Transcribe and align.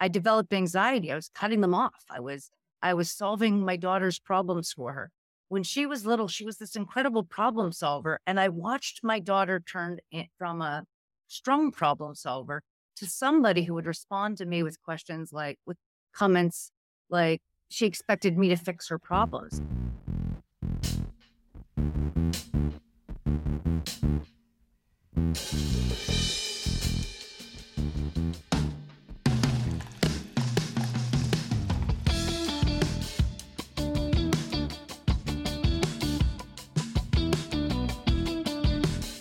I 0.00 0.08
developed 0.08 0.52
anxiety. 0.52 1.10
I 1.10 1.16
was 1.16 1.30
cutting 1.34 1.60
them 1.60 1.74
off. 1.74 2.04
I 2.10 2.20
was, 2.20 2.50
I 2.82 2.94
was 2.94 3.10
solving 3.10 3.64
my 3.64 3.76
daughter's 3.76 4.18
problems 4.18 4.72
for 4.72 4.92
her. 4.92 5.10
When 5.48 5.62
she 5.62 5.86
was 5.86 6.06
little, 6.06 6.28
she 6.28 6.44
was 6.44 6.58
this 6.58 6.76
incredible 6.76 7.24
problem 7.24 7.72
solver. 7.72 8.20
And 8.26 8.38
I 8.38 8.48
watched 8.48 9.00
my 9.02 9.18
daughter 9.18 9.60
turn 9.60 9.98
from 10.36 10.62
a 10.62 10.84
strong 11.26 11.72
problem 11.72 12.14
solver 12.14 12.62
to 12.96 13.06
somebody 13.06 13.64
who 13.64 13.74
would 13.74 13.86
respond 13.86 14.36
to 14.38 14.46
me 14.46 14.62
with 14.62 14.82
questions 14.82 15.32
like, 15.32 15.58
with 15.66 15.78
comments 16.14 16.70
like, 17.08 17.40
she 17.70 17.86
expected 17.86 18.38
me 18.38 18.48
to 18.48 18.56
fix 18.56 18.88
her 18.88 18.98
problems. 18.98 19.60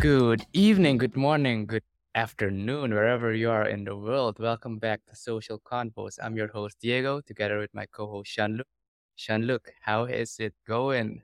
Good 0.08 0.46
evening, 0.54 1.00
good 1.00 1.18
morning, 1.18 1.66
good 1.66 1.84
afternoon, 2.16 2.92
wherever 2.94 3.34
you 3.34 3.50
are 3.52 3.68
in 3.68 3.84
the 3.84 3.98
world. 3.98 4.40
Welcome 4.40 4.80
back 4.80 5.06
to 5.08 5.16
Social 5.18 5.60
Convos. 5.60 6.18
I'm 6.22 6.38
your 6.38 6.48
host, 6.48 6.78
Diego, 6.80 7.20
together 7.20 7.60
with 7.60 7.74
my 7.74 7.88
co-host, 7.88 8.34
Jean-Luc. 8.34 8.68
Jean-Luc, 9.18 9.74
how 9.82 10.06
is 10.06 10.40
it 10.40 10.54
going? 10.66 11.24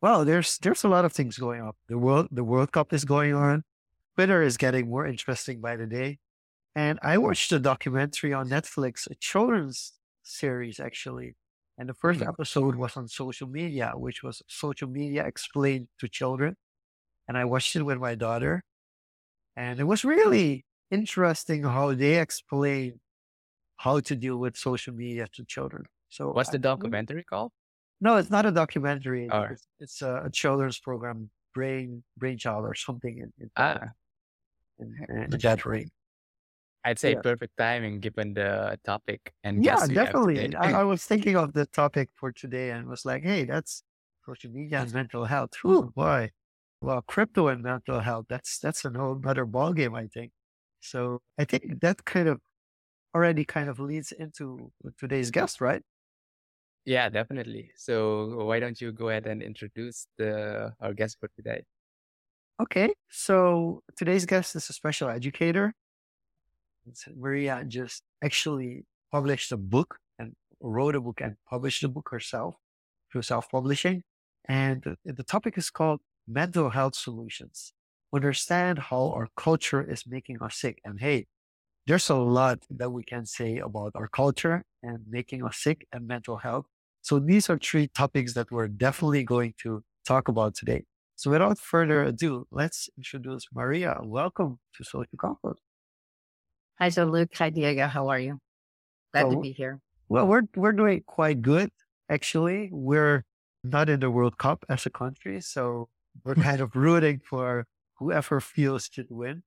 Well, 0.00 0.24
there's 0.24 0.58
there's 0.58 0.84
a 0.84 0.88
lot 0.88 1.04
of 1.04 1.12
things 1.12 1.38
going 1.38 1.60
on. 1.60 1.72
The 1.88 1.98
world 1.98 2.28
the 2.30 2.44
World 2.44 2.72
Cup 2.72 2.92
is 2.92 3.04
going 3.04 3.34
on. 3.34 3.64
Twitter 4.16 4.42
is 4.42 4.56
getting 4.56 4.88
more 4.90 5.06
interesting 5.06 5.60
by 5.60 5.76
the 5.76 5.86
day. 5.86 6.18
And 6.76 6.98
I 7.02 7.18
watched 7.18 7.52
a 7.52 7.60
documentary 7.60 8.32
on 8.34 8.48
Netflix, 8.50 9.10
a 9.10 9.16
children's 9.16 9.94
series 10.22 10.80
actually. 10.80 11.36
And 11.78 11.88
the 11.88 11.94
first 11.94 12.20
Hmm. 12.20 12.28
episode 12.28 12.76
was 12.76 12.96
on 12.96 13.08
social 13.08 13.48
media, 13.48 13.92
which 13.96 14.22
was 14.22 14.42
social 14.48 14.88
media 14.88 15.26
explained 15.26 15.88
to 16.00 16.08
children 16.08 16.56
and 17.28 17.36
I 17.36 17.44
watched 17.44 17.76
it 17.76 17.82
with 17.82 17.98
my 17.98 18.14
daughter. 18.14 18.62
And 19.56 19.78
it 19.78 19.84
was 19.84 20.04
really 20.04 20.64
interesting 20.90 21.62
how 21.64 21.94
they 21.94 22.18
explain 22.18 23.00
how 23.76 24.00
to 24.00 24.16
deal 24.16 24.38
with 24.38 24.56
social 24.56 24.94
media 24.94 25.26
to 25.34 25.44
children. 25.44 25.84
So, 26.08 26.32
What's 26.32 26.50
the 26.50 26.58
documentary 26.58 27.24
called? 27.24 27.52
no, 28.00 28.16
it's 28.16 28.30
not 28.30 28.46
a 28.46 28.52
documentary. 28.52 29.28
Oh. 29.30 29.42
It's, 29.42 29.66
it's 29.80 30.02
a, 30.02 30.22
a 30.26 30.30
children's 30.30 30.78
program, 30.78 31.30
Brain 31.54 32.02
Brainchild 32.16 32.64
or 32.64 32.74
something 32.74 33.18
in, 33.18 33.32
in, 33.38 33.50
Ah, 33.56 33.88
in, 34.78 34.94
in 35.10 35.30
that 35.30 35.66
range. 35.66 35.90
I'd 36.84 36.98
say 36.98 37.12
Yeah. 37.12 37.20
perfect 37.22 37.56
timing 37.58 37.98
given 38.00 38.34
the 38.34 38.78
topic 38.84 39.32
and 39.42 39.62
Yeah, 39.64 39.72
guests 39.74 39.88
we 39.88 39.94
have 39.96 40.06
definitely. 40.06 40.54
I, 40.54 40.72
I 40.80 40.84
was 40.84 41.04
thinking 41.04 41.36
of 41.36 41.52
the 41.52 41.66
topic 41.66 42.10
for 42.14 42.30
today 42.32 42.70
and 42.70 42.86
was 42.88 43.04
like, 43.04 43.24
hey, 43.24 43.44
that's 43.44 43.82
social 44.24 44.50
media 44.52 44.80
and 44.82 44.92
mental 44.94 45.24
health. 45.24 45.50
Whew, 45.62 45.92
boy. 45.94 46.30
Well, 46.80 47.02
crypto 47.02 47.48
and 47.48 47.62
mental 47.62 48.00
health, 48.00 48.26
that's 48.28 48.58
that's 48.58 48.84
a 48.84 48.90
whole 48.90 49.20
other 49.26 49.46
ballgame, 49.46 49.98
I 49.98 50.06
think. 50.06 50.32
So 50.80 51.20
I 51.36 51.44
think 51.44 51.80
that 51.80 52.04
kind 52.04 52.28
of 52.28 52.40
already 53.14 53.44
kind 53.44 53.68
of 53.68 53.80
leads 53.80 54.12
into 54.12 54.70
today's 54.98 55.30
guest, 55.30 55.60
right? 55.60 55.82
Yeah, 56.84 57.08
definitely. 57.08 57.72
So 57.76 58.44
why 58.44 58.60
don't 58.60 58.80
you 58.80 58.92
go 58.92 59.08
ahead 59.10 59.26
and 59.26 59.42
introduce 59.42 60.06
the 60.16 60.72
our 60.80 60.94
guest 60.94 61.18
for 61.20 61.28
today? 61.36 61.64
Okay. 62.60 62.94
So 63.10 63.82
today's 63.96 64.26
guest 64.26 64.56
is 64.56 64.68
a 64.70 64.72
special 64.72 65.08
educator. 65.08 65.74
Maria 67.14 67.64
just 67.66 68.02
actually 68.24 68.86
published 69.12 69.52
a 69.52 69.56
book 69.56 69.98
and 70.18 70.34
wrote 70.60 70.94
a 70.94 71.00
book 71.00 71.20
and 71.20 71.36
published 71.48 71.82
the 71.82 71.88
book 71.88 72.08
herself 72.10 72.56
through 73.12 73.22
self-publishing. 73.22 74.02
And 74.48 74.82
the, 74.82 75.12
the 75.12 75.22
topic 75.22 75.58
is 75.58 75.70
called 75.70 76.00
mental 76.28 76.70
health 76.70 76.94
solutions. 76.94 77.72
Understand 78.14 78.78
how 78.78 79.12
our 79.12 79.28
culture 79.36 79.82
is 79.82 80.04
making 80.06 80.42
us 80.42 80.56
sick. 80.56 80.80
And 80.84 81.00
hey, 81.00 81.26
there's 81.86 82.10
a 82.10 82.16
lot 82.16 82.60
that 82.70 82.90
we 82.90 83.02
can 83.02 83.26
say 83.26 83.58
about 83.58 83.92
our 83.94 84.08
culture 84.08 84.62
and 84.82 84.98
making 85.08 85.42
us 85.42 85.56
sick 85.56 85.86
and 85.92 86.06
mental 86.06 86.36
health. 86.36 86.66
So 87.00 87.18
these 87.18 87.48
are 87.48 87.58
three 87.58 87.88
topics 87.88 88.34
that 88.34 88.50
we're 88.50 88.68
definitely 88.68 89.24
going 89.24 89.54
to 89.62 89.82
talk 90.06 90.28
about 90.28 90.54
today. 90.54 90.84
So 91.16 91.30
without 91.30 91.58
further 91.58 92.02
ado, 92.04 92.46
let's 92.50 92.88
introduce 92.96 93.46
Maria. 93.52 93.98
Welcome 94.02 94.58
to 94.76 94.84
Social 94.84 95.06
Convos. 95.16 95.56
Hi, 96.78 96.90
so 96.90 97.04
Luke. 97.04 97.30
Hi, 97.36 97.50
Diego. 97.50 97.86
How 97.86 98.08
are 98.08 98.20
you? 98.20 98.38
Glad 99.12 99.30
to 99.30 99.40
be 99.40 99.52
here. 99.52 99.80
Well, 100.08 100.26
we're 100.26 100.42
we're 100.54 100.72
doing 100.72 101.02
quite 101.06 101.42
good 101.42 101.70
actually. 102.08 102.68
We're 102.70 103.24
not 103.64 103.88
in 103.88 104.00
the 104.00 104.10
World 104.10 104.38
Cup 104.38 104.64
as 104.68 104.86
a 104.86 104.90
country, 104.90 105.40
so 105.40 105.88
we're 106.24 106.34
kind 106.34 106.60
of 106.60 106.74
rooting 106.74 107.20
for 107.28 107.66
whoever 107.98 108.40
feels 108.40 108.88
should 108.92 109.10
win. 109.10 109.42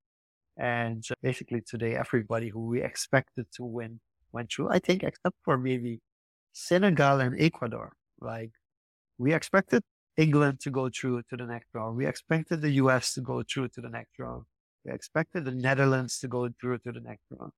And 0.58 1.04
basically 1.22 1.62
today, 1.62 1.96
everybody 1.96 2.50
who 2.50 2.68
we 2.68 2.82
expected 2.82 3.48
to 3.56 3.64
win 3.64 4.00
went 4.32 4.52
through. 4.52 4.70
I 4.70 4.80
think 4.80 5.04
except 5.04 5.36
for 5.44 5.58
maybe 5.58 6.00
Senegal 6.54 7.20
and 7.20 7.40
Ecuador. 7.40 7.94
Like 8.20 8.52
we 9.18 9.34
expected 9.34 9.84
England 10.18 10.60
to 10.62 10.70
go 10.70 10.90
through 10.90 11.24
to 11.30 11.38
the 11.38 11.46
next 11.46 11.68
round. 11.74 11.98
We 11.98 12.06
expected 12.06 12.62
the 12.62 12.72
US 12.72 13.14
to 13.14 13.22
go 13.22 13.44
through 13.44 13.70
to 13.70 13.82
the 13.82 13.90
next 13.90 14.20
round. 14.20 14.44
We 14.86 14.92
expected 14.92 15.46
the 15.46 15.52
Netherlands 15.52 16.20
to 16.20 16.28
go 16.28 16.50
through 16.60 16.80
to 16.80 16.92
the 16.92 17.00
next 17.00 17.24
round. 17.32 17.52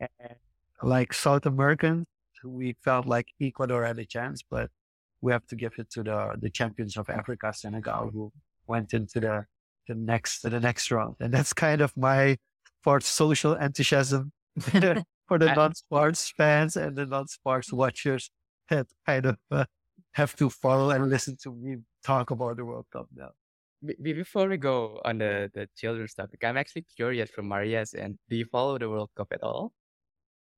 And 0.00 0.36
like 0.82 1.12
South 1.12 1.46
Americans, 1.46 2.06
we 2.44 2.76
felt 2.82 3.06
like 3.06 3.28
Ecuador 3.40 3.84
had 3.84 3.98
a 3.98 4.04
chance, 4.04 4.42
but 4.42 4.70
we 5.20 5.32
have 5.32 5.46
to 5.46 5.56
give 5.56 5.74
it 5.78 5.90
to 5.90 6.02
the 6.02 6.34
the 6.40 6.50
champions 6.50 6.96
of 6.96 7.08
Africa, 7.08 7.52
Senegal, 7.52 8.10
who 8.12 8.32
went 8.66 8.94
into 8.94 9.20
the 9.20 9.46
the 9.88 9.94
next 9.94 10.42
the 10.42 10.60
next 10.60 10.90
round. 10.90 11.16
And 11.20 11.32
that's 11.32 11.52
kind 11.52 11.80
of 11.80 11.96
my 11.96 12.36
for 12.82 13.00
social 13.00 13.54
enthusiasm 13.54 14.32
for 14.60 15.38
the 15.38 15.54
non-sports 15.54 16.32
fans 16.36 16.76
and 16.76 16.96
the 16.96 17.06
non-sports 17.06 17.72
watchers 17.72 18.30
that 18.68 18.86
kind 19.06 19.26
of 19.26 19.38
uh, 19.50 19.64
have 20.12 20.36
to 20.36 20.50
follow 20.50 20.90
and 20.90 21.10
listen 21.10 21.36
to 21.42 21.52
me 21.52 21.76
talk 22.04 22.30
about 22.30 22.56
the 22.56 22.64
World 22.64 22.86
Cup 22.92 23.08
now. 23.14 23.30
Be- 23.84 23.96
be- 24.00 24.12
before 24.12 24.48
we 24.48 24.56
go 24.56 25.00
on 25.04 25.18
the, 25.18 25.50
the 25.54 25.68
children's 25.76 26.14
topic, 26.14 26.44
I'm 26.44 26.56
actually 26.56 26.86
curious 26.96 27.30
from 27.30 27.48
Maria's 27.48 27.94
end. 27.94 28.18
Do 28.28 28.36
you 28.36 28.44
follow 28.44 28.78
the 28.78 28.88
World 28.88 29.10
Cup 29.16 29.28
at 29.32 29.42
all? 29.42 29.72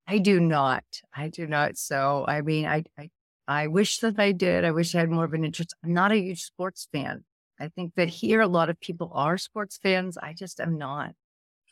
I 0.07 0.19
do 0.19 0.39
not. 0.39 0.85
I 1.15 1.29
do 1.29 1.47
not. 1.47 1.77
So, 1.77 2.25
I 2.29 2.41
mean, 2.43 2.67
I, 2.67 2.85
I, 2.99 3.11
I 3.49 3.69
wish 3.69 3.99
that 4.01 4.19
I 4.19 4.33
did. 4.33 4.65
I 4.65 4.73
wish 4.73 4.95
I 4.95 5.01
had 5.01 5.11
more 5.11 5.25
of 5.25 5.35
an 5.35 5.45
interest. 5.45 5.75
I'm 5.85 5.95
not 5.95 6.13
a 6.13 6.17
huge 6.17 6.43
sports 6.43 6.89
fan. 6.93 7.25
I 7.61 7.69
think 7.69 7.95
that 7.97 8.09
here 8.09 8.41
a 8.41 8.49
lot 8.49 8.69
of 8.71 8.79
people 8.81 9.11
are 9.15 9.39
sports 9.39 9.79
fans. 9.83 10.19
I 10.19 10.33
just 10.35 10.61
am 10.61 10.77
not. 10.79 11.13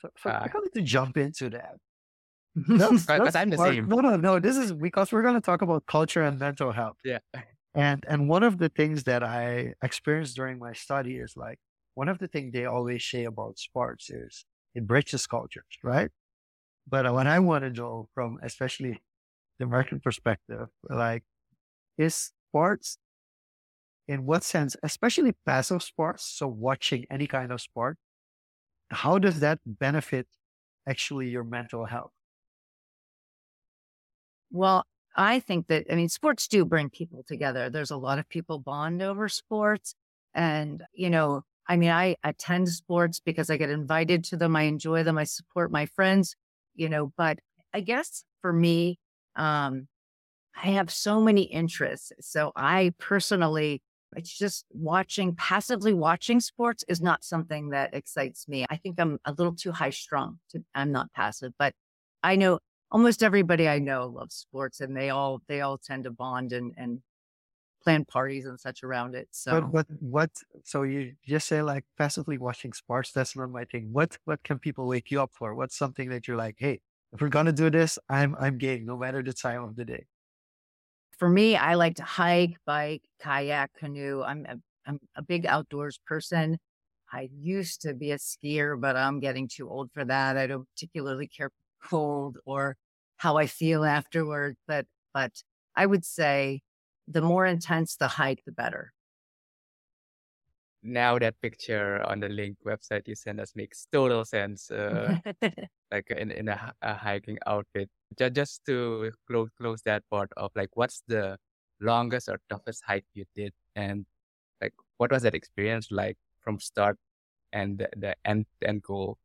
So, 0.01 0.09
so 0.19 0.31
Ah. 0.31 0.43
I'm 0.45 0.51
going 0.51 0.71
to 0.75 0.83
jump 0.83 1.17
into 1.17 1.51
that. 1.51 1.77
But 2.67 3.37
I'm 3.37 3.51
the 3.51 3.59
same. 3.59 3.89
No, 3.89 3.97
no, 3.97 4.17
no. 4.17 4.39
This 4.39 4.57
is 4.57 4.73
because 4.73 5.11
we're 5.12 5.23
going 5.23 5.35
to 5.35 5.41
talk 5.41 5.62
about 5.62 5.87
culture 5.87 6.23
and 6.23 6.39
mental 6.39 6.73
health. 6.73 6.99
Yeah. 7.05 7.19
And 7.75 8.05
and 8.09 8.29
one 8.29 8.45
of 8.45 8.59
the 8.59 8.69
things 8.69 9.03
that 9.05 9.25
I 9.25 9.75
experienced 9.83 10.37
during 10.37 10.59
my 10.61 10.73
study 10.73 11.17
is 11.17 11.37
like 11.37 11.59
one 11.95 12.09
of 12.09 12.19
the 12.19 12.29
things 12.29 12.53
they 12.53 12.65
always 12.67 13.05
say 13.05 13.25
about 13.25 13.59
sports 13.59 14.11
is 14.11 14.45
it 14.77 14.87
bridges 14.87 15.27
cultures, 15.27 15.65
right? 15.83 16.11
But 16.87 17.12
what 17.12 17.27
I 17.27 17.39
want 17.41 17.65
to 17.65 17.71
know 17.71 18.09
from 18.15 18.39
especially 18.43 19.03
the 19.59 19.65
American 19.67 20.01
perspective, 20.01 20.69
like, 20.89 21.25
is 21.99 22.32
sports 22.50 22.99
in 24.06 24.27
what 24.27 24.43
sense, 24.44 24.77
especially 24.82 25.32
passive 25.47 25.82
sports, 25.82 26.25
so 26.25 26.47
watching 26.47 27.06
any 27.10 27.27
kind 27.27 27.53
of 27.53 27.60
sport, 27.60 27.97
how 28.91 29.19
does 29.19 29.41
that 29.41 29.60
benefit 29.66 30.28
actually 30.88 31.31
your 31.31 31.44
mental 31.44 31.87
health? 31.87 32.12
Well, 34.50 34.85
I 35.17 35.41
think 35.41 35.69
that, 35.69 35.87
I 35.91 35.94
mean, 35.94 36.08
sports 36.08 36.49
do 36.49 36.64
bring 36.64 36.91
people 36.91 37.23
together. 37.26 37.70
There's 37.70 37.91
a 37.91 37.96
lot 37.96 38.19
of 38.19 38.29
people 38.29 38.58
bond 38.58 39.02
over 39.02 39.29
sports. 39.29 39.94
And, 40.35 40.82
you 40.93 41.11
know, 41.11 41.43
I 41.69 41.76
mean, 41.76 41.91
I 41.91 42.17
attend 42.25 42.69
sports 42.69 43.20
because 43.20 43.49
I 43.50 43.56
get 43.56 43.70
invited 43.70 44.25
to 44.25 44.37
them. 44.37 44.56
I 44.56 44.62
enjoy 44.62 45.02
them. 45.02 45.19
I 45.19 45.25
support 45.25 45.70
my 45.70 45.87
friends, 45.87 46.35
you 46.75 46.88
know, 46.88 47.12
but 47.17 47.38
I 47.73 47.81
guess 47.81 48.25
for 48.43 48.52
me, 48.52 48.99
um, 49.37 49.88
I 50.56 50.69
have 50.69 50.91
so 50.91 51.21
many 51.21 51.43
interests. 51.43 52.12
So 52.21 52.53
I 52.56 52.93
personally, 52.99 53.83
it's 54.17 54.37
just 54.37 54.67
watching, 54.71 55.35
passively 55.35 55.93
watching 55.93 56.41
sports 56.41 56.85
is 56.89 57.01
not 57.01 57.25
something 57.25 57.71
that 57.71 57.95
excites 57.95 58.47
me. 58.49 58.65
I 58.71 58.77
think 58.77 59.01
I'm 59.01 59.19
a 59.25 59.33
little 59.33 59.55
too 59.55 59.73
high 59.73 59.91
strung 59.91 60.39
to, 60.51 60.65
I'm 60.75 60.93
not 60.93 61.12
passive, 61.12 61.53
but 61.59 61.75
I 62.23 62.37
know 62.37 62.61
almost 62.91 63.23
everybody 63.23 63.69
I 63.69 63.81
know 63.81 64.06
loves 64.06 64.35
sports 64.37 64.81
and 64.81 64.97
they 64.97 65.11
all, 65.11 65.43
they 65.49 65.61
all 65.61 65.79
tend 65.79 66.05
to 66.05 66.11
bond 66.11 66.53
and, 66.53 66.73
and 66.77 67.01
plan 67.83 68.05
parties 68.05 68.47
and 68.47 68.59
such 68.59 68.83
around 68.83 69.15
it. 69.15 69.29
So 69.31 69.53
But 69.53 69.69
what 69.73 69.87
what 70.01 70.31
so 70.65 70.83
you 70.83 71.15
just 71.27 71.47
say 71.47 71.62
like 71.62 71.85
passively 71.99 72.39
watching 72.39 72.73
sports, 72.73 73.12
that's 73.12 73.37
not 73.37 73.51
my 73.51 73.65
thing. 73.65 73.93
What 73.93 74.19
what 74.25 74.43
can 74.43 74.59
people 74.59 74.87
wake 74.87 75.11
you 75.11 75.21
up 75.21 75.33
for? 75.35 75.55
What's 75.55 75.77
something 75.77 76.09
that 76.11 76.27
you're 76.27 76.37
like, 76.37 76.56
hey, 76.59 76.81
if 77.12 77.21
we're 77.21 77.29
gonna 77.29 77.53
do 77.53 77.71
this, 77.71 77.99
I'm 78.09 78.35
I'm 78.41 78.59
game, 78.59 78.87
no 78.87 78.97
matter 78.97 79.23
the 79.23 79.33
time 79.35 79.62
of 79.62 79.77
the 79.77 79.85
day. 79.85 80.06
For 81.25 81.31
me, 81.31 81.56
I 81.56 81.73
like 81.73 81.94
to 81.94 82.03
hike, 82.05 82.59
bike, 82.67 83.09
kayak, 83.19 83.73
canoe. 83.73 84.23
I'm 84.23 84.44
a, 84.44 84.56
I'm 84.85 85.00
a 85.17 85.23
big 85.23 85.47
outdoors 85.47 85.97
person. 85.97 86.59
I 87.11 87.31
used 87.32 87.81
to 87.81 87.94
be 87.94 88.11
a 88.11 88.19
skier, 88.19 88.79
but 88.79 88.94
I'm 88.94 89.21
getting 89.21 89.49
too 89.49 89.71
old 89.71 89.91
for 89.91 90.05
that. 90.05 90.37
I 90.37 90.47
don't 90.47 90.69
particularly 90.69 91.26
care 91.26 91.49
for 91.49 91.88
cold 91.88 92.37
or 92.44 92.76
how 93.17 93.38
I 93.38 93.47
feel 93.47 93.87
afterward. 93.87 94.56
But 94.67 94.85
but 95.15 95.43
I 95.75 95.87
would 95.87 96.05
say 96.05 96.61
the 97.09 97.23
more 97.23 97.47
intense 97.47 97.97
the 97.97 98.09
hike, 98.09 98.44
the 98.44 98.53
better. 98.53 98.93
Now 100.82 101.19
that 101.20 101.41
picture 101.41 102.03
on 102.03 102.20
the 102.20 102.29
link 102.29 102.59
website 102.67 103.09
you 103.09 103.15
sent 103.15 103.41
us 103.41 103.56
makes 103.56 103.87
total 103.91 104.27
sense. 104.27 104.70
Uh, 104.70 105.17
like 105.91 106.11
in, 106.11 106.31
in 106.31 106.49
a, 106.49 106.75
a 106.82 106.94
hiking 106.94 107.38
outfit. 107.47 107.88
Just, 108.19 108.34
just 108.34 108.64
to 108.66 109.11
close 109.26 109.49
close 109.58 109.82
that 109.82 110.02
part 110.11 110.31
of 110.37 110.50
like 110.55 110.70
what's 110.75 111.02
the 111.06 111.38
longest 111.81 112.28
or 112.28 112.40
toughest 112.49 112.82
hike 112.87 113.06
you 113.14 113.25
did 113.34 113.52
and 113.75 114.06
like 114.61 114.72
what 114.99 115.11
was 115.11 115.22
that 115.22 115.34
experience 115.34 115.88
like 115.90 116.16
from 116.40 116.61
start 116.61 116.96
and 117.52 117.78
the, 117.78 117.88
the 117.96 118.14
end 118.25 118.46
end 118.62 118.82
goal 118.82 119.19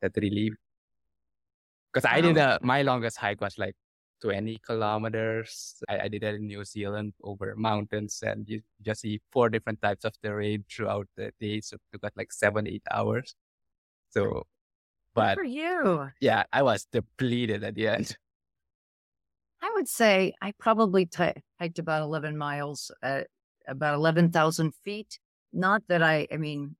that 0.00 0.12
relief 0.16 0.54
because 1.92 2.08
i 2.08 2.20
did 2.20 2.38
um 2.38 2.58
a, 2.62 2.66
my 2.66 2.82
longest 2.82 3.18
hike 3.18 3.40
was 3.40 3.58
like 3.58 3.74
20 4.22 4.58
kilometers 4.64 5.82
I, 5.88 6.00
I 6.00 6.08
did 6.08 6.22
that 6.22 6.34
in 6.34 6.46
new 6.46 6.64
zealand 6.64 7.12
over 7.22 7.54
mountains 7.56 8.22
and 8.26 8.48
you 8.48 8.62
just 8.80 9.02
see 9.02 9.20
four 9.30 9.50
different 9.50 9.82
types 9.82 10.04
of 10.04 10.14
terrain 10.22 10.64
throughout 10.70 11.06
the 11.16 11.32
day 11.38 11.60
so 11.60 11.76
it 11.76 12.00
took 12.00 12.12
like 12.16 12.32
seven 12.32 12.66
eight 12.66 12.84
hours 12.90 13.34
so 14.08 14.46
but 15.16 15.38
for 15.38 15.44
you. 15.44 16.10
Yeah, 16.20 16.44
I 16.52 16.62
was 16.62 16.86
depleted 16.92 17.64
at 17.64 17.74
the 17.74 17.88
end. 17.88 18.16
Would 19.76 19.88
say 19.88 20.32
I 20.40 20.54
probably 20.58 21.04
t- 21.04 21.34
hiked 21.60 21.78
about 21.78 22.00
11 22.00 22.38
miles 22.38 22.90
at 23.02 23.26
about 23.68 23.94
11,000 23.94 24.72
feet. 24.82 25.18
Not 25.52 25.82
that 25.88 26.02
I, 26.02 26.26
I 26.32 26.38
mean, 26.38 26.76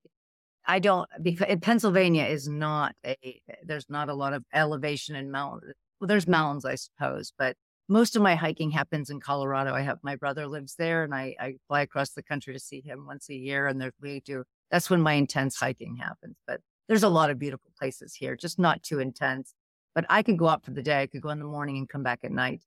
I 0.67 0.79
don't, 0.79 1.07
because 1.21 1.47
eh, 1.47 1.57
Pennsylvania 1.61 2.25
is 2.25 2.49
not 2.49 2.95
a, 3.05 3.15
eh, 3.23 3.55
there's 3.63 3.85
not 3.91 4.09
a 4.09 4.15
lot 4.15 4.33
of 4.33 4.45
elevation 4.55 5.15
in 5.15 5.31
mountains. 5.31 5.75
Well, 6.01 6.09
there's 6.09 6.27
mountains, 6.27 6.65
I 6.65 6.77
suppose, 6.77 7.35
but 7.37 7.55
most 7.87 8.17
of 8.17 8.23
my 8.23 8.35
hiking 8.35 8.71
happens 8.71 9.11
in 9.11 9.21
Colorado. 9.21 9.75
I 9.75 9.83
have 9.83 9.99
my 10.03 10.17
brother 10.17 10.47
lives 10.47 10.77
there 10.77 11.05
and 11.05 11.15
I, 11.15 11.37
I 11.39 11.57
fly 11.69 11.83
across 11.83 12.13
the 12.13 12.23
country 12.23 12.55
to 12.55 12.59
see 12.59 12.81
him 12.81 13.07
once 13.07 13.29
a 13.29 13.35
year. 13.35 13.67
And 13.67 13.93
we 14.01 14.21
do, 14.21 14.45
that's 14.71 14.89
when 14.89 15.03
my 15.03 15.13
intense 15.13 15.57
hiking 15.57 15.97
happens. 15.97 16.37
But 16.47 16.63
there's 16.89 17.03
a 17.03 17.11
lot 17.11 17.29
of 17.29 17.39
beautiful 17.39 17.73
places 17.79 18.15
here, 18.15 18.37
just 18.37 18.59
not 18.59 18.83
too 18.83 19.01
intense. 19.01 19.53
But 19.95 20.07
I 20.09 20.23
could 20.23 20.39
go 20.39 20.49
out 20.49 20.65
for 20.65 20.71
the 20.71 20.83
day. 20.83 21.03
I 21.03 21.07
could 21.07 21.21
go 21.21 21.29
in 21.29 21.41
the 21.41 21.45
morning 21.45 21.77
and 21.77 21.87
come 21.87 22.03
back 22.03 22.21
at 22.23 22.33
night 22.33 22.63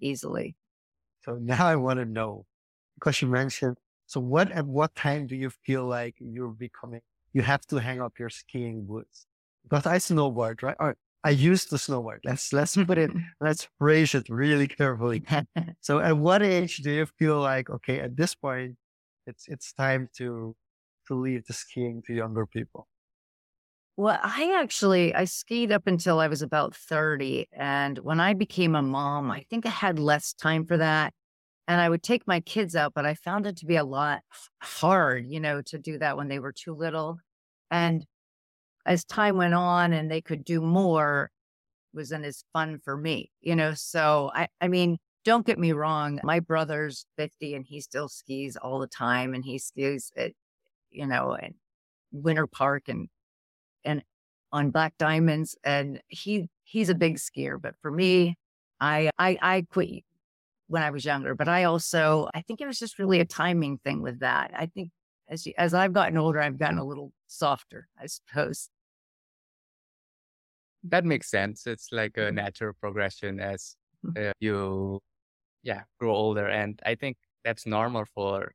easily. 0.00 0.56
So 1.24 1.34
now 1.40 1.66
I 1.66 1.76
want 1.76 1.98
to 1.98 2.04
know 2.04 2.46
because 2.96 3.20
you 3.22 3.28
mentioned. 3.28 3.76
So 4.06 4.20
what 4.20 4.52
at 4.52 4.66
what 4.66 4.94
time 4.94 5.26
do 5.26 5.34
you 5.36 5.50
feel 5.50 5.84
like 5.86 6.16
you're 6.20 6.48
becoming? 6.48 7.00
You 7.32 7.42
have 7.42 7.62
to 7.68 7.76
hang 7.78 8.00
up 8.00 8.18
your 8.18 8.30
skiing 8.30 8.86
boots 8.86 9.26
because 9.64 9.86
I 9.86 9.96
snowboard, 9.98 10.62
right? 10.62 10.76
Or 10.78 10.96
I 11.24 11.30
used 11.30 11.70
to 11.70 11.76
snowboard. 11.76 12.18
Let's 12.24 12.52
let's 12.52 12.76
put 12.76 12.98
it. 12.98 13.10
let's 13.40 13.66
phrase 13.78 14.14
it 14.14 14.28
really 14.28 14.68
carefully. 14.80 15.24
so 15.80 16.00
at 16.00 16.16
what 16.18 16.42
age 16.42 16.78
do 16.78 16.90
you 16.90 17.06
feel 17.06 17.40
like 17.40 17.70
okay? 17.70 18.00
At 18.00 18.16
this 18.16 18.34
point, 18.34 18.76
it's 19.26 19.46
it's 19.48 19.72
time 19.72 20.10
to 20.18 20.54
to 21.08 21.14
leave 21.14 21.46
the 21.46 21.54
skiing 21.54 22.02
to 22.06 22.14
younger 22.14 22.46
people. 22.46 22.88
Well, 23.96 24.18
I 24.22 24.52
actually 24.60 25.14
I 25.14 25.24
skied 25.24 25.70
up 25.70 25.86
until 25.86 26.18
I 26.18 26.26
was 26.28 26.42
about 26.42 26.74
30 26.74 27.46
and 27.52 27.98
when 27.98 28.18
I 28.20 28.34
became 28.34 28.74
a 28.74 28.82
mom, 28.82 29.30
I 29.30 29.44
think 29.50 29.66
I 29.66 29.68
had 29.70 29.98
less 29.98 30.32
time 30.32 30.66
for 30.66 30.76
that. 30.78 31.14
And 31.68 31.80
I 31.80 31.88
would 31.90 32.02
take 32.04 32.26
my 32.28 32.40
kids 32.40 32.76
out, 32.76 32.94
but 32.94 33.06
I 33.06 33.14
found 33.14 33.46
it 33.46 33.56
to 33.58 33.66
be 33.66 33.76
a 33.76 33.84
lot 33.84 34.22
hard, 34.62 35.26
you 35.28 35.40
know, 35.40 35.62
to 35.64 35.78
do 35.78 35.98
that 35.98 36.16
when 36.16 36.28
they 36.28 36.38
were 36.40 36.52
too 36.52 36.74
little. 36.74 37.18
And 37.70 38.06
as 38.86 39.04
time 39.04 39.36
went 39.38 39.54
on 39.54 39.92
and 39.94 40.10
they 40.10 40.22
could 40.22 40.44
do 40.44 40.60
more, 40.62 41.30
wasn't 41.94 42.24
as 42.26 42.44
fun 42.54 42.80
for 42.84 42.96
me, 42.96 43.30
you 43.42 43.56
know. 43.56 43.74
So 43.74 44.30
I 44.34 44.48
I 44.60 44.68
mean, 44.68 44.98
don't 45.24 45.46
get 45.46 45.58
me 45.58 45.72
wrong, 45.72 46.20
my 46.24 46.40
brother's 46.40 47.06
50 47.18 47.54
and 47.56 47.66
he 47.66 47.80
still 47.82 48.08
skis 48.08 48.56
all 48.58 48.78
the 48.80 48.88
time 48.88 49.34
and 49.34 49.44
he 49.44 49.58
skis 49.58 50.12
at, 50.16 50.32
you 50.90 51.06
know, 51.06 51.34
in 51.34 51.54
Winter 52.12 52.46
Park 52.48 52.84
and 52.88 53.08
and 53.84 54.02
on 54.52 54.70
black 54.70 54.96
diamonds 54.98 55.56
and 55.64 56.00
he 56.08 56.48
he's 56.62 56.88
a 56.88 56.94
big 56.94 57.16
skier 57.16 57.60
but 57.60 57.74
for 57.82 57.90
me 57.90 58.36
i 58.80 59.10
i 59.18 59.36
i 59.42 59.66
quit 59.70 60.04
when 60.68 60.82
i 60.82 60.90
was 60.90 61.04
younger 61.04 61.34
but 61.34 61.48
i 61.48 61.64
also 61.64 62.28
i 62.34 62.40
think 62.42 62.60
it 62.60 62.66
was 62.66 62.78
just 62.78 62.98
really 62.98 63.20
a 63.20 63.24
timing 63.24 63.78
thing 63.84 64.00
with 64.00 64.20
that 64.20 64.52
i 64.56 64.66
think 64.66 64.90
as 65.28 65.46
as 65.58 65.74
i've 65.74 65.92
gotten 65.92 66.16
older 66.16 66.40
i've 66.40 66.58
gotten 66.58 66.78
a 66.78 66.84
little 66.84 67.12
softer 67.26 67.88
i 68.00 68.06
suppose 68.06 68.68
that 70.84 71.04
makes 71.04 71.30
sense 71.30 71.66
it's 71.66 71.88
like 71.92 72.16
a 72.16 72.20
mm-hmm. 72.20 72.36
natural 72.36 72.72
progression 72.80 73.40
as 73.40 73.76
mm-hmm. 74.04 74.28
uh, 74.28 74.32
you 74.40 75.00
yeah 75.62 75.82
grow 75.98 76.14
older 76.14 76.46
and 76.46 76.80
i 76.86 76.94
think 76.94 77.16
that's 77.44 77.66
normal 77.66 78.04
for 78.14 78.52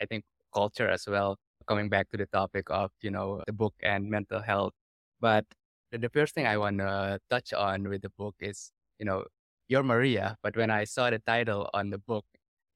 i 0.00 0.06
think 0.06 0.24
culture 0.54 0.88
as 0.88 1.06
well 1.06 1.36
coming 1.62 1.88
back 1.88 2.10
to 2.10 2.16
the 2.16 2.26
topic 2.26 2.66
of, 2.70 2.90
you 3.00 3.10
know, 3.10 3.42
the 3.46 3.52
book 3.52 3.74
and 3.82 4.08
mental 4.10 4.40
health. 4.42 4.72
But 5.20 5.44
the 5.90 6.08
first 6.10 6.34
thing 6.34 6.46
I 6.46 6.56
want 6.56 6.78
to 6.78 7.20
touch 7.30 7.52
on 7.52 7.88
with 7.88 8.02
the 8.02 8.10
book 8.18 8.34
is, 8.40 8.72
you 8.98 9.06
know, 9.06 9.24
you're 9.68 9.82
Maria. 9.82 10.36
But 10.42 10.56
when 10.56 10.70
I 10.70 10.84
saw 10.84 11.10
the 11.10 11.18
title 11.20 11.70
on 11.74 11.90
the 11.90 11.98
book, 11.98 12.24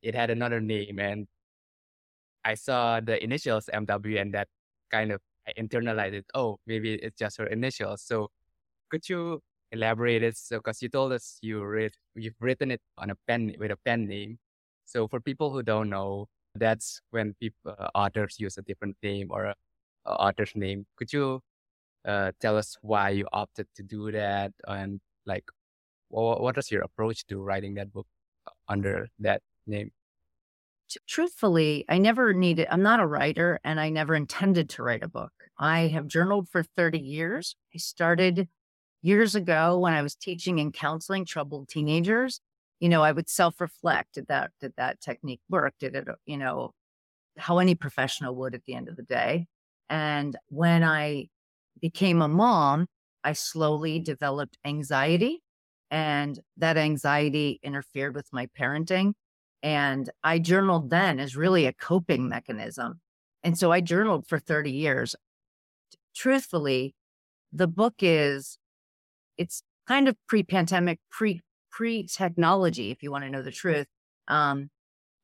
it 0.02 0.14
had 0.14 0.30
another 0.30 0.60
name. 0.60 0.98
And 0.98 1.26
I 2.44 2.54
saw 2.54 3.00
the 3.00 3.22
initials 3.22 3.68
MW 3.72 4.20
and 4.20 4.34
that 4.34 4.48
kind 4.90 5.12
of 5.12 5.20
I 5.46 5.52
internalized 5.60 6.14
it. 6.14 6.26
Oh, 6.34 6.58
maybe 6.66 6.94
it's 6.94 7.18
just 7.18 7.38
her 7.38 7.46
initials. 7.46 8.02
So 8.02 8.30
could 8.90 9.08
you 9.08 9.42
elaborate 9.72 10.22
it? 10.22 10.36
So, 10.36 10.58
because 10.58 10.82
you 10.82 10.88
told 10.88 11.12
us 11.12 11.38
you 11.42 11.64
read, 11.64 11.92
you've 12.14 12.34
written 12.40 12.70
it 12.70 12.80
on 12.98 13.10
a 13.10 13.16
pen 13.26 13.54
with 13.58 13.70
a 13.70 13.76
pen 13.84 14.06
name. 14.06 14.38
So 14.84 15.08
for 15.08 15.20
people 15.20 15.50
who 15.52 15.62
don't 15.62 15.90
know, 15.90 16.26
that's 16.56 17.00
when 17.10 17.34
people 17.40 17.74
uh, 17.78 17.88
authors 17.94 18.36
use 18.38 18.58
a 18.58 18.62
different 18.62 18.96
name 19.02 19.28
or 19.30 19.44
a, 19.44 19.54
a 20.06 20.12
author's 20.12 20.52
name. 20.54 20.86
Could 20.96 21.12
you 21.12 21.40
uh, 22.06 22.32
tell 22.40 22.56
us 22.56 22.76
why 22.82 23.10
you 23.10 23.26
opted 23.32 23.66
to 23.76 23.82
do 23.82 24.12
that 24.12 24.52
and 24.66 25.00
like 25.26 25.44
what, 26.08 26.40
what 26.40 26.56
was 26.56 26.70
your 26.70 26.82
approach 26.82 27.26
to 27.26 27.38
writing 27.38 27.74
that 27.74 27.92
book 27.92 28.06
under 28.68 29.08
that 29.18 29.42
name? 29.66 29.90
Truthfully, 31.08 31.84
I 31.88 31.98
never 31.98 32.32
needed, 32.32 32.68
I'm 32.70 32.82
not 32.82 33.00
a 33.00 33.06
writer 33.06 33.58
and 33.64 33.80
I 33.80 33.90
never 33.90 34.14
intended 34.14 34.70
to 34.70 34.84
write 34.84 35.02
a 35.02 35.08
book. 35.08 35.32
I 35.58 35.88
have 35.88 36.06
journaled 36.06 36.48
for 36.48 36.62
30 36.62 36.98
years. 37.00 37.56
I 37.74 37.78
started 37.78 38.48
years 39.02 39.34
ago 39.34 39.78
when 39.78 39.94
I 39.94 40.02
was 40.02 40.14
teaching 40.14 40.60
and 40.60 40.72
counseling 40.72 41.24
troubled 41.24 41.68
teenagers 41.68 42.40
you 42.80 42.88
know, 42.88 43.02
I 43.02 43.12
would 43.12 43.28
self 43.28 43.60
reflect. 43.60 44.14
Did 44.14 44.26
that, 44.28 44.50
did 44.60 44.72
that 44.76 45.00
technique 45.00 45.40
work? 45.48 45.74
Did 45.80 45.94
it, 45.94 46.08
uh, 46.08 46.14
you 46.26 46.36
know, 46.36 46.72
how 47.38 47.58
any 47.58 47.74
professional 47.74 48.34
would 48.36 48.54
at 48.54 48.64
the 48.66 48.74
end 48.74 48.88
of 48.88 48.96
the 48.96 49.02
day. 49.02 49.46
And 49.88 50.36
when 50.48 50.82
I 50.82 51.28
became 51.80 52.22
a 52.22 52.28
mom, 52.28 52.86
I 53.22 53.32
slowly 53.32 53.98
developed 53.98 54.58
anxiety 54.64 55.42
and 55.90 56.40
that 56.56 56.76
anxiety 56.76 57.60
interfered 57.62 58.14
with 58.14 58.28
my 58.32 58.48
parenting. 58.58 59.12
And 59.62 60.10
I 60.22 60.38
journaled 60.38 60.90
then 60.90 61.18
as 61.18 61.36
really 61.36 61.66
a 61.66 61.72
coping 61.72 62.28
mechanism. 62.28 63.00
And 63.42 63.58
so 63.58 63.72
I 63.72 63.80
journaled 63.80 64.26
for 64.26 64.38
30 64.38 64.70
years. 64.70 65.14
Truthfully, 66.14 66.94
the 67.52 67.68
book 67.68 67.94
is, 68.00 68.58
it's 69.38 69.62
kind 69.86 70.08
of 70.08 70.16
pre 70.26 70.42
pandemic, 70.42 70.98
pre 71.10 71.42
pre 71.76 72.04
technology, 72.04 72.90
if 72.90 73.02
you 73.02 73.10
want 73.10 73.22
to 73.24 73.30
know 73.30 73.42
the 73.42 73.50
truth. 73.50 73.86
Um, 74.28 74.70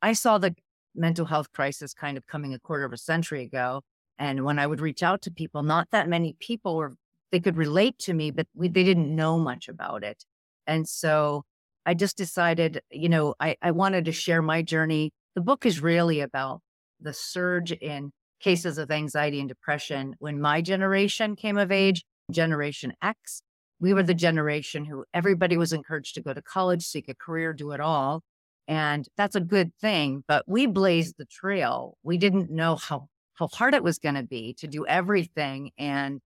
I 0.03 0.13
saw 0.13 0.37
the 0.37 0.55
mental 0.95 1.25
health 1.25 1.51
crisis 1.53 1.95
kind 1.95 2.19
of 2.19 2.27
coming 2.27 2.53
a 2.53 2.59
quarter 2.59 2.85
of 2.85 2.93
a 2.93 2.99
century 2.99 3.43
ago. 3.43 3.81
And 4.19 4.45
when 4.45 4.59
I 4.59 4.67
would 4.67 4.81
reach 4.81 5.03
out 5.03 5.23
to 5.23 5.31
people, 5.31 5.63
not 5.63 5.89
that 5.93 6.11
many 6.11 6.37
people 6.41 6.77
were, 6.77 6.93
they 7.31 7.41
could 7.41 7.57
relate 7.57 7.99
to 8.01 8.13
me, 8.13 8.31
but 8.31 8.47
we, 8.55 8.69
they 8.69 8.85
didn't 8.85 9.17
know 9.17 9.39
much 9.39 9.67
about 9.67 10.05
it. 10.05 10.27
And 10.67 10.87
so 10.87 11.45
I 11.87 11.95
just 11.95 12.19
decided, 12.19 12.83
you 12.91 13.09
know, 13.09 13.35
I, 13.41 13.57
I 13.63 13.71
wanted 13.71 14.05
to 14.05 14.13
share 14.13 14.43
my 14.43 14.61
journey. 14.61 15.11
The 15.35 15.41
book 15.41 15.65
is 15.65 15.81
really 15.81 16.21
about 16.21 16.61
the 17.01 17.15
surge 17.15 17.73
in 17.73 18.13
cases 18.41 18.77
of 18.77 18.91
anxiety 18.91 19.41
and 19.41 19.49
depression 19.49 20.17
when 20.19 20.39
my 20.39 20.61
generation 20.61 21.35
came 21.35 21.57
of 21.57 21.73
age, 21.73 22.05
Generation 22.31 22.93
X, 23.01 23.43
we 23.83 23.93
were 23.93 24.05
the 24.05 24.15
generation 24.15 24.85
who 24.85 25.05
everybody 25.13 25.57
was 25.57 25.73
encouraged 25.73 26.15
to 26.15 26.23
go 26.23 26.33
to 26.33 26.41
college, 26.41 26.85
seek 26.85 27.09
a 27.09 27.15
career, 27.15 27.53
do 27.53 27.73
it 27.73 27.81
all. 27.81 28.23
And 28.69 29.09
that's 29.17 29.35
a 29.35 29.41
good 29.41 29.75
thing. 29.81 30.23
But 30.29 30.45
we 30.47 30.67
blazed 30.67 31.17
the 31.19 31.25
trail. 31.25 31.99
We 32.05 32.17
didn't 32.17 32.49
know 32.49 32.77
how, 32.77 33.09
how 33.35 33.49
hard 33.49 33.75
it 33.75 33.83
was 33.83 33.99
going 33.99 34.15
to 34.15 34.23
be 34.23 34.55
to 34.61 34.69
do 34.69 34.87
everything. 34.87 35.73
And 35.77 36.21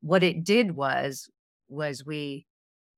what 0.00 0.22
it 0.22 0.44
did 0.44 0.76
was, 0.76 1.28
was 1.68 2.06
we 2.06 2.46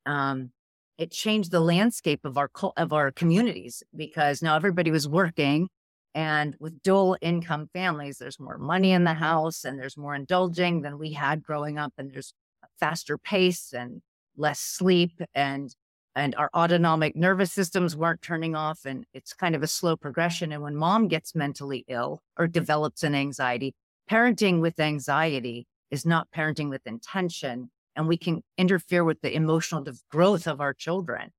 um, 0.04 0.50
it 0.98 1.10
changed 1.10 1.50
the 1.50 1.60
landscape 1.60 2.26
of 2.26 2.36
our 2.36 2.50
of 2.76 2.92
our 2.92 3.10
communities 3.10 3.82
because 3.96 4.42
now 4.42 4.56
everybody 4.56 4.90
was 4.90 5.08
working 5.08 5.68
and 6.14 6.56
with 6.60 6.82
dual 6.82 7.16
income 7.22 7.68
families 7.72 8.18
there's 8.18 8.40
more 8.40 8.58
money 8.58 8.92
in 8.92 9.04
the 9.04 9.14
house 9.14 9.64
and 9.64 9.78
there's 9.78 9.96
more 9.96 10.14
indulging 10.14 10.82
than 10.82 10.98
we 10.98 11.12
had 11.12 11.42
growing 11.42 11.78
up 11.78 11.92
and 11.98 12.10
there's 12.12 12.34
faster 12.78 13.18
pace 13.18 13.72
and 13.72 14.02
less 14.36 14.60
sleep 14.60 15.20
and 15.34 15.74
and 16.14 16.34
our 16.34 16.50
autonomic 16.54 17.14
nervous 17.14 17.52
systems 17.52 17.94
weren't 17.94 18.22
turning 18.22 18.54
off 18.56 18.80
and 18.84 19.04
it's 19.12 19.32
kind 19.32 19.54
of 19.54 19.62
a 19.62 19.66
slow 19.66 19.96
progression 19.96 20.52
and 20.52 20.62
when 20.62 20.76
mom 20.76 21.08
gets 21.08 21.34
mentally 21.34 21.84
ill 21.88 22.22
or 22.36 22.46
develops 22.46 23.02
an 23.02 23.14
anxiety 23.14 23.74
parenting 24.10 24.60
with 24.60 24.78
anxiety 24.80 25.66
is 25.90 26.04
not 26.04 26.28
parenting 26.34 26.70
with 26.70 26.86
intention 26.86 27.70
and 27.98 28.06
we 28.06 28.16
can 28.16 28.42
interfere 28.56 29.02
with 29.02 29.20
the 29.22 29.34
emotional 29.34 29.84
growth 30.08 30.46
of 30.46 30.60
our 30.60 30.72
children. 30.72 31.30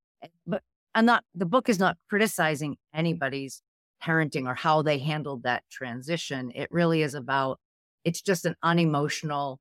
But 0.45 0.61
I'm 0.93 1.05
not, 1.05 1.23
the 1.33 1.45
book 1.45 1.69
is 1.69 1.79
not 1.79 1.97
criticizing 2.09 2.75
anybody's 2.93 3.61
parenting 4.03 4.45
or 4.45 4.55
how 4.55 4.81
they 4.81 4.99
handled 4.99 5.43
that 5.43 5.63
transition. 5.71 6.51
It 6.53 6.67
really 6.69 7.01
is 7.01 7.13
about, 7.13 7.59
it's 8.03 8.21
just 8.21 8.45
an 8.45 8.55
unemotional, 8.61 9.59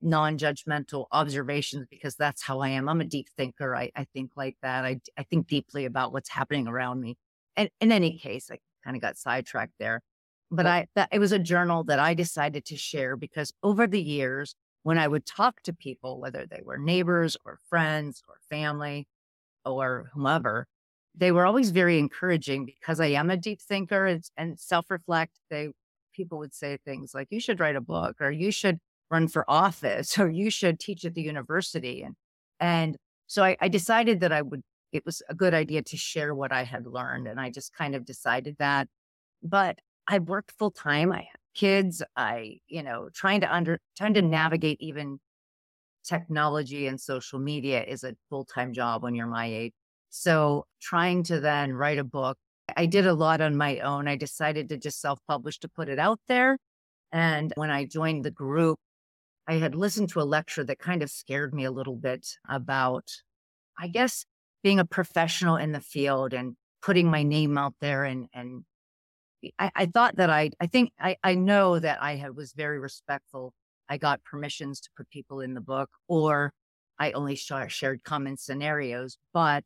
non 0.00 0.38
judgmental 0.38 1.06
observations 1.12 1.86
because 1.90 2.14
that's 2.16 2.42
how 2.42 2.60
I 2.60 2.68
am. 2.70 2.88
I'm 2.88 3.00
a 3.00 3.04
deep 3.04 3.28
thinker. 3.36 3.74
I, 3.74 3.90
I 3.96 4.04
think 4.12 4.32
like 4.36 4.56
that. 4.62 4.84
I, 4.84 5.00
I 5.16 5.24
think 5.24 5.46
deeply 5.46 5.84
about 5.84 6.12
what's 6.12 6.28
happening 6.28 6.68
around 6.68 7.00
me. 7.00 7.16
And 7.56 7.70
in 7.80 7.92
any 7.92 8.10
mm-hmm. 8.10 8.28
case, 8.28 8.50
I 8.50 8.58
kind 8.84 8.96
of 8.96 9.02
got 9.02 9.16
sidetracked 9.16 9.74
there. 9.78 10.02
But 10.50 10.66
I, 10.66 10.86
that, 10.94 11.08
it 11.12 11.18
was 11.18 11.32
a 11.32 11.38
journal 11.38 11.84
that 11.84 11.98
I 11.98 12.14
decided 12.14 12.64
to 12.66 12.76
share 12.76 13.16
because 13.16 13.52
over 13.62 13.86
the 13.86 14.00
years, 14.00 14.54
when 14.82 14.96
I 14.98 15.08
would 15.08 15.26
talk 15.26 15.62
to 15.62 15.72
people, 15.72 16.20
whether 16.20 16.46
they 16.46 16.62
were 16.64 16.78
neighbors 16.78 17.36
or 17.44 17.58
friends 17.68 18.22
or 18.28 18.36
family 18.48 19.06
or 19.66 20.10
whomever, 20.14 20.66
they 21.14 21.32
were 21.32 21.44
always 21.44 21.70
very 21.70 21.98
encouraging 21.98 22.64
because 22.64 23.00
I 23.00 23.06
am 23.06 23.30
a 23.30 23.36
deep 23.36 23.60
thinker 23.60 24.06
and, 24.06 24.24
and 24.36 24.58
self 24.58 24.90
reflect. 24.90 25.32
They 25.50 25.70
people 26.14 26.38
would 26.38 26.54
say 26.54 26.78
things 26.84 27.12
like, 27.14 27.28
"You 27.30 27.40
should 27.40 27.60
write 27.60 27.76
a 27.76 27.80
book," 27.80 28.16
or 28.20 28.30
"You 28.30 28.50
should 28.50 28.78
run 29.10 29.28
for 29.28 29.44
office," 29.48 30.18
or 30.18 30.30
"You 30.30 30.50
should 30.50 30.80
teach 30.80 31.04
at 31.04 31.14
the 31.14 31.22
university." 31.22 32.02
And 32.02 32.14
and 32.60 32.96
so 33.26 33.44
I, 33.44 33.56
I 33.60 33.68
decided 33.68 34.20
that 34.20 34.32
I 34.32 34.42
would. 34.42 34.62
It 34.92 35.04
was 35.06 35.22
a 35.28 35.34
good 35.34 35.54
idea 35.54 35.82
to 35.82 35.96
share 35.96 36.34
what 36.34 36.52
I 36.52 36.64
had 36.64 36.86
learned, 36.86 37.28
and 37.28 37.40
I 37.40 37.50
just 37.50 37.74
kind 37.74 37.94
of 37.94 38.04
decided 38.04 38.56
that. 38.58 38.88
But 39.42 39.78
I 40.08 40.18
worked 40.20 40.52
full 40.58 40.70
time. 40.72 41.12
I 41.12 41.18
have 41.18 41.40
kids. 41.54 42.02
I, 42.16 42.58
you 42.68 42.82
know, 42.82 43.10
trying 43.14 43.40
to 43.42 43.54
under 43.54 43.78
trying 43.96 44.14
to 44.14 44.22
navigate 44.22 44.78
even 44.80 45.18
technology 46.04 46.86
and 46.86 47.00
social 47.00 47.38
media 47.38 47.84
is 47.84 48.04
a 48.04 48.14
full-time 48.30 48.72
job 48.72 49.02
when 49.02 49.14
you're 49.14 49.26
my 49.26 49.46
age. 49.46 49.72
So 50.10 50.64
trying 50.80 51.22
to 51.24 51.40
then 51.40 51.72
write 51.74 51.98
a 51.98 52.04
book, 52.04 52.38
I 52.76 52.86
did 52.86 53.06
a 53.06 53.14
lot 53.14 53.40
on 53.40 53.56
my 53.56 53.80
own. 53.80 54.08
I 54.08 54.16
decided 54.16 54.68
to 54.70 54.78
just 54.78 55.00
self-publish 55.00 55.58
to 55.60 55.68
put 55.68 55.88
it 55.88 55.98
out 55.98 56.20
there. 56.28 56.58
And 57.12 57.52
when 57.56 57.70
I 57.70 57.84
joined 57.84 58.24
the 58.24 58.30
group, 58.30 58.78
I 59.48 59.54
had 59.54 59.74
listened 59.74 60.10
to 60.10 60.20
a 60.20 60.22
lecture 60.22 60.62
that 60.64 60.78
kind 60.78 61.02
of 61.02 61.10
scared 61.10 61.54
me 61.54 61.64
a 61.64 61.70
little 61.70 61.96
bit 61.96 62.28
about, 62.48 63.10
I 63.78 63.88
guess, 63.88 64.26
being 64.62 64.78
a 64.78 64.84
professional 64.84 65.56
in 65.56 65.72
the 65.72 65.80
field 65.80 66.34
and 66.34 66.54
putting 66.82 67.10
my 67.10 67.22
name 67.22 67.58
out 67.58 67.74
there 67.80 68.04
and 68.04 68.26
and 68.32 68.64
I, 69.58 69.70
I 69.74 69.86
thought 69.86 70.16
that 70.16 70.30
I, 70.30 70.50
I 70.60 70.66
think 70.66 70.92
I, 71.00 71.16
I 71.22 71.34
know 71.34 71.78
that 71.78 72.02
I 72.02 72.16
had, 72.16 72.34
was 72.36 72.52
very 72.52 72.78
respectful. 72.78 73.54
I 73.88 73.96
got 73.96 74.24
permissions 74.24 74.80
to 74.80 74.90
put 74.96 75.08
people 75.10 75.40
in 75.40 75.54
the 75.54 75.60
book, 75.60 75.90
or 76.08 76.52
I 76.98 77.12
only 77.12 77.36
shared 77.36 78.02
common 78.04 78.36
scenarios, 78.36 79.16
but 79.32 79.64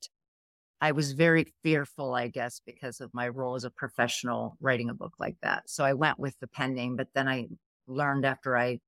I 0.80 0.92
was 0.92 1.12
very 1.12 1.52
fearful, 1.62 2.14
I 2.14 2.28
guess, 2.28 2.60
because 2.66 3.00
of 3.00 3.14
my 3.14 3.28
role 3.28 3.54
as 3.54 3.64
a 3.64 3.70
professional 3.70 4.56
writing 4.60 4.90
a 4.90 4.94
book 4.94 5.14
like 5.18 5.36
that. 5.42 5.70
So 5.70 5.84
I 5.84 5.94
went 5.94 6.18
with 6.18 6.38
the 6.40 6.48
pen 6.48 6.74
name, 6.74 6.96
but 6.96 7.08
then 7.14 7.28
I 7.28 7.46
learned 7.86 8.26
after 8.26 8.56
I, 8.56 8.78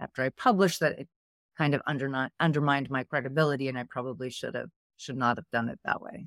after 0.00 0.22
I 0.22 0.30
published 0.30 0.80
that 0.80 0.98
it 0.98 1.08
kind 1.56 1.74
of 1.74 1.82
under, 1.86 2.30
undermined 2.40 2.90
my 2.90 3.04
credibility, 3.04 3.68
and 3.68 3.78
I 3.78 3.84
probably 3.84 4.30
should 4.30 4.54
have 4.54 4.70
should 4.96 5.16
not 5.16 5.36
have 5.36 5.46
done 5.52 5.68
it 5.68 5.78
that 5.84 6.00
way. 6.00 6.26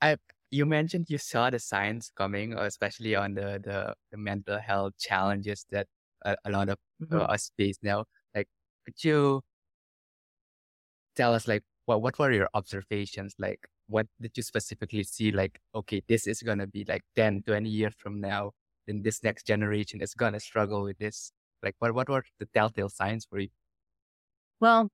I 0.00 0.16
you 0.50 0.64
mentioned 0.64 1.06
you 1.08 1.18
saw 1.18 1.50
the 1.50 1.58
signs 1.58 2.10
coming, 2.16 2.56
uh, 2.56 2.62
especially 2.62 3.14
on 3.14 3.34
the 3.34 3.60
the, 3.62 3.94
the 4.10 4.16
mental 4.16 4.58
health 4.58 4.94
challenges 4.98 5.66
that 5.70 5.86
a, 6.24 6.36
a 6.44 6.50
lot 6.50 6.68
of 6.68 6.78
uh, 7.02 7.04
mm-hmm. 7.04 7.30
us 7.30 7.50
face 7.56 7.78
now. 7.82 8.04
Like, 8.34 8.48
could 8.84 9.02
you 9.04 9.42
tell 11.16 11.34
us, 11.34 11.48
like, 11.48 11.62
what 11.86 12.02
what 12.02 12.18
were 12.18 12.32
your 12.32 12.48
observations? 12.54 13.34
Like, 13.38 13.66
what 13.88 14.06
did 14.20 14.36
you 14.36 14.42
specifically 14.42 15.02
see? 15.04 15.32
Like, 15.32 15.60
okay, 15.74 16.02
this 16.08 16.26
is 16.26 16.42
gonna 16.42 16.66
be 16.66 16.84
like 16.88 17.02
10, 17.16 17.42
20 17.46 17.68
years 17.68 17.94
from 17.98 18.20
now, 18.20 18.52
then 18.88 19.02
this 19.02 19.22
next 19.22 19.46
generation 19.46 20.02
is 20.02 20.14
gonna 20.14 20.40
struggle 20.40 20.82
with 20.82 20.98
this. 20.98 21.32
Like, 21.62 21.76
what 21.78 21.94
what 21.94 22.08
were 22.08 22.24
the 22.40 22.46
telltale 22.46 22.88
signs 22.88 23.26
for 23.26 23.38
you? 23.38 23.50
Well, 24.60 24.88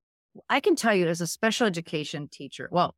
I 0.48 0.60
can 0.60 0.76
tell 0.76 0.94
you 0.94 1.06
as 1.08 1.20
a 1.20 1.26
special 1.26 1.66
education 1.66 2.28
teacher, 2.28 2.68
well, 2.72 2.94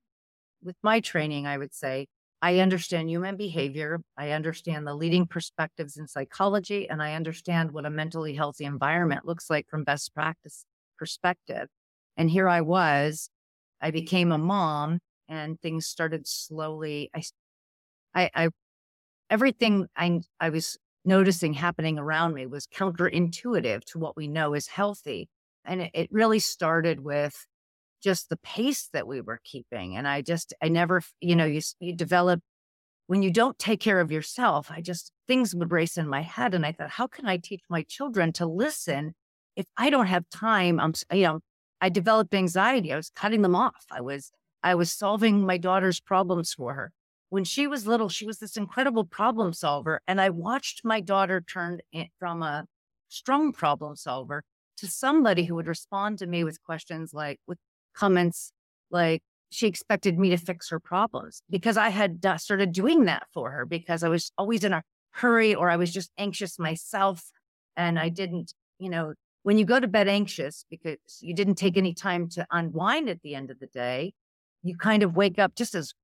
with 0.63 0.77
my 0.83 1.01
training, 1.01 1.47
I 1.47 1.59
would 1.59 1.75
say 1.75 2.07
I 2.43 2.59
understand 2.61 3.11
human 3.11 3.37
behavior. 3.37 4.01
I 4.17 4.31
understand 4.31 4.87
the 4.87 4.95
leading 4.95 5.27
perspectives 5.27 5.97
in 5.97 6.09
psychology, 6.09 6.89
and 6.89 7.03
I 7.03 7.15
understand 7.15 7.73
what 7.73 7.87
a 7.87 7.91
mentally 7.91 8.35
healthy 8.35 8.65
environment 8.65 9.27
looks 9.27 9.51
like 9.51 9.69
from 9.69 9.85
best 9.85 10.15
practice 10.15 10.65
perspective. 10.99 11.69
And 12.17 12.31
here 12.31 12.49
I 12.49 12.63
was, 12.63 13.31
I 13.81 13.91
became 13.91 14.33
a 14.33 14.39
mom, 14.39 15.01
and 15.29 15.61
things 15.61 15.87
started 15.87 16.27
slowly. 16.27 17.11
I, 17.15 17.23
I, 18.15 18.31
I 18.35 18.49
everything 19.31 19.87
I, 19.97 20.21
I 20.41 20.51
was 20.51 20.79
noticing 21.07 21.55
happening 21.55 21.99
around 21.99 22.35
me 22.35 22.47
was 22.47 22.67
counterintuitive 22.67 23.85
to 23.85 23.99
what 23.99 24.17
we 24.17 24.29
know 24.29 24.55
is 24.55 24.67
healthy. 24.67 25.29
And 25.65 25.83
it, 25.83 25.91
it 25.95 26.09
really 26.13 26.39
started 26.39 27.01
with 27.01 27.47
just 28.03 28.29
the 28.29 28.37
pace 28.37 28.89
that 28.93 29.07
we 29.07 29.21
were 29.21 29.41
keeping. 29.45 29.97
And 29.97 30.07
I 30.07 30.23
just, 30.23 30.53
I 30.63 30.69
never, 30.69 31.03
you 31.21 31.37
know, 31.37 31.45
you, 31.45 31.61
you 31.81 31.95
develop 31.95 32.41
when 33.07 33.23
you 33.23 33.31
don't 33.31 33.59
take 33.59 33.81
care 33.81 34.01
of 34.01 34.13
yourself. 34.13 34.71
I 34.71 34.81
just, 34.81 35.13
things 35.27 35.55
would 35.55 35.73
race 35.73 35.97
in 35.97 36.09
my 36.09 36.23
head. 36.23 36.55
And 36.55 36.67
I 36.67 36.73
thought, 36.73 36.91
how 36.91 37.07
can 37.07 37.27
I 37.27 37.37
teach 37.37 37.63
my 37.71 37.83
children 37.83 38.33
to 38.35 38.47
listen 38.47 39.15
if 39.55 39.67
I 39.77 39.91
don't 39.91 40.07
have 40.07 40.29
time? 40.31 40.79
I'm, 40.79 40.93
you 41.13 41.23
know, 41.23 41.41
I 41.81 41.89
developed 41.89 42.35
anxiety. 42.35 42.93
I 42.93 42.97
was 42.97 43.11
cutting 43.15 43.43
them 43.43 43.55
off. 43.55 43.87
I 43.91 44.01
was, 44.01 44.31
I 44.63 44.75
was 44.75 44.93
solving 44.93 45.47
my 45.47 45.57
daughter's 45.57 46.01
problems 46.01 46.53
for 46.53 46.75
her. 46.75 46.93
When 47.29 47.45
she 47.45 47.67
was 47.67 47.87
little, 47.87 48.09
she 48.09 48.27
was 48.27 48.39
this 48.39 48.57
incredible 48.57 49.05
problem 49.05 49.53
solver. 49.53 50.01
And 50.07 50.21
I 50.21 50.31
watched 50.31 50.83
my 50.85 51.01
daughter 51.01 51.41
turn 51.41 51.81
from 52.19 52.43
a 52.43 52.65
strong 53.09 53.53
problem 53.53 53.97
solver 53.97 54.43
to 54.79 54.87
somebody 54.87 55.45
who 55.45 55.55
would 55.55 55.67
respond 55.67 56.19
to 56.19 56.27
me 56.27 56.45
with 56.45 56.63
questions 56.63 57.13
like, 57.13 57.41
with 57.47 57.59
comments 57.95 58.53
like 58.91 59.23
she 59.51 59.67
expected 59.67 60.19
me 60.19 60.31
to 60.31 60.37
fix 60.37 60.69
her 60.71 60.81
problems 60.81 61.43
because 61.51 61.77
I 61.77 61.89
had 61.89 62.25
started 62.39 62.73
doing 62.73 63.05
that 63.07 63.27
for 63.33 63.51
her 63.51 63.65
because 63.65 64.03
I 64.03 64.09
was 64.09 64.31
always 64.37 64.65
in 64.65 64.73
a 64.73 64.83
hurry 65.13 65.55
or 65.55 65.71
I 65.71 65.77
was 65.77 65.93
just 65.93 66.11
anxious 66.19 66.59
myself. 66.59 67.31
And 67.77 67.99
I 67.99 68.09
didn't, 68.09 68.53
you 68.79 68.91
know, 68.91 69.15
when 69.43 69.59
you 69.59 69.65
go 69.65 69.79
to 69.79 69.89
bed 69.89 70.09
anxious 70.09 70.65
because 70.71 70.99
you 71.21 71.35
didn't 71.35 71.55
take 71.55 71.77
any 71.77 71.95
time 71.95 72.29
to 72.31 72.47
unwind 72.51 73.09
at 73.09 73.23
the 73.23 73.35
end 73.35 73.51
of 73.51 73.61
the 73.61 73.69
day, 73.69 74.13
you 74.63 74.77
kind 74.77 75.03
of 75.03 75.17
wake 75.17 75.39
up 75.39 75.55
just 75.55 75.75
as 75.75 75.95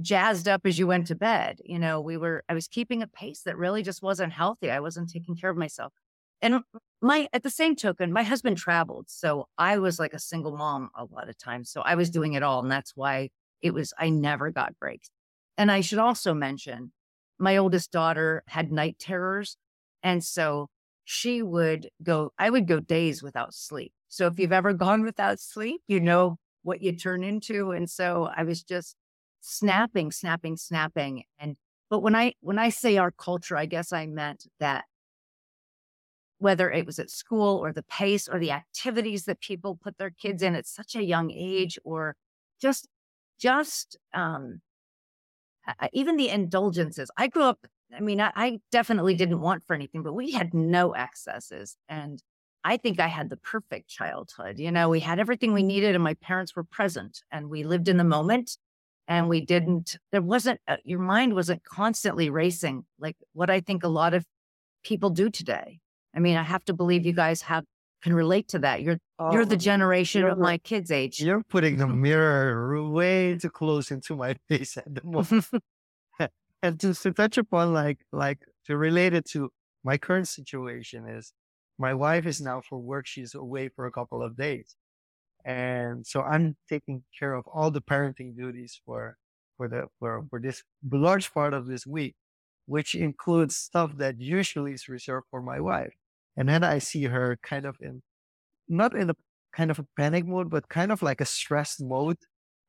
jazzed 0.00 0.48
up 0.48 0.62
as 0.64 0.78
you 0.78 0.86
went 0.86 1.06
to 1.08 1.14
bed. 1.14 1.60
You 1.64 1.78
know, 1.78 2.00
we 2.00 2.16
were, 2.16 2.44
I 2.48 2.54
was 2.54 2.68
keeping 2.68 3.02
a 3.02 3.06
pace 3.06 3.42
that 3.42 3.56
really 3.56 3.82
just 3.82 4.02
wasn't 4.02 4.32
healthy. 4.32 4.70
I 4.70 4.80
wasn't 4.80 5.10
taking 5.10 5.36
care 5.36 5.50
of 5.50 5.56
myself. 5.56 5.92
And 6.40 6.60
my 7.02 7.28
at 7.32 7.42
the 7.42 7.50
same 7.50 7.74
token, 7.74 8.12
my 8.12 8.22
husband 8.22 8.58
traveled, 8.58 9.06
so 9.08 9.48
I 9.58 9.78
was 9.78 9.98
like 9.98 10.12
a 10.12 10.18
single 10.18 10.56
mom 10.56 10.90
a 10.96 11.04
lot 11.04 11.28
of 11.28 11.36
times. 11.36 11.70
So 11.70 11.80
I 11.80 11.96
was 11.96 12.10
doing 12.10 12.34
it 12.34 12.42
all, 12.42 12.60
and 12.60 12.70
that's 12.70 12.92
why 12.94 13.30
it 13.60 13.74
was 13.74 13.92
I 13.98 14.10
never 14.10 14.50
got 14.50 14.78
breaks. 14.78 15.10
And 15.56 15.70
I 15.70 15.80
should 15.80 15.98
also 15.98 16.34
mention, 16.34 16.92
my 17.38 17.56
oldest 17.56 17.90
daughter 17.90 18.44
had 18.46 18.70
night 18.70 18.98
terrors, 19.00 19.56
and 20.02 20.22
so 20.22 20.68
she 21.04 21.42
would 21.42 21.88
go. 22.02 22.32
I 22.38 22.50
would 22.50 22.68
go 22.68 22.80
days 22.80 23.22
without 23.22 23.52
sleep. 23.54 23.92
So 24.08 24.26
if 24.28 24.38
you've 24.38 24.52
ever 24.52 24.72
gone 24.72 25.02
without 25.02 25.40
sleep, 25.40 25.80
you 25.88 26.00
know 26.00 26.36
what 26.62 26.82
you 26.82 26.92
turn 26.92 27.24
into. 27.24 27.72
And 27.72 27.90
so 27.90 28.30
I 28.34 28.44
was 28.44 28.62
just 28.62 28.94
snapping, 29.40 30.12
snapping, 30.12 30.56
snapping. 30.56 31.24
And 31.38 31.56
but 31.90 32.00
when 32.00 32.14
I 32.14 32.34
when 32.40 32.58
I 32.58 32.68
say 32.68 32.96
our 32.96 33.10
culture, 33.10 33.56
I 33.56 33.66
guess 33.66 33.92
I 33.92 34.06
meant 34.06 34.46
that 34.60 34.84
whether 36.38 36.70
it 36.70 36.86
was 36.86 36.98
at 36.98 37.10
school 37.10 37.56
or 37.58 37.72
the 37.72 37.82
pace 37.82 38.28
or 38.28 38.38
the 38.38 38.52
activities 38.52 39.24
that 39.24 39.40
people 39.40 39.78
put 39.82 39.98
their 39.98 40.10
kids 40.10 40.42
in 40.42 40.54
at 40.54 40.66
such 40.66 40.94
a 40.94 41.02
young 41.02 41.30
age 41.30 41.78
or 41.84 42.14
just 42.60 42.88
just 43.38 43.98
um 44.14 44.60
even 45.92 46.16
the 46.16 46.28
indulgences 46.28 47.10
i 47.16 47.26
grew 47.26 47.42
up 47.42 47.66
i 47.94 48.00
mean 48.00 48.20
I, 48.20 48.32
I, 48.34 48.60
definitely 48.70 49.14
didn't 49.14 49.40
want 49.40 49.64
for 49.64 49.74
anything 49.74 50.02
but 50.02 50.14
we 50.14 50.30
had 50.30 50.54
no 50.54 50.92
excesses 50.94 51.76
and 51.88 52.22
I 52.64 52.76
think 52.76 53.00
I 53.00 53.06
had 53.06 53.30
the 53.30 53.36
perfect 53.36 53.88
childhood. 53.88 54.58
You 54.58 54.70
know, 54.70 54.88
we 54.88 55.00
had 55.00 55.20
everything 55.20 55.52
we 55.52 55.62
needed 55.62 55.94
and 55.94 56.02
my 56.02 56.14
parents 56.14 56.56
were 56.56 56.64
present 56.64 57.22
and 57.30 57.48
we 57.48 57.62
lived 57.62 57.88
in 57.88 57.96
the 57.96 58.04
moment 58.04 58.58
and 59.08 59.28
we 59.28 59.40
didn't, 59.40 59.98
there 60.12 60.22
wasn't, 60.22 60.60
uh, 60.68 60.76
your 60.84 61.00
mind 61.00 61.34
wasn't 61.34 61.64
constantly 61.64 62.28
racing 62.28 62.84
like 63.00 63.16
what 63.32 63.48
I 63.48 63.60
think 63.60 63.82
a 63.82 63.88
lot 63.88 64.12
of 64.12 64.24
people 64.84 65.08
do 65.10 65.30
today. 65.30 65.80
I 66.14 66.20
mean, 66.20 66.36
I 66.36 66.42
have 66.42 66.64
to 66.66 66.74
believe 66.74 67.06
you 67.06 67.14
guys 67.14 67.42
have, 67.42 67.64
can 68.02 68.14
relate 68.14 68.48
to 68.48 68.58
that. 68.60 68.82
You're, 68.82 68.98
oh, 69.18 69.32
you're 69.32 69.46
the 69.46 69.54
oh, 69.54 69.58
generation 69.58 70.24
of 70.24 70.38
my 70.38 70.58
kids' 70.58 70.90
age. 70.90 71.20
You're 71.20 71.42
putting 71.42 71.78
the 71.78 71.86
mirror 72.06 72.88
way 72.88 73.36
too 73.36 73.50
close 73.50 73.90
into 73.90 74.14
my 74.14 74.34
face 74.48 74.76
at 74.76 74.94
the 74.94 75.02
moment. 75.02 75.46
and 76.62 76.78
to, 76.78 76.92
to 76.92 77.12
touch 77.12 77.38
upon 77.38 77.72
like, 77.72 77.98
like 78.12 78.40
to 78.66 78.76
relate 78.76 79.14
it 79.14 79.24
to 79.30 79.48
my 79.84 79.96
current 79.96 80.28
situation 80.28 81.08
is 81.08 81.32
my 81.78 81.94
wife 81.94 82.26
is 82.26 82.40
now 82.42 82.60
for 82.60 82.78
work. 82.78 83.06
She's 83.06 83.34
away 83.34 83.70
for 83.70 83.86
a 83.86 83.92
couple 83.92 84.22
of 84.22 84.36
days. 84.36 84.76
And 85.44 86.06
so 86.06 86.22
I'm 86.22 86.56
taking 86.68 87.04
care 87.18 87.34
of 87.34 87.46
all 87.46 87.70
the 87.70 87.80
parenting 87.80 88.36
duties 88.36 88.80
for, 88.84 89.16
for 89.56 89.68
the, 89.68 89.86
for, 89.98 90.24
for 90.28 90.40
this 90.40 90.62
large 90.90 91.32
part 91.32 91.54
of 91.54 91.66
this 91.66 91.86
week, 91.86 92.14
which 92.66 92.94
includes 92.94 93.56
stuff 93.56 93.96
that 93.98 94.20
usually 94.20 94.72
is 94.72 94.88
reserved 94.88 95.26
for 95.30 95.40
my 95.40 95.60
wife. 95.60 95.94
And 96.36 96.48
then 96.48 96.62
I 96.62 96.78
see 96.78 97.04
her 97.04 97.38
kind 97.42 97.64
of 97.64 97.76
in, 97.80 98.02
not 98.68 98.94
in 98.94 99.10
a 99.10 99.14
kind 99.52 99.70
of 99.70 99.78
a 99.78 99.86
panic 99.96 100.26
mode, 100.26 100.50
but 100.50 100.68
kind 100.68 100.92
of 100.92 101.02
like 101.02 101.20
a 101.20 101.24
stressed 101.24 101.82
mode. 101.82 102.18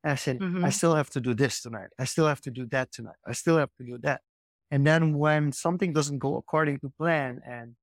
As 0.02 0.28
in, 0.30 0.40
mm-hmm. 0.40 0.64
I 0.64 0.70
still 0.70 0.96
have 0.96 1.10
to 1.10 1.20
do 1.20 1.34
this 1.34 1.62
tonight. 1.62 1.90
I 2.00 2.06
still 2.06 2.26
have 2.28 2.40
to 2.42 2.52
do 2.52 2.66
that 2.68 2.94
tonight. 2.94 3.18
I 3.28 3.34
still 3.34 3.58
have 3.58 3.74
to 3.80 3.84
do 3.84 3.98
that. 4.04 4.22
And 4.72 4.88
then 4.88 5.18
when 5.18 5.52
something 5.52 5.92
doesn't 5.92 6.20
go 6.20 6.38
according 6.38 6.80
to 6.80 6.90
plan 6.98 7.42
and 7.46 7.76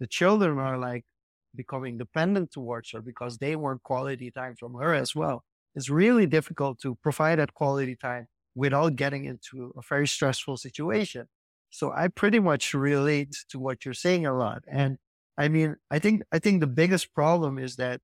the 0.00 0.06
children 0.06 0.58
are 0.58 0.78
like 0.78 1.04
becoming 1.54 1.98
dependent 1.98 2.52
towards 2.52 2.90
her 2.92 3.00
because 3.00 3.38
they 3.38 3.56
want 3.56 3.82
quality 3.82 4.30
time 4.30 4.56
from 4.56 4.74
her 4.74 4.94
as 4.94 5.14
well. 5.14 5.44
It's 5.74 5.88
really 5.88 6.26
difficult 6.26 6.80
to 6.80 6.96
provide 6.96 7.38
that 7.38 7.54
quality 7.54 7.96
time 7.96 8.28
without 8.54 8.96
getting 8.96 9.24
into 9.24 9.72
a 9.76 9.82
very 9.88 10.06
stressful 10.06 10.56
situation. 10.58 11.28
So 11.70 11.92
I 11.92 12.08
pretty 12.08 12.38
much 12.38 12.74
relate 12.74 13.34
to 13.48 13.58
what 13.58 13.84
you're 13.84 13.94
saying 13.94 14.26
a 14.26 14.36
lot. 14.36 14.62
And 14.70 14.98
I 15.38 15.48
mean, 15.48 15.76
I 15.90 15.98
think, 15.98 16.22
I 16.30 16.38
think 16.38 16.60
the 16.60 16.66
biggest 16.66 17.14
problem 17.14 17.58
is 17.58 17.76
that 17.76 18.00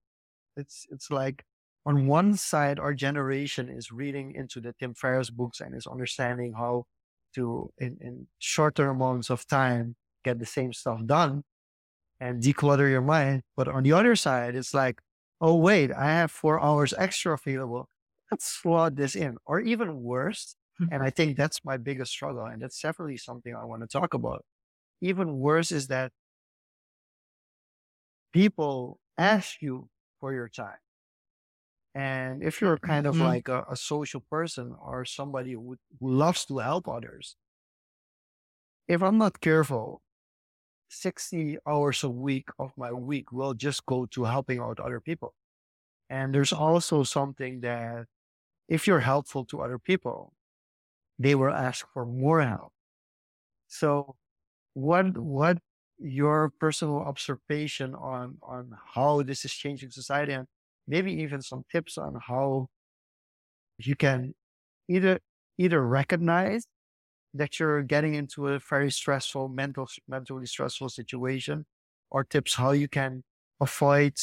it's, 0.57 0.87
it's 0.91 1.11
like 1.11 1.45
on 1.85 2.07
one 2.07 2.37
side, 2.37 2.79
our 2.79 2.95
generation 2.95 3.69
is 3.69 3.93
reading 3.93 4.35
into 4.35 4.61
the 4.61 4.75
Tim 4.79 4.95
Ferriss 4.95 5.31
books 5.31 5.61
and 5.61 5.75
is 5.75 5.87
understanding 5.87 6.55
how 6.55 6.87
to, 7.35 7.71
in, 7.79 7.99
in 8.01 8.27
shorter 8.39 8.89
amounts 8.89 9.29
of 9.29 9.47
time, 9.47 9.97
get 10.25 10.39
the 10.39 10.47
same 10.47 10.73
stuff 10.73 11.05
done 11.05 11.45
and 12.21 12.43
declutter 12.43 12.91
your 12.91 13.03
mind. 13.03 13.43
But 13.57 13.69
on 13.69 13.83
the 13.83 13.93
other 13.93 14.17
side, 14.17 14.55
it's 14.55 14.75
like, 14.75 15.01
oh, 15.41 15.57
wait, 15.57 15.93
I 15.93 16.07
have 16.07 16.31
four 16.31 16.61
hours 16.61 16.95
extra 16.97 17.35
available. 17.35 17.89
Let's 18.31 18.45
slot 18.45 18.97
this 18.97 19.17
in. 19.17 19.37
Or 19.47 19.61
even 19.61 20.03
worse, 20.03 20.57
and 20.91 21.03
I 21.03 21.11
think 21.17 21.37
that's 21.37 21.65
my 21.65 21.77
biggest 21.77 22.13
struggle. 22.13 22.45
And 22.45 22.63
that's 22.63 22.81
definitely 22.81 23.17
something 23.17 23.55
I 23.55 23.65
want 23.65 23.83
to 23.83 23.89
talk 23.89 24.15
about. 24.15 24.45
Even 25.01 25.39
worse 25.39 25.71
is 25.71 25.87
that 25.89 26.13
people 28.33 28.99
ask 29.17 29.63
you 29.63 29.89
for 30.21 30.33
your 30.33 30.49
time. 30.49 30.79
And 31.95 32.43
if 32.43 32.61
you're 32.61 32.79
kind 32.79 33.07
of 33.07 33.15
mm-hmm. 33.15 33.25
like 33.25 33.49
a, 33.49 33.65
a, 33.71 33.77
social 33.77 34.23
person 34.31 34.75
or 34.81 35.05
somebody 35.05 35.53
who, 35.53 35.77
who 35.99 36.13
loves 36.13 36.45
to 36.47 36.59
help 36.59 36.87
others, 36.87 37.35
if 38.87 39.03
I'm 39.03 39.19
not 39.19 39.41
careful, 39.41 40.03
60 40.89 41.59
hours 41.67 42.03
a 42.05 42.09
week 42.11 42.49
of 42.59 42.73
my 42.77 42.93
week 42.93 43.33
will 43.33 43.55
just 43.55 43.85
go 43.87 44.07
to 44.07 44.25
helping 44.25 44.61
out 44.61 44.81
other 44.81 45.01
people. 45.01 45.35
And 46.11 46.35
there's 46.35 46.53
also 46.53 47.03
something 47.03 47.61
that 47.61 48.07
if 48.69 48.87
you're 48.87 49.01
helpful 49.01 49.45
to 49.47 49.61
other 49.63 49.79
people, 49.79 50.33
they 51.19 51.35
will 51.35 51.53
ask 51.53 51.87
for 51.93 52.07
more 52.07 52.43
help. 52.43 52.73
So 53.69 54.17
what, 54.75 55.19
what 55.19 55.59
your 55.99 56.53
personal 56.61 56.99
observation 56.99 57.95
on, 57.95 58.39
on 58.43 58.73
how 58.95 59.23
this 59.23 59.45
is 59.45 59.53
changing 59.53 59.91
society 59.91 60.33
and 60.33 60.47
maybe 60.87 61.13
even 61.13 61.43
some 61.43 61.65
tips 61.71 61.99
on 61.99 62.19
how 62.27 62.69
you 63.79 63.95
can 63.97 64.35
either, 64.89 65.21
either 65.59 65.85
recognize 65.85 66.67
that 67.39 67.59
you're 67.61 67.83
getting 67.83 68.15
into 68.15 68.49
a 68.49 68.59
very 68.59 68.91
stressful, 68.91 69.49
mental, 69.49 69.89
mentally 70.09 70.47
stressful 70.47 70.91
situation, 70.91 71.67
or 72.11 72.25
tips 72.25 72.55
how 72.57 72.73
you 72.73 72.89
can 72.89 73.25
avoid 73.61 74.15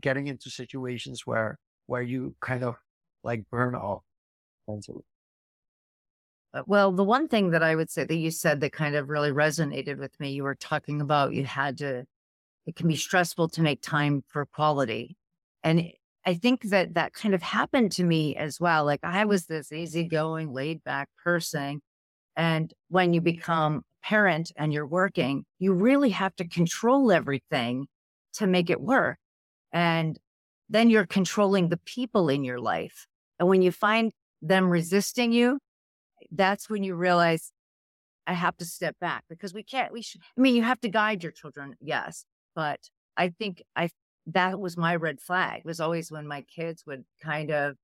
getting 0.00 0.26
into 0.28 0.50
situations 0.50 1.26
where 1.26 1.58
where 1.86 2.02
you 2.02 2.36
kind 2.40 2.64
of 2.64 2.76
like 3.24 3.48
burn 3.50 3.74
out 3.74 4.02
mentally. 4.68 5.04
Uh, 6.52 6.62
well, 6.66 6.92
the 6.92 7.04
one 7.04 7.28
thing 7.28 7.50
that 7.50 7.62
I 7.62 7.76
would 7.76 7.90
say 7.90 8.04
that 8.04 8.14
you 8.16 8.30
said 8.30 8.60
that 8.60 8.72
kind 8.72 8.96
of 8.96 9.08
really 9.08 9.30
resonated 9.30 9.98
with 9.98 10.18
me, 10.18 10.32
you 10.32 10.42
were 10.42 10.56
talking 10.56 11.00
about 11.00 11.32
you 11.32 11.44
had 11.44 11.78
to, 11.78 12.06
it 12.66 12.76
can 12.76 12.88
be 12.88 12.96
stressful 12.96 13.48
to 13.50 13.62
make 13.62 13.82
time 13.82 14.22
for 14.28 14.46
quality. 14.46 15.16
And 15.64 15.92
I 16.26 16.34
think 16.34 16.64
that 16.64 16.94
that 16.94 17.14
kind 17.14 17.34
of 17.34 17.42
happened 17.42 17.92
to 17.92 18.04
me 18.04 18.36
as 18.36 18.60
well. 18.60 18.84
Like 18.84 19.00
I 19.04 19.24
was 19.26 19.46
this 19.46 19.72
easygoing, 19.72 20.52
laid 20.52 20.84
back 20.84 21.08
person. 21.24 21.82
And 22.36 22.72
when 22.88 23.12
you 23.12 23.20
become 23.20 23.82
a 24.02 24.06
parent 24.06 24.52
and 24.56 24.72
you're 24.72 24.86
working, 24.86 25.44
you 25.58 25.72
really 25.72 26.10
have 26.10 26.34
to 26.36 26.48
control 26.48 27.12
everything 27.12 27.86
to 28.34 28.46
make 28.46 28.70
it 28.70 28.80
work. 28.80 29.18
And 29.72 30.18
then 30.68 30.90
you're 30.90 31.06
controlling 31.06 31.68
the 31.68 31.76
people 31.78 32.28
in 32.28 32.44
your 32.44 32.60
life. 32.60 33.06
And 33.38 33.48
when 33.48 33.62
you 33.62 33.72
find 33.72 34.12
them 34.40 34.70
resisting 34.70 35.32
you, 35.32 35.58
that's 36.30 36.70
when 36.70 36.84
you 36.84 36.94
realize 36.94 37.52
I 38.26 38.34
have 38.34 38.56
to 38.58 38.64
step 38.64 38.96
back 39.00 39.24
because 39.28 39.52
we 39.52 39.62
can't, 39.62 39.92
we 39.92 40.02
should, 40.02 40.20
I 40.36 40.40
mean, 40.40 40.54
you 40.54 40.62
have 40.62 40.80
to 40.82 40.88
guide 40.88 41.22
your 41.22 41.32
children. 41.32 41.74
Yes. 41.80 42.24
But 42.54 42.80
I 43.16 43.30
think 43.30 43.62
I, 43.74 43.90
that 44.26 44.60
was 44.60 44.76
my 44.76 44.94
red 44.94 45.20
flag 45.20 45.62
was 45.64 45.80
always 45.80 46.12
when 46.12 46.26
my 46.26 46.42
kids 46.42 46.84
would 46.86 47.04
kind 47.22 47.50
of 47.50 47.76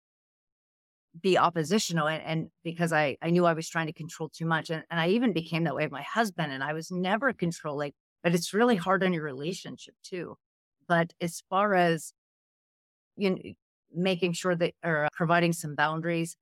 be 1.22 1.38
oppositional 1.38 2.09
and, 2.09 2.22
and, 2.22 2.50
because 2.64 2.92
I, 2.92 3.16
I 3.22 3.31
knew 3.31 3.46
I 3.46 3.55
was 3.55 3.68
trying 3.68 3.87
to 3.87 3.92
control 3.92 4.29
too 4.29 4.46
much. 4.46 4.70
And, 4.70 4.83
and 4.90 5.00
I 5.00 5.09
even 5.09 5.33
became 5.33 5.64
that 5.64 5.74
way 5.74 5.85
with 5.85 5.92
my 5.92 6.02
husband 6.02 6.52
and 6.52 6.62
I 6.62 6.72
was 6.72 6.90
never 6.90 7.33
controlling, 7.33 7.92
but 8.22 8.35
it's 8.35 8.52
really 8.52 8.76
hard 8.76 9.02
on 9.05 9.12
your 9.12 9.22
relationship 9.22 9.94
too. 10.02 10.37
But 10.88 11.12
as 11.20 11.42
far 11.48 11.74
as 11.74 12.12
you 13.16 13.31
know, 13.31 13.38
making 13.94 14.33
sure 14.33 14.55
that 14.55 14.74
or 14.85 15.09
providing 15.12 15.52
some 15.52 15.74
boundaries, 15.74 16.37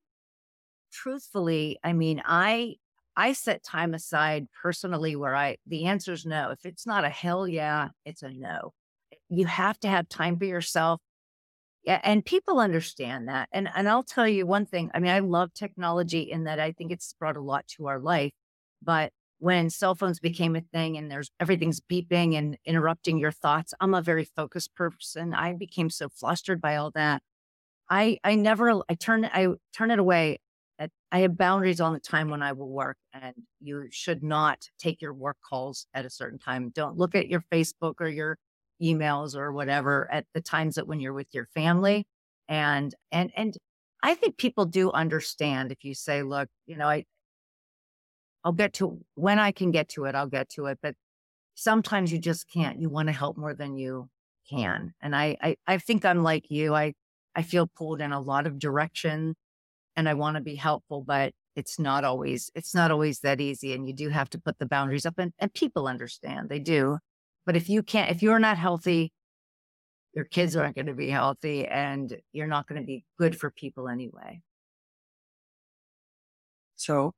truthfully, 0.91 1.79
I 1.83 1.93
mean, 1.93 2.21
I 2.25 2.75
I 3.17 3.33
set 3.33 3.63
time 3.63 3.93
aside 3.93 4.47
personally 4.61 5.15
where 5.15 5.35
I 5.35 5.57
the 5.65 5.85
answer 5.85 6.13
is 6.13 6.25
no. 6.25 6.51
If 6.51 6.65
it's 6.65 6.85
not 6.85 7.05
a 7.05 7.09
hell 7.09 7.47
yeah, 7.47 7.89
it's 8.05 8.23
a 8.23 8.29
no. 8.29 8.73
You 9.29 9.45
have 9.45 9.79
to 9.79 9.87
have 9.87 10.09
time 10.09 10.37
for 10.37 10.45
yourself. 10.45 10.99
Yeah, 11.85 12.01
and 12.03 12.25
people 12.25 12.59
understand 12.59 13.27
that. 13.29 13.49
And 13.51 13.69
and 13.75 13.87
I'll 13.87 14.03
tell 14.03 14.27
you 14.27 14.45
one 14.47 14.65
thing. 14.65 14.89
I 14.93 14.99
mean, 14.99 15.11
I 15.11 15.19
love 15.19 15.53
technology 15.53 16.21
in 16.31 16.45
that 16.45 16.59
I 16.59 16.71
think 16.71 16.91
it's 16.91 17.13
brought 17.13 17.37
a 17.37 17.41
lot 17.41 17.67
to 17.77 17.87
our 17.87 17.99
life. 17.99 18.33
But 18.81 19.11
when 19.39 19.69
cell 19.69 19.93
phones 19.95 20.19
became 20.19 20.55
a 20.55 20.61
thing 20.61 20.97
and 20.97 21.11
there's 21.11 21.29
everything's 21.39 21.79
beeping 21.81 22.35
and 22.37 22.57
interrupting 22.65 23.19
your 23.19 23.31
thoughts, 23.31 23.73
I'm 23.79 23.93
a 23.93 24.01
very 24.01 24.25
focused 24.25 24.73
person. 24.75 25.33
I 25.33 25.53
became 25.53 25.89
so 25.91 26.09
flustered 26.09 26.59
by 26.61 26.75
all 26.77 26.91
that. 26.91 27.21
I 27.89 28.19
I 28.23 28.35
never 28.35 28.81
I 28.89 28.95
turn 28.95 29.25
I 29.25 29.49
turn 29.73 29.91
it 29.91 29.99
away. 29.99 30.39
I 31.11 31.19
have 31.19 31.37
boundaries 31.37 31.79
on 31.81 31.93
the 31.93 31.99
time 31.99 32.29
when 32.29 32.41
I 32.43 32.51
will 32.51 32.69
work, 32.69 32.97
and 33.13 33.35
you 33.61 33.87
should 33.91 34.23
not 34.23 34.69
take 34.77 35.01
your 35.01 35.13
work 35.13 35.37
calls 35.47 35.87
at 35.93 36.05
a 36.05 36.09
certain 36.09 36.39
time. 36.39 36.69
Don't 36.71 36.97
look 36.97 37.15
at 37.15 37.29
your 37.29 37.41
Facebook 37.51 37.95
or 37.99 38.07
your 38.07 38.37
emails 38.81 39.35
or 39.35 39.51
whatever 39.51 40.11
at 40.11 40.25
the 40.33 40.41
times 40.41 40.75
that 40.75 40.87
when 40.87 40.99
you're 40.99 41.13
with 41.13 41.33
your 41.33 41.47
family. 41.53 42.05
And, 42.47 42.93
and, 43.11 43.31
and 43.35 43.57
I 44.03 44.13
think 44.15 44.37
people 44.37 44.65
do 44.65 44.91
understand 44.91 45.71
if 45.71 45.83
you 45.83 45.93
say, 45.93 46.23
look, 46.23 46.49
you 46.65 46.77
know, 46.77 46.87
I, 46.87 47.05
I'll 48.43 48.51
get 48.53 48.73
to 48.73 48.99
when 49.15 49.39
I 49.39 49.51
can 49.51 49.71
get 49.71 49.89
to 49.89 50.05
it, 50.05 50.13
I'll 50.13 50.27
get 50.27 50.49
to 50.49 50.67
it. 50.67 50.77
But 50.81 50.95
sometimes 51.55 52.11
you 52.11 52.19
just 52.19 52.47
can't. 52.51 52.79
You 52.79 52.89
want 52.89 53.07
to 53.07 53.13
help 53.13 53.37
more 53.37 53.55
than 53.55 53.75
you 53.75 54.09
can. 54.47 54.93
And 55.01 55.15
I, 55.15 55.37
I, 55.41 55.55
I 55.65 55.77
think 55.79 56.05
I'm 56.05 56.21
like 56.21 56.51
you. 56.51 56.75
I, 56.75 56.93
I 57.35 57.41
feel 57.41 57.67
pulled 57.67 58.01
in 58.01 58.11
a 58.11 58.21
lot 58.21 58.45
of 58.45 58.59
direction 58.59 59.35
and 59.95 60.07
I 60.07 60.13
want 60.13 60.35
to 60.35 60.41
be 60.41 60.55
helpful, 60.55 61.03
but 61.05 61.33
it's 61.55 61.79
not 61.79 62.03
always, 62.03 62.51
it's 62.53 62.75
not 62.75 62.91
always 62.91 63.21
that 63.21 63.41
easy. 63.41 63.73
And 63.73 63.87
you 63.87 63.93
do 63.93 64.09
have 64.09 64.29
to 64.31 64.39
put 64.39 64.59
the 64.59 64.65
boundaries 64.65 65.05
up 65.05 65.15
and, 65.17 65.33
and 65.39 65.53
people 65.53 65.87
understand 65.87 66.49
they 66.49 66.59
do. 66.59 66.99
But 67.45 67.55
if 67.55 67.69
you 67.69 67.83
can't, 67.83 68.11
if 68.11 68.23
you're 68.23 68.39
not 68.39 68.57
healthy, 68.57 69.11
your 70.13 70.25
kids 70.25 70.55
aren't 70.55 70.75
going 70.75 70.85
to 70.87 70.93
be 70.93 71.09
healthy 71.09 71.67
and 71.67 72.15
you're 72.31 72.47
not 72.47 72.67
going 72.67 72.81
to 72.81 72.85
be 72.85 73.03
good 73.19 73.37
for 73.37 73.51
people 73.51 73.89
anyway. 73.89 74.41
So 76.77 77.13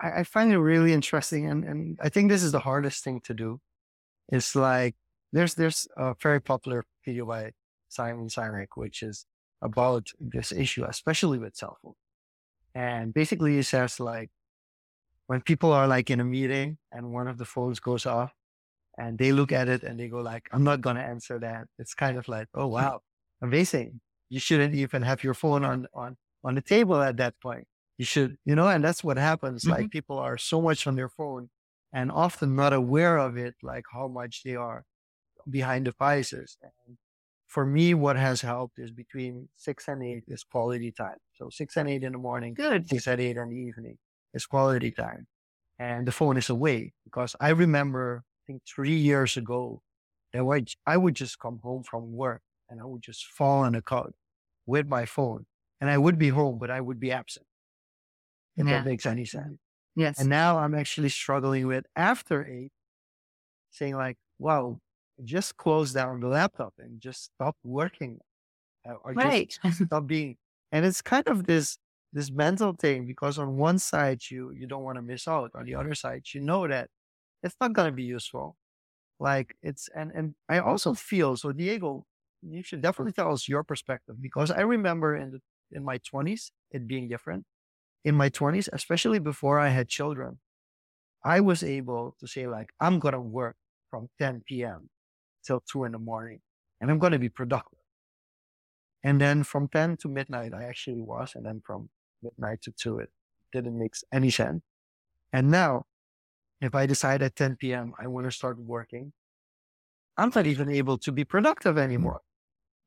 I, 0.00 0.20
I 0.20 0.24
find 0.24 0.52
it 0.52 0.58
really 0.58 0.92
interesting. 0.92 1.48
And, 1.48 1.64
and 1.64 1.98
I 2.02 2.08
think 2.08 2.30
this 2.30 2.42
is 2.42 2.52
the 2.52 2.60
hardest 2.60 3.04
thing 3.04 3.20
to 3.24 3.34
do. 3.34 3.60
It's 4.30 4.56
like 4.56 4.96
there's 5.32 5.54
there's 5.54 5.86
a 5.96 6.14
very 6.20 6.40
popular 6.40 6.84
video 7.04 7.26
by 7.26 7.52
Simon 7.88 8.28
Sinek, 8.28 8.68
which 8.74 9.02
is 9.02 9.26
about 9.62 10.08
this 10.18 10.52
issue, 10.52 10.84
especially 10.84 11.38
with 11.38 11.56
cell 11.56 11.78
phone. 11.82 11.94
And 12.74 13.14
basically 13.14 13.56
he 13.56 13.62
says 13.62 14.00
like 14.00 14.30
when 15.26 15.40
people 15.42 15.72
are 15.72 15.86
like 15.86 16.10
in 16.10 16.20
a 16.20 16.24
meeting 16.24 16.78
and 16.92 17.12
one 17.12 17.28
of 17.28 17.38
the 17.38 17.44
phones 17.44 17.80
goes 17.80 18.06
off 18.06 18.32
and 18.98 19.18
they 19.18 19.32
look 19.32 19.52
at 19.52 19.68
it 19.68 19.82
and 19.82 19.98
they 19.98 20.08
go 20.08 20.20
like, 20.20 20.48
I'm 20.52 20.64
not 20.64 20.80
gonna 20.80 21.00
answer 21.00 21.38
that. 21.40 21.66
It's 21.78 21.94
kind 21.94 22.18
of 22.18 22.28
like, 22.28 22.48
oh 22.54 22.66
wow, 22.76 23.00
amazing. 23.42 24.00
You 24.28 24.40
shouldn't 24.40 24.74
even 24.74 25.02
have 25.02 25.22
your 25.22 25.34
phone 25.34 25.64
on 25.64 25.86
on 25.94 26.16
on 26.44 26.54
the 26.54 26.62
table 26.62 27.00
at 27.02 27.16
that 27.18 27.34
point. 27.40 27.66
You 27.98 28.04
should, 28.04 28.36
you 28.44 28.54
know, 28.54 28.68
and 28.68 28.84
that's 28.84 29.02
what 29.02 29.16
happens. 29.16 29.64
Mm-hmm. 29.64 29.72
Like 29.72 29.90
people 29.90 30.18
are 30.18 30.36
so 30.36 30.60
much 30.60 30.86
on 30.86 30.96
their 30.96 31.08
phone 31.08 31.48
and 31.92 32.12
often 32.12 32.54
not 32.54 32.72
aware 32.72 33.16
of 33.16 33.36
it, 33.36 33.54
like 33.62 33.84
how 33.92 34.08
much 34.08 34.42
they 34.44 34.54
are 34.54 34.84
behind 35.48 35.86
the 35.86 35.92
devices. 35.92 36.58
And 36.62 36.98
for 37.46 37.64
me, 37.64 37.94
what 37.94 38.16
has 38.16 38.40
helped 38.40 38.78
is 38.78 38.90
between 38.90 39.48
six 39.56 39.88
and 39.88 40.02
eight 40.02 40.24
is 40.28 40.44
quality 40.44 40.92
time. 40.92 41.16
So 41.34 41.48
six 41.50 41.76
and 41.76 41.88
eight 41.88 42.02
in 42.02 42.12
the 42.12 42.18
morning, 42.18 42.54
good. 42.54 42.88
Six 42.88 43.06
and 43.06 43.20
eight 43.20 43.36
in 43.36 43.48
the 43.48 43.56
evening 43.56 43.98
is 44.34 44.46
quality 44.46 44.90
time. 44.90 45.26
And 45.78 46.06
the 46.06 46.12
phone 46.12 46.36
is 46.36 46.50
away 46.50 46.92
because 47.04 47.36
I 47.40 47.50
remember, 47.50 48.24
think 48.46 48.62
three 48.66 48.96
years 48.96 49.36
ago, 49.36 49.82
that 50.32 50.74
I 50.86 50.96
would 50.96 51.14
just 51.14 51.38
come 51.38 51.60
home 51.62 51.82
from 51.82 52.12
work 52.12 52.42
and 52.68 52.80
I 52.80 52.84
would 52.84 53.02
just 53.02 53.26
fall 53.26 53.64
on 53.64 53.72
the 53.72 53.82
couch 53.82 54.14
with 54.66 54.86
my 54.86 55.06
phone 55.06 55.46
and 55.80 55.88
I 55.90 55.98
would 55.98 56.18
be 56.18 56.28
home, 56.28 56.58
but 56.58 56.70
I 56.70 56.80
would 56.80 57.00
be 57.00 57.12
absent. 57.12 57.46
If 58.56 58.66
yeah. 58.66 58.78
that 58.78 58.86
makes 58.86 59.06
any 59.06 59.24
sense. 59.24 59.58
Yes. 59.94 60.18
And 60.18 60.28
now 60.28 60.58
I'm 60.58 60.74
actually 60.74 61.08
struggling 61.08 61.66
with 61.66 61.86
after 61.94 62.46
eight, 62.46 62.72
saying 63.70 63.96
like, 63.96 64.16
wow, 64.38 64.78
just 65.24 65.56
close 65.56 65.92
down 65.92 66.20
the 66.20 66.28
laptop 66.28 66.74
and 66.78 67.00
just 67.00 67.30
stop 67.34 67.56
working 67.64 68.18
uh, 68.88 68.94
or 69.04 69.12
right. 69.12 69.58
just 69.64 69.84
stop 69.84 70.06
being. 70.06 70.36
And 70.72 70.84
it's 70.84 71.02
kind 71.02 71.26
of 71.28 71.46
this 71.46 71.78
this 72.12 72.30
mental 72.30 72.72
thing 72.72 73.06
because 73.06 73.38
on 73.38 73.56
one 73.56 73.78
side 73.78 74.20
you 74.30 74.50
you 74.52 74.66
don't 74.66 74.82
want 74.82 74.96
to 74.96 75.02
miss 75.02 75.28
out, 75.28 75.50
on 75.54 75.64
the 75.64 75.74
other 75.74 75.94
side 75.94 76.22
you 76.32 76.40
know 76.40 76.66
that 76.66 76.88
it's 77.46 77.56
not 77.60 77.72
going 77.72 77.88
to 77.88 77.92
be 77.92 78.04
useful. 78.04 78.56
Like 79.20 79.56
it's 79.62 79.88
and 79.94 80.12
and 80.14 80.34
I 80.48 80.58
also 80.58 80.94
feel 80.94 81.36
so 81.36 81.52
Diego, 81.52 82.04
you 82.42 82.62
should 82.62 82.82
definitely 82.82 83.12
tell 83.12 83.32
us 83.32 83.48
your 83.48 83.64
perspective 83.64 84.16
because 84.20 84.50
I 84.50 84.60
remember 84.62 85.16
in 85.16 85.30
the 85.32 85.40
in 85.72 85.84
my 85.84 85.98
twenties 85.98 86.52
it 86.70 86.86
being 86.86 87.08
different. 87.08 87.44
In 88.04 88.14
my 88.14 88.28
twenties, 88.28 88.68
especially 88.72 89.18
before 89.18 89.58
I 89.58 89.68
had 89.70 89.88
children, 89.88 90.38
I 91.24 91.40
was 91.40 91.62
able 91.62 92.16
to 92.20 92.26
say 92.28 92.46
like 92.46 92.70
I'm 92.80 92.98
gonna 93.00 93.20
work 93.20 93.56
from 93.90 94.08
10 94.18 94.42
p.m 94.46 94.90
till 95.46 95.60
two 95.60 95.84
in 95.84 95.92
the 95.92 95.98
morning 95.98 96.40
and 96.80 96.90
I'm 96.90 96.98
going 96.98 97.12
to 97.12 97.18
be 97.18 97.28
productive. 97.28 97.78
And 99.04 99.20
then 99.20 99.44
from 99.44 99.68
10 99.68 99.98
to 99.98 100.08
midnight, 100.08 100.52
I 100.52 100.64
actually 100.64 101.00
was. 101.00 101.32
And 101.34 101.46
then 101.46 101.62
from 101.64 101.88
midnight 102.22 102.62
to 102.62 102.72
two, 102.72 102.98
it 102.98 103.10
didn't 103.52 103.78
make 103.78 103.94
any 104.12 104.30
sense. 104.30 104.62
And 105.32 105.50
now, 105.50 105.84
if 106.60 106.74
I 106.74 106.86
decide 106.86 107.22
at 107.22 107.36
10 107.36 107.56
p.m., 107.56 107.92
I 107.98 108.06
want 108.06 108.26
to 108.26 108.30
start 108.30 108.58
working, 108.58 109.12
I'm 110.16 110.32
not 110.34 110.46
even 110.46 110.70
able 110.70 110.98
to 110.98 111.12
be 111.12 111.24
productive 111.24 111.76
anymore. 111.76 112.20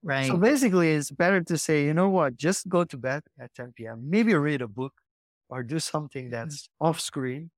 Right. 0.02 0.28
So 0.28 0.38
basically, 0.38 0.92
it's 0.92 1.12
better 1.12 1.42
to 1.42 1.58
say, 1.58 1.86
you 1.86 1.94
know 1.94 2.10
what, 2.10 2.38
just 2.38 2.70
go 2.70 2.84
to 2.86 2.98
bed 2.98 3.24
at 3.40 3.54
10 3.54 3.74
p.m., 3.76 4.10
maybe 4.10 4.34
read 4.34 4.62
a 4.62 4.68
book 4.68 4.94
or 5.50 5.62
do 5.64 5.80
something 5.80 6.26
mm-hmm. 6.26 6.32
that's 6.32 6.70
off 6.80 7.00
screen. 7.00 7.52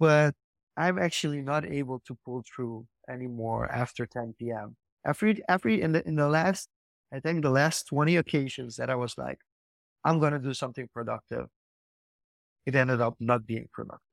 But 0.00 0.34
I'm 0.76 0.98
actually 0.98 1.42
not 1.42 1.66
able 1.66 2.00
to 2.06 2.16
pull 2.24 2.44
through 2.46 2.86
anymore 3.10 3.70
after 3.70 4.06
10 4.06 4.34
p.m. 4.38 4.76
Every 5.06 5.42
every 5.48 5.80
in 5.82 5.92
the 5.92 6.06
in 6.06 6.16
the 6.16 6.28
last 6.28 6.68
I 7.12 7.20
think 7.20 7.42
the 7.42 7.50
last 7.50 7.86
20 7.88 8.16
occasions 8.16 8.76
that 8.76 8.90
I 8.90 8.94
was 8.94 9.16
like, 9.18 9.38
I'm 10.04 10.20
gonna 10.20 10.38
do 10.38 10.54
something 10.54 10.88
productive, 10.92 11.46
it 12.66 12.74
ended 12.74 13.00
up 13.00 13.16
not 13.18 13.46
being 13.46 13.68
productive. 13.72 14.07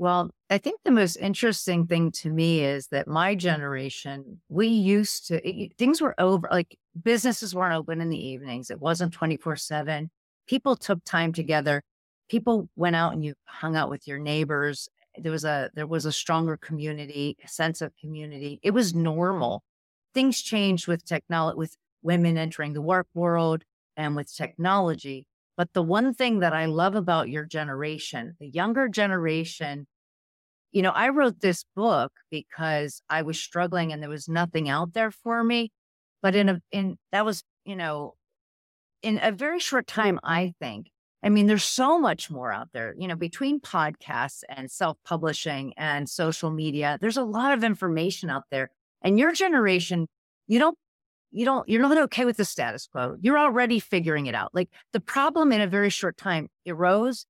Well, 0.00 0.30
I 0.48 0.56
think 0.56 0.80
the 0.82 0.90
most 0.90 1.16
interesting 1.16 1.86
thing 1.86 2.10
to 2.12 2.30
me 2.30 2.64
is 2.64 2.86
that 2.86 3.06
my 3.06 3.34
generation, 3.34 4.40
we 4.48 4.66
used 4.66 5.26
to, 5.26 5.46
it, 5.46 5.76
things 5.76 6.00
were 6.00 6.14
over, 6.18 6.48
like 6.50 6.78
businesses 7.04 7.54
weren't 7.54 7.74
open 7.74 8.00
in 8.00 8.08
the 8.08 8.18
evenings. 8.18 8.70
It 8.70 8.80
wasn't 8.80 9.12
24 9.12 9.56
7. 9.56 10.10
People 10.48 10.74
took 10.74 11.04
time 11.04 11.34
together. 11.34 11.82
People 12.30 12.70
went 12.76 12.96
out 12.96 13.12
and 13.12 13.22
you 13.22 13.34
hung 13.44 13.76
out 13.76 13.90
with 13.90 14.08
your 14.08 14.18
neighbors 14.18 14.88
there 15.18 15.32
was 15.32 15.44
a 15.44 15.70
there 15.74 15.86
was 15.86 16.06
a 16.06 16.12
stronger 16.12 16.56
community 16.56 17.36
a 17.44 17.48
sense 17.48 17.82
of 17.82 17.92
community 18.00 18.60
it 18.62 18.70
was 18.70 18.94
normal 18.94 19.62
things 20.14 20.40
changed 20.40 20.86
with 20.86 21.04
technology 21.04 21.58
with 21.58 21.76
women 22.02 22.38
entering 22.38 22.72
the 22.72 22.80
work 22.80 23.08
world 23.12 23.64
and 23.96 24.14
with 24.14 24.32
technology 24.32 25.26
but 25.60 25.74
the 25.74 25.82
one 25.82 26.14
thing 26.14 26.38
that 26.38 26.54
i 26.54 26.64
love 26.64 26.94
about 26.94 27.28
your 27.28 27.44
generation 27.44 28.34
the 28.40 28.48
younger 28.48 28.88
generation 28.88 29.86
you 30.72 30.80
know 30.80 30.90
i 30.92 31.10
wrote 31.10 31.40
this 31.40 31.66
book 31.76 32.10
because 32.30 33.02
i 33.10 33.20
was 33.20 33.38
struggling 33.38 33.92
and 33.92 34.02
there 34.02 34.08
was 34.08 34.26
nothing 34.26 34.70
out 34.70 34.94
there 34.94 35.10
for 35.10 35.44
me 35.44 35.70
but 36.22 36.34
in 36.34 36.48
a 36.48 36.62
in 36.72 36.96
that 37.12 37.26
was 37.26 37.44
you 37.66 37.76
know 37.76 38.14
in 39.02 39.20
a 39.22 39.30
very 39.30 39.60
short 39.60 39.86
time 39.86 40.18
i 40.24 40.54
think 40.60 40.86
I 41.22 41.28
mean, 41.28 41.48
there's 41.48 41.64
so 41.64 41.98
much 41.98 42.30
more 42.30 42.50
out 42.50 42.68
there, 42.72 42.94
you 42.96 43.06
know, 43.06 43.14
between 43.14 43.60
podcasts 43.60 44.42
and 44.48 44.70
self 44.70 44.96
publishing 45.04 45.74
and 45.76 46.08
social 46.08 46.50
media. 46.50 46.96
There's 46.98 47.18
a 47.18 47.22
lot 47.22 47.52
of 47.52 47.62
information 47.62 48.30
out 48.30 48.44
there. 48.50 48.70
And 49.02 49.18
your 49.18 49.34
generation, 49.34 50.06
you 50.46 50.58
don't, 50.58 50.78
you 51.30 51.44
don't, 51.44 51.68
you're 51.68 51.82
not 51.82 51.98
okay 51.98 52.24
with 52.24 52.36
the 52.36 52.44
status 52.44 52.86
quo. 52.86 53.16
You're 53.20 53.38
already 53.38 53.78
figuring 53.78 54.26
it 54.26 54.34
out. 54.34 54.50
Like 54.54 54.70
the 54.92 55.00
problem 55.00 55.52
in 55.52 55.60
a 55.60 55.66
very 55.66 55.90
short 55.90 56.16
time 56.16 56.48
arose, 56.66 57.26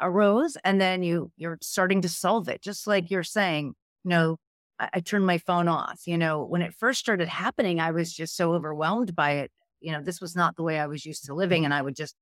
arose, 0.00 0.56
and 0.64 0.80
then 0.80 1.02
you, 1.02 1.30
you're 1.36 1.58
starting 1.60 2.00
to 2.02 2.08
solve 2.08 2.48
it. 2.48 2.62
Just 2.62 2.86
like 2.86 3.10
you're 3.10 3.22
saying, 3.22 3.74
you 4.04 4.10
know, 4.10 4.36
I, 4.78 4.88
I 4.94 5.00
turned 5.00 5.26
my 5.26 5.38
phone 5.38 5.68
off. 5.68 6.02
You 6.06 6.18
know, 6.18 6.44
when 6.44 6.62
it 6.62 6.74
first 6.74 7.00
started 7.00 7.28
happening, 7.28 7.80
I 7.80 7.92
was 7.92 8.12
just 8.12 8.36
so 8.36 8.54
overwhelmed 8.54 9.14
by 9.14 9.32
it. 9.32 9.52
You 9.80 9.92
know, 9.92 10.02
this 10.02 10.20
was 10.20 10.34
not 10.34 10.56
the 10.56 10.62
way 10.62 10.78
I 10.78 10.86
was 10.86 11.04
used 11.04 11.26
to 11.26 11.34
living. 11.34 11.64
And 11.64 11.72
I 11.72 11.82
would 11.82 11.96
just 11.96 12.16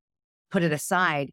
put 0.51 0.63
it 0.63 0.73
aside. 0.73 1.31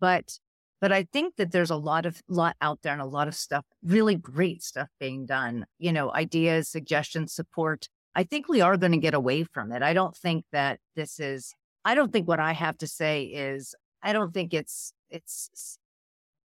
But 0.00 0.38
but 0.80 0.92
I 0.92 1.08
think 1.12 1.36
that 1.36 1.50
there's 1.50 1.70
a 1.70 1.76
lot 1.76 2.06
of 2.06 2.22
lot 2.28 2.56
out 2.60 2.80
there 2.82 2.92
and 2.92 3.02
a 3.02 3.06
lot 3.06 3.26
of 3.26 3.34
stuff, 3.34 3.64
really 3.82 4.14
great 4.14 4.62
stuff 4.62 4.88
being 5.00 5.26
done. 5.26 5.66
You 5.78 5.92
know, 5.92 6.12
ideas, 6.14 6.68
suggestions, 6.68 7.32
support. 7.32 7.88
I 8.18 8.24
think 8.24 8.48
we 8.48 8.60
are 8.60 8.76
going 8.76 8.90
to 8.90 8.98
get 8.98 9.14
away 9.14 9.44
from 9.44 9.70
it. 9.70 9.80
I 9.80 9.92
don't 9.92 10.16
think 10.16 10.44
that 10.50 10.80
this 10.96 11.20
is. 11.20 11.54
I 11.84 11.94
don't 11.94 12.12
think 12.12 12.26
what 12.26 12.40
I 12.40 12.52
have 12.52 12.76
to 12.78 12.88
say 12.88 13.22
is. 13.22 13.76
I 14.02 14.12
don't 14.12 14.34
think 14.34 14.52
it's 14.52 14.92
it's 15.08 15.78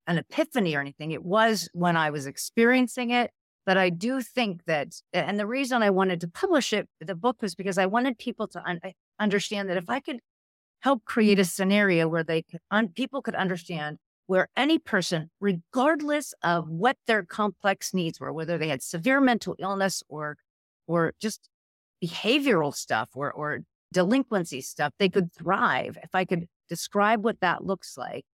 an 0.06 0.18
epiphany 0.18 0.76
or 0.76 0.82
anything. 0.82 1.12
It 1.12 1.24
was 1.24 1.70
when 1.72 1.96
I 1.96 2.10
was 2.10 2.26
experiencing 2.26 3.12
it. 3.12 3.32
But 3.66 3.78
I 3.78 3.90
do 3.90 4.22
think 4.22 4.66
that, 4.66 4.96
and 5.14 5.40
the 5.40 5.48
reason 5.48 5.82
I 5.82 5.90
wanted 5.90 6.20
to 6.22 6.28
publish 6.28 6.74
it, 6.74 6.90
the 7.00 7.16
book 7.16 7.42
was 7.42 7.56
because 7.56 7.78
I 7.78 7.86
wanted 7.86 8.18
people 8.18 8.46
to 8.50 8.62
un- 8.66 8.82
understand 9.18 9.70
that 9.70 9.78
if 9.78 9.90
I 9.90 10.02
could 10.02 10.20
help 10.82 11.06
create 11.06 11.40
a 11.40 11.46
scenario 11.46 12.10
where 12.10 12.26
they 12.26 12.42
could 12.42 12.60
un- 12.72 12.90
people 12.90 13.22
could 13.22 13.36
understand 13.36 14.00
where 14.28 14.50
any 14.58 14.80
person, 14.80 15.30
regardless 15.40 16.34
of 16.44 16.68
what 16.68 16.98
their 17.08 17.24
complex 17.24 17.94
needs 17.94 18.20
were, 18.20 18.34
whether 18.34 18.58
they 18.58 18.68
had 18.68 18.84
severe 18.84 19.22
mental 19.22 19.56
illness 19.60 20.04
or 20.10 20.36
or 20.88 21.14
just 21.22 21.50
behavioral 22.04 22.74
stuff 22.74 23.10
or 23.16 23.32
or 23.32 23.60
delinquency 23.94 24.62
stuff, 24.62 24.94
they 25.00 25.10
could 25.10 25.34
thrive. 25.34 25.98
If 26.04 26.16
I 26.16 26.26
could 26.26 26.48
describe 26.70 27.24
what 27.24 27.40
that 27.42 27.64
looks 27.64 27.98
like 27.98 28.26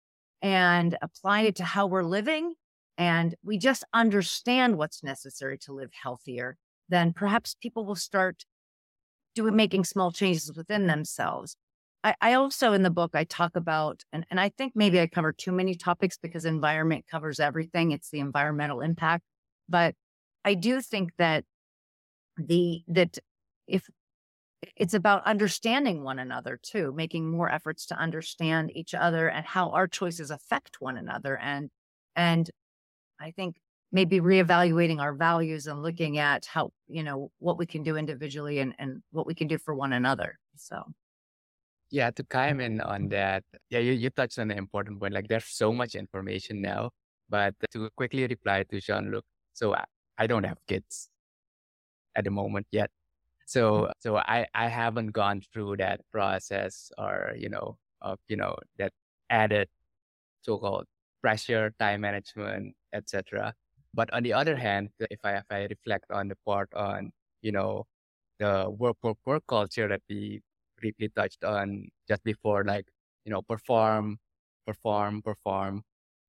and 0.41 0.97
apply 1.03 1.43
it 1.43 1.57
to 1.57 1.65
how 1.65 1.87
we're 1.87 2.05
living, 2.05 2.55
and 2.97 3.35
we 3.43 3.59
just 3.59 3.85
understand 3.93 4.79
what's 4.79 5.03
necessary 5.03 5.59
to 5.59 5.73
live 5.73 5.91
healthier, 6.03 6.57
then 6.89 7.13
perhaps 7.13 7.57
people 7.61 7.85
will 7.85 7.97
start 7.97 8.45
doing 9.35 9.57
making 9.57 9.85
small 9.85 10.13
changes 10.13 10.53
within 10.57 10.87
themselves 10.87 11.57
I, 12.05 12.15
I, 12.21 12.33
also 12.35 12.73
in 12.73 12.83
the 12.83 12.91
book 12.91 13.11
I 13.15 13.25
talk 13.25 13.57
about 13.57 14.05
and, 14.13 14.25
and 14.31 14.39
I 14.39 14.51
think 14.51 14.73
maybe 14.75 15.01
I 15.01 15.07
cover 15.07 15.33
too 15.33 15.53
many 15.53 15.75
topics 15.75 16.17
because 16.17 16.45
environment 16.45 17.05
covers 17.11 17.41
everything. 17.41 17.91
It's 17.91 18.11
the 18.11 18.21
environmental 18.21 18.81
impact. 18.81 19.25
But 19.69 19.95
I 20.45 20.55
do 20.55 20.81
think 20.81 21.11
that 21.19 21.45
the 22.37 22.83
that 22.89 23.19
if 23.69 23.89
it's 24.77 24.95
about 24.95 25.25
understanding 25.27 26.03
one 26.03 26.19
another 26.19 26.59
too, 26.63 26.93
making 26.97 27.31
more 27.31 27.51
efforts 27.51 27.87
to 27.87 27.95
understand 27.95 28.73
each 28.75 28.95
other 28.95 29.29
and 29.29 29.47
how 29.47 29.71
our 29.71 29.87
choices 29.87 30.31
affect 30.31 30.81
one 30.81 30.97
another. 30.97 31.37
And 31.39 31.71
and 32.17 32.51
I 33.21 33.31
think 33.31 33.57
maybe 33.93 34.21
reevaluating 34.21 35.01
our 35.01 35.15
values 35.15 35.67
and 35.67 35.83
looking 35.83 36.19
at 36.19 36.47
how, 36.47 36.71
you 36.89 37.03
know, 37.03 37.31
what 37.39 37.59
we 37.59 37.67
can 37.67 37.83
do 37.83 37.97
individually 37.97 38.59
and, 38.59 38.75
and 38.79 39.03
what 39.13 39.27
we 39.27 39.35
can 39.35 39.49
do 39.49 39.59
for 39.59 39.75
one 39.75 39.93
another. 39.93 40.39
So 40.57 40.83
yeah, 41.91 42.11
to 42.11 42.23
chime 42.31 42.61
in 42.61 42.81
on 42.81 43.09
that, 43.09 43.45
yeah, 43.71 43.79
you, 43.79 43.93
you 43.93 44.11
touched 44.11 44.39
on 44.39 44.51
an 44.51 44.59
important 44.59 45.01
point. 45.01 45.15
Like 45.15 45.29
there's 45.29 45.47
so 45.47 45.73
much 45.73 45.95
information 45.95 46.61
now, 46.61 46.91
but 47.29 47.55
to 47.73 47.89
quickly 47.97 48.27
reply 48.27 48.65
to 48.71 48.81
Jean 48.81 49.11
Luc. 49.11 49.25
So 49.55 49.75
I, 49.75 49.85
I 50.19 50.27
don't 50.27 50.45
have 50.45 50.59
kids 50.67 51.09
at 52.15 52.25
the 52.25 52.31
moment 52.31 52.67
yet. 52.73 52.91
Mm-hmm. 53.57 53.83
So 53.87 53.93
so 54.01 54.17
I 54.19 54.47
I 54.55 54.69
haven't 54.69 55.09
gone 55.13 55.43
through 55.53 55.77
that 55.79 56.01
process 56.13 56.91
or 56.99 57.35
you 57.37 57.49
know 57.49 57.77
of 58.03 58.19
you 58.29 58.37
know 58.37 58.57
that 58.79 58.93
added 59.31 59.69
so-called 60.43 60.87
pressure, 61.23 61.73
time 61.81 62.03
management, 62.03 62.75
etc. 62.95 63.55
But 63.95 64.13
on 64.15 64.23
the 64.23 64.33
other 64.35 64.57
hand, 64.57 64.91
if 65.11 65.21
I 65.25 65.37
if 65.39 65.47
I 65.51 65.67
reflect 65.71 66.07
on 66.13 66.29
the 66.29 66.37
part 66.47 66.71
on 66.75 67.13
you 67.43 67.53
know 67.53 67.87
the 68.39 68.71
work 68.71 68.97
work 69.03 69.19
work 69.27 69.45
culture 69.49 69.89
that 69.89 70.03
we 70.09 70.43
briefly 70.81 71.11
touched 71.17 71.45
on 71.45 71.89
just 72.09 72.25
before, 72.25 72.65
like 72.65 72.87
you 73.25 73.33
know 73.33 73.43
perform, 73.43 74.19
perform, 74.67 75.23
perform. 75.23 75.83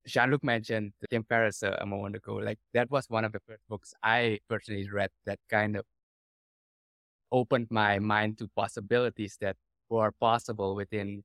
Jean-Luc 0.06 0.42
mentioned 0.44 0.92
Tim 1.10 1.24
Ferriss 1.24 1.62
a 1.62 1.86
moment 1.86 2.16
ago. 2.16 2.34
Like 2.36 2.58
that 2.74 2.90
was 2.90 3.06
one 3.10 3.24
of 3.24 3.32
the 3.32 3.40
first 3.46 3.62
books 3.68 3.94
I 4.02 4.40
personally 4.48 4.88
read 4.90 5.10
that 5.26 5.38
kind 5.50 5.76
of 5.76 5.84
opened 7.32 7.68
my 7.70 7.98
mind 7.98 8.38
to 8.38 8.48
possibilities 8.56 9.36
that 9.40 9.56
were 9.88 10.12
possible 10.12 10.74
within 10.74 11.22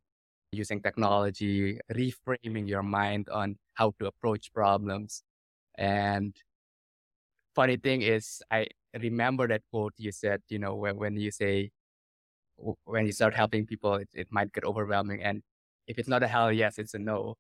using 0.52 0.82
technology, 0.82 1.80
reframing 1.94 2.68
your 2.68 2.84
mind 2.84 3.30
on 3.30 3.58
how 3.74 3.94
to 4.00 4.08
approach 4.08 4.54
problems. 4.54 5.24
And 5.78 6.36
funny 7.56 7.78
thing 7.78 8.02
is, 8.02 8.42
I 8.52 8.68
remember 9.00 9.48
that 9.48 9.62
quote 9.72 9.94
you 9.98 10.12
said, 10.12 10.42
you 10.50 10.60
know, 10.60 10.76
when, 10.76 10.98
when 10.98 11.18
you 11.18 11.32
say, 11.32 11.72
when 12.86 13.06
you 13.06 13.12
start 13.12 13.34
helping 13.34 13.66
people, 13.66 13.96
it, 13.96 14.10
it 14.14 14.28
might 14.32 14.54
get 14.54 14.64
overwhelming. 14.64 15.22
And 15.22 15.44
if 15.88 16.00
it's 16.00 16.08
not 16.08 16.24
a 16.24 16.28
hell 16.28 16.52
yes, 16.52 16.80
it's 16.80 16.94
a 16.94 17.00
no. 17.00 17.36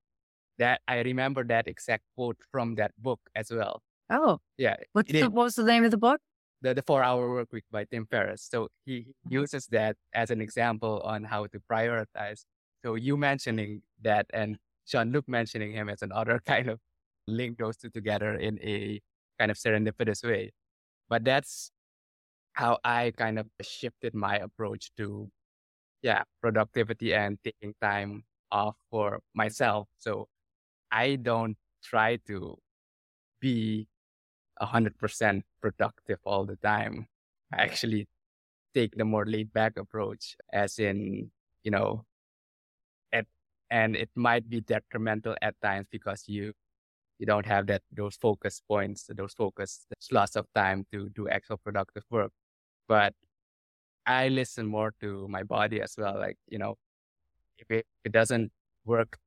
That 0.57 0.81
I 0.87 0.99
remember 1.01 1.43
that 1.45 1.67
exact 1.67 2.03
quote 2.15 2.37
from 2.51 2.75
that 2.75 2.91
book 2.97 3.19
as 3.35 3.51
well. 3.51 3.81
Oh, 4.09 4.39
yeah. 4.57 4.75
What's 4.93 5.11
the, 5.11 5.29
what 5.29 5.43
was 5.43 5.55
the 5.55 5.63
name 5.63 5.83
of 5.83 5.91
the 5.91 5.97
book? 5.97 6.21
The, 6.65 6.73
the 6.73 6.81
Four 6.81 7.03
Hour 7.03 7.29
Work 7.29 7.49
Week 7.53 7.63
by 7.71 7.85
Tim 7.85 8.07
Ferriss. 8.09 8.47
So 8.51 8.69
he 8.85 8.99
mm-hmm. 8.99 9.33
uses 9.41 9.67
that 9.67 9.95
as 10.13 10.31
an 10.31 10.41
example 10.41 10.99
on 11.05 11.23
how 11.23 11.45
to 11.45 11.59
prioritize 11.71 12.43
so 12.85 12.93
you 12.93 13.17
mentioning 13.17 13.81
that 14.03 14.27
and 14.31 14.57
Jean-Luc 14.87 15.27
mentioning 15.27 15.71
him 15.71 15.89
as 15.89 16.03
another 16.03 16.39
kind 16.45 16.69
of 16.69 16.79
link 17.27 17.57
those 17.57 17.77
two 17.77 17.89
together 17.89 18.35
in 18.35 18.59
a 18.61 19.01
kind 19.39 19.49
of 19.49 19.57
serendipitous 19.57 20.23
way. 20.23 20.51
But 21.09 21.25
that's 21.25 21.71
how 22.53 22.77
I 22.85 23.11
kind 23.17 23.39
of 23.39 23.47
shifted 23.63 24.13
my 24.13 24.37
approach 24.37 24.91
to, 24.97 25.29
yeah, 26.03 26.21
productivity 26.41 27.15
and 27.15 27.39
taking 27.43 27.73
time 27.81 28.23
off 28.51 28.75
for 28.91 29.19
myself. 29.33 29.87
So 29.97 30.27
I 30.91 31.15
don't 31.15 31.57
try 31.83 32.17
to 32.27 32.55
be 33.41 33.87
a 34.57 34.65
hundred 34.65 34.97
percent 34.97 35.43
productive 35.61 36.19
all 36.25 36.45
the 36.45 36.57
time. 36.57 37.07
I 37.53 37.63
actually 37.63 38.07
take 38.73 38.95
the 38.95 39.05
more 39.05 39.25
laid 39.25 39.53
back 39.53 39.77
approach 39.77 40.35
as 40.51 40.79
in, 40.79 41.31
you 41.63 41.71
know, 41.71 42.05
and 43.69 43.95
it 43.95 44.09
might 44.15 44.49
be 44.49 44.61
detrimental 44.61 45.35
at 45.41 45.55
times 45.61 45.87
because 45.91 46.23
you 46.27 46.53
you 47.19 47.25
don't 47.25 47.45
have 47.45 47.67
that 47.67 47.81
those 47.91 48.15
focus 48.15 48.61
points, 48.67 49.09
those 49.15 49.33
focus 49.33 49.87
slots 49.99 50.35
of 50.35 50.45
time 50.53 50.85
to 50.91 51.09
do 51.09 51.27
actual 51.29 51.57
productive 51.57 52.03
work. 52.09 52.31
But 52.87 53.13
I 54.05 54.27
listen 54.29 54.65
more 54.67 54.93
to 55.01 55.27
my 55.29 55.43
body 55.43 55.81
as 55.81 55.95
well. 55.97 56.17
Like 56.19 56.37
you 56.47 56.57
know, 56.59 56.75
if 57.57 57.71
it, 57.71 57.85
if 58.03 58.05
it 58.05 58.11
doesn't 58.11 58.51
work, 58.85 59.17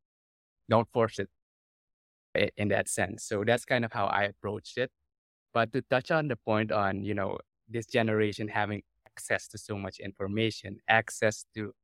don't 0.69 0.89
force 0.93 1.19
it 1.19 1.29
in 2.57 2.69
that 2.69 2.89
sense. 2.89 3.25
So 3.25 3.43
that's 3.45 3.65
kind 3.65 3.85
of 3.85 3.93
how 3.93 4.07
I 4.07 4.25
approached 4.25 4.79
it. 4.79 4.91
But 5.59 5.73
to 5.73 5.83
touch 5.83 6.13
on 6.13 6.29
the 6.29 6.37
point 6.37 6.71
on 6.71 7.03
you 7.03 7.15
know 7.15 7.39
this 7.69 7.87
generation 7.87 8.47
having 8.47 8.83
access 9.09 9.49
to 9.49 9.59
so 9.59 9.77
much 9.77 9.99
information, 9.99 10.79
access 10.89 11.47
to 11.57 11.75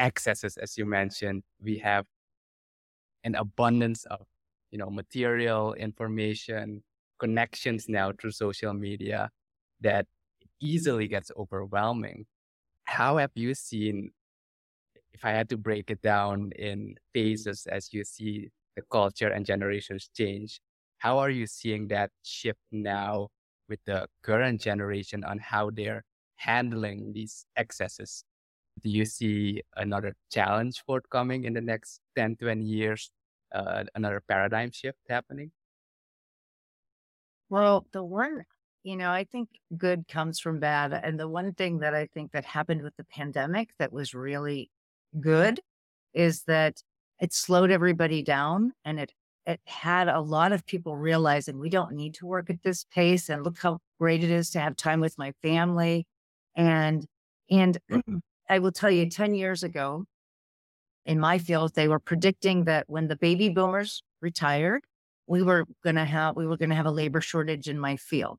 accesses, 0.00 0.56
as 0.56 0.76
you 0.76 0.86
mentioned, 0.86 1.44
we 1.62 1.78
have 1.78 2.04
an 3.22 3.36
abundance 3.36 4.06
of, 4.06 4.26
you 4.72 4.78
know, 4.78 4.90
material, 4.90 5.74
information, 5.74 6.82
connections 7.20 7.88
now 7.88 8.10
through 8.10 8.32
social 8.32 8.74
media 8.74 9.30
that 9.80 10.06
easily 10.60 11.06
gets 11.06 11.30
overwhelming. 11.36 12.26
How 12.86 13.18
have 13.18 13.30
you 13.36 13.54
seen, 13.54 14.10
if 15.12 15.24
I 15.24 15.30
had 15.30 15.48
to 15.50 15.56
break 15.56 15.92
it 15.92 16.02
down 16.02 16.50
in 16.58 16.96
phases 17.14 17.68
as 17.70 17.92
you 17.92 18.02
see 18.02 18.50
the 18.74 18.82
culture 18.90 19.28
and 19.28 19.46
generations 19.46 20.10
change, 20.12 20.60
how 21.06 21.18
are 21.18 21.30
you 21.30 21.46
seeing 21.46 21.86
that 21.88 22.10
shift 22.24 22.66
now 22.72 23.28
with 23.68 23.78
the 23.86 24.08
current 24.22 24.60
generation 24.60 25.22
on 25.22 25.38
how 25.38 25.70
they're 25.70 26.02
handling 26.36 27.12
these 27.12 27.46
excesses? 27.56 28.24
do 28.82 28.90
you 28.90 29.04
see 29.04 29.62
another 29.76 30.14
challenge 30.30 30.82
forthcoming 30.86 31.44
in 31.44 31.54
the 31.54 31.60
next 31.60 32.00
10, 32.16 32.36
20 32.36 32.64
years, 32.64 33.10
uh, 33.54 33.84
another 33.94 34.22
paradigm 34.28 34.70
shift 34.70 34.98
happening? 35.08 35.50
Well, 37.48 37.86
the 37.92 38.04
one, 38.04 38.44
you 38.82 38.96
know, 38.96 39.10
I 39.10 39.24
think 39.24 39.48
good 39.76 40.06
comes 40.08 40.40
from 40.40 40.60
bad. 40.60 40.92
And 40.92 41.18
the 41.18 41.28
one 41.28 41.54
thing 41.54 41.78
that 41.78 41.94
I 41.94 42.06
think 42.12 42.32
that 42.32 42.44
happened 42.44 42.82
with 42.82 42.96
the 42.96 43.04
pandemic 43.04 43.70
that 43.78 43.92
was 43.92 44.14
really 44.14 44.70
good 45.18 45.60
is 46.12 46.42
that 46.42 46.82
it 47.20 47.32
slowed 47.32 47.70
everybody 47.70 48.22
down 48.22 48.72
and 48.84 49.00
it 49.00 49.12
it 49.46 49.60
had 49.64 50.08
a 50.08 50.20
lot 50.20 50.52
of 50.52 50.66
people 50.66 50.96
realizing 50.96 51.58
we 51.58 51.70
don't 51.70 51.92
need 51.92 52.14
to 52.14 52.26
work 52.26 52.50
at 52.50 52.62
this 52.62 52.84
pace 52.92 53.28
and 53.28 53.44
look 53.44 53.58
how 53.58 53.78
great 54.00 54.24
it 54.24 54.30
is 54.30 54.50
to 54.50 54.60
have 54.60 54.76
time 54.76 55.00
with 55.00 55.16
my 55.18 55.32
family 55.42 56.06
and 56.54 57.06
and 57.50 57.78
I 58.48 58.58
will 58.58 58.72
tell 58.72 58.90
you 58.90 59.08
10 59.08 59.34
years 59.34 59.62
ago 59.62 60.04
in 61.04 61.20
my 61.20 61.38
field, 61.38 61.74
they 61.74 61.88
were 61.88 62.00
predicting 62.00 62.64
that 62.64 62.84
when 62.88 63.08
the 63.08 63.16
baby 63.16 63.48
boomers 63.48 64.02
retired, 64.20 64.82
we 65.26 65.42
were 65.42 65.64
going 65.82 65.96
to 65.96 66.04
have, 66.04 66.36
we 66.36 66.46
were 66.46 66.56
going 66.56 66.70
to 66.70 66.76
have 66.76 66.86
a 66.86 66.90
labor 66.90 67.20
shortage 67.20 67.68
in 67.68 67.78
my 67.78 67.96
field. 67.96 68.38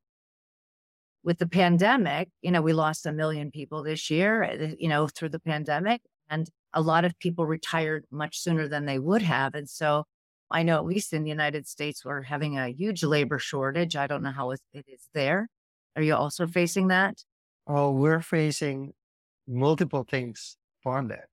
With 1.24 1.40
the 1.40 1.48
pandemic, 1.48 2.30
you 2.42 2.52
know, 2.52 2.62
we 2.62 2.74
lost 2.74 3.06
a 3.06 3.12
million 3.12 3.52
people 3.52 3.84
this 3.84 4.10
year, 4.10 4.44
uh, 4.44 4.76
you 4.78 4.88
know, 4.88 5.08
through 5.08 5.30
the 5.30 5.40
pandemic 5.40 6.02
and 6.30 6.50
a 6.74 6.82
lot 6.82 7.06
of 7.06 7.18
people 7.20 7.46
retired 7.46 8.06
much 8.12 8.40
sooner 8.40 8.68
than 8.68 8.86
they 8.86 9.00
would 9.00 9.22
have. 9.22 9.56
And 9.56 9.70
so 9.70 10.06
I 10.50 10.64
know 10.64 10.78
at 10.78 10.86
least 10.86 11.14
in 11.14 11.24
the 11.24 11.30
United 11.30 11.68
States, 11.68 12.06
we're 12.06 12.22
having 12.22 12.58
a 12.58 12.70
huge 12.70 13.04
labor 13.04 13.40
shortage. 13.40 13.96
I 13.96 14.08
don't 14.08 14.24
know 14.24 14.32
how 14.32 14.52
it 14.52 14.62
is 14.74 15.10
there. 15.14 15.50
Are 15.96 16.02
you 16.02 16.16
also 16.16 16.48
facing 16.48 16.88
that? 16.88 17.24
Oh, 17.66 17.92
we're 17.92 18.22
facing 18.22 18.94
multiple 19.48 20.06
things 20.10 20.58
from 20.82 21.10
that. 21.10 21.26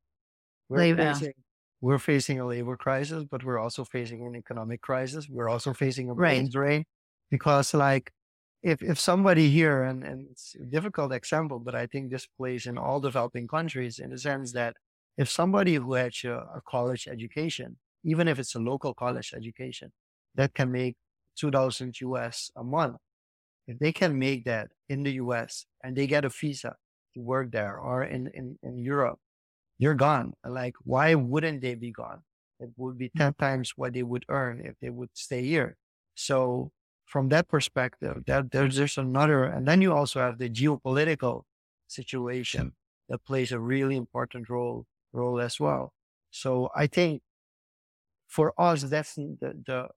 We're 0.68 0.78
labor. 0.78 1.14
facing 1.14 1.32
we're 1.80 1.98
facing 1.98 2.40
a 2.40 2.46
labor 2.46 2.78
crisis, 2.78 3.24
but 3.30 3.44
we're 3.44 3.58
also 3.58 3.84
facing 3.84 4.26
an 4.26 4.34
economic 4.34 4.80
crisis. 4.80 5.28
We're 5.28 5.50
also 5.50 5.74
facing 5.74 6.08
a 6.08 6.14
brain 6.14 6.44
right. 6.44 6.52
drain 6.52 6.84
because 7.30 7.74
like 7.74 8.10
if 8.62 8.82
if 8.82 8.98
somebody 8.98 9.50
here 9.50 9.82
and, 9.82 10.02
and 10.02 10.26
it's 10.30 10.56
a 10.58 10.64
difficult 10.64 11.12
example, 11.12 11.58
but 11.58 11.74
I 11.74 11.86
think 11.86 12.10
this 12.10 12.26
plays 12.26 12.66
in 12.66 12.78
all 12.78 13.00
developing 13.00 13.46
countries 13.46 13.98
in 13.98 14.10
the 14.10 14.18
sense 14.18 14.52
that 14.52 14.74
if 15.18 15.30
somebody 15.30 15.74
who 15.74 15.92
had 15.92 16.12
a, 16.24 16.32
a 16.56 16.62
college 16.66 17.06
education, 17.06 17.76
even 18.04 18.28
if 18.28 18.38
it's 18.38 18.54
a 18.54 18.60
local 18.60 18.94
college 18.94 19.32
education, 19.34 19.92
that 20.34 20.54
can 20.54 20.70
make 20.70 20.96
2000 21.38 22.00
US 22.00 22.50
a 22.56 22.62
month, 22.64 22.96
if 23.66 23.78
they 23.78 23.92
can 23.92 24.18
make 24.18 24.44
that 24.44 24.68
in 24.88 25.02
the 25.02 25.12
US 25.12 25.66
and 25.82 25.96
they 25.96 26.06
get 26.06 26.24
a 26.24 26.28
visa 26.28 26.76
to 27.14 27.20
work 27.20 27.50
there 27.50 27.78
or 27.78 28.04
in, 28.04 28.28
in, 28.34 28.58
in 28.62 28.78
Europe, 28.78 29.18
you're 29.78 29.94
gone. 29.94 30.34
Like, 30.46 30.74
why 30.84 31.14
wouldn't 31.14 31.62
they 31.62 31.74
be 31.74 31.90
gone? 31.90 32.22
It 32.60 32.70
would 32.76 32.98
be 32.98 33.08
mm. 33.08 33.18
10 33.18 33.34
times 33.34 33.72
what 33.76 33.94
they 33.94 34.02
would 34.02 34.24
earn 34.28 34.60
if 34.64 34.74
they 34.80 34.90
would 34.90 35.10
stay 35.14 35.42
here. 35.42 35.76
So 36.14 36.70
from 37.06 37.28
that 37.30 37.48
perspective, 37.48 38.22
that 38.26 38.50
there's 38.52 38.76
just 38.76 38.98
another, 38.98 39.44
and 39.44 39.66
then 39.66 39.82
you 39.82 39.92
also 39.92 40.20
have 40.20 40.38
the 40.38 40.48
geopolitical 40.48 41.42
situation 41.88 42.72
that 43.08 43.24
plays 43.24 43.52
a 43.52 43.58
really 43.58 43.96
important 43.96 44.48
role, 44.48 44.86
role 45.12 45.40
as 45.40 45.58
well. 45.60 45.92
So 46.30 46.70
I 46.74 46.86
think 46.86 47.22
for 48.34 48.52
us, 48.58 48.82
that's 48.82 49.14
the, 49.14 49.36
the, 49.40 49.88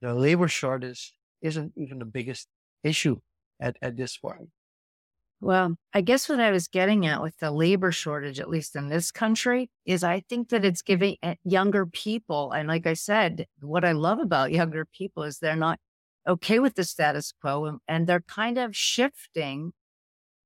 the 0.00 0.12
labor 0.12 0.48
shortage 0.48 1.14
isn't 1.40 1.72
even 1.76 2.00
the 2.00 2.04
biggest 2.04 2.48
issue 2.82 3.20
at, 3.60 3.76
at 3.80 3.96
this 3.96 4.16
point. 4.16 4.48
Well, 5.40 5.76
I 5.94 6.00
guess 6.00 6.28
what 6.28 6.40
I 6.40 6.50
was 6.50 6.66
getting 6.66 7.06
at 7.06 7.22
with 7.22 7.38
the 7.38 7.52
labor 7.52 7.92
shortage, 7.92 8.40
at 8.40 8.50
least 8.50 8.74
in 8.74 8.88
this 8.88 9.12
country, 9.12 9.70
is 9.86 10.02
I 10.02 10.24
think 10.28 10.48
that 10.48 10.64
it's 10.64 10.82
giving 10.82 11.18
eh, 11.22 11.36
younger 11.44 11.86
people, 11.86 12.50
and 12.50 12.66
like 12.66 12.86
I 12.86 12.94
said, 12.94 13.46
what 13.60 13.84
I 13.84 13.92
love 13.92 14.18
about 14.18 14.50
younger 14.50 14.84
people 14.84 15.22
is 15.22 15.38
they're 15.38 15.54
not 15.54 15.78
okay 16.26 16.58
with 16.58 16.74
the 16.74 16.84
status 16.84 17.32
quo 17.40 17.66
and, 17.66 17.78
and 17.86 18.06
they're 18.08 18.20
kind 18.20 18.58
of 18.58 18.76
shifting. 18.76 19.72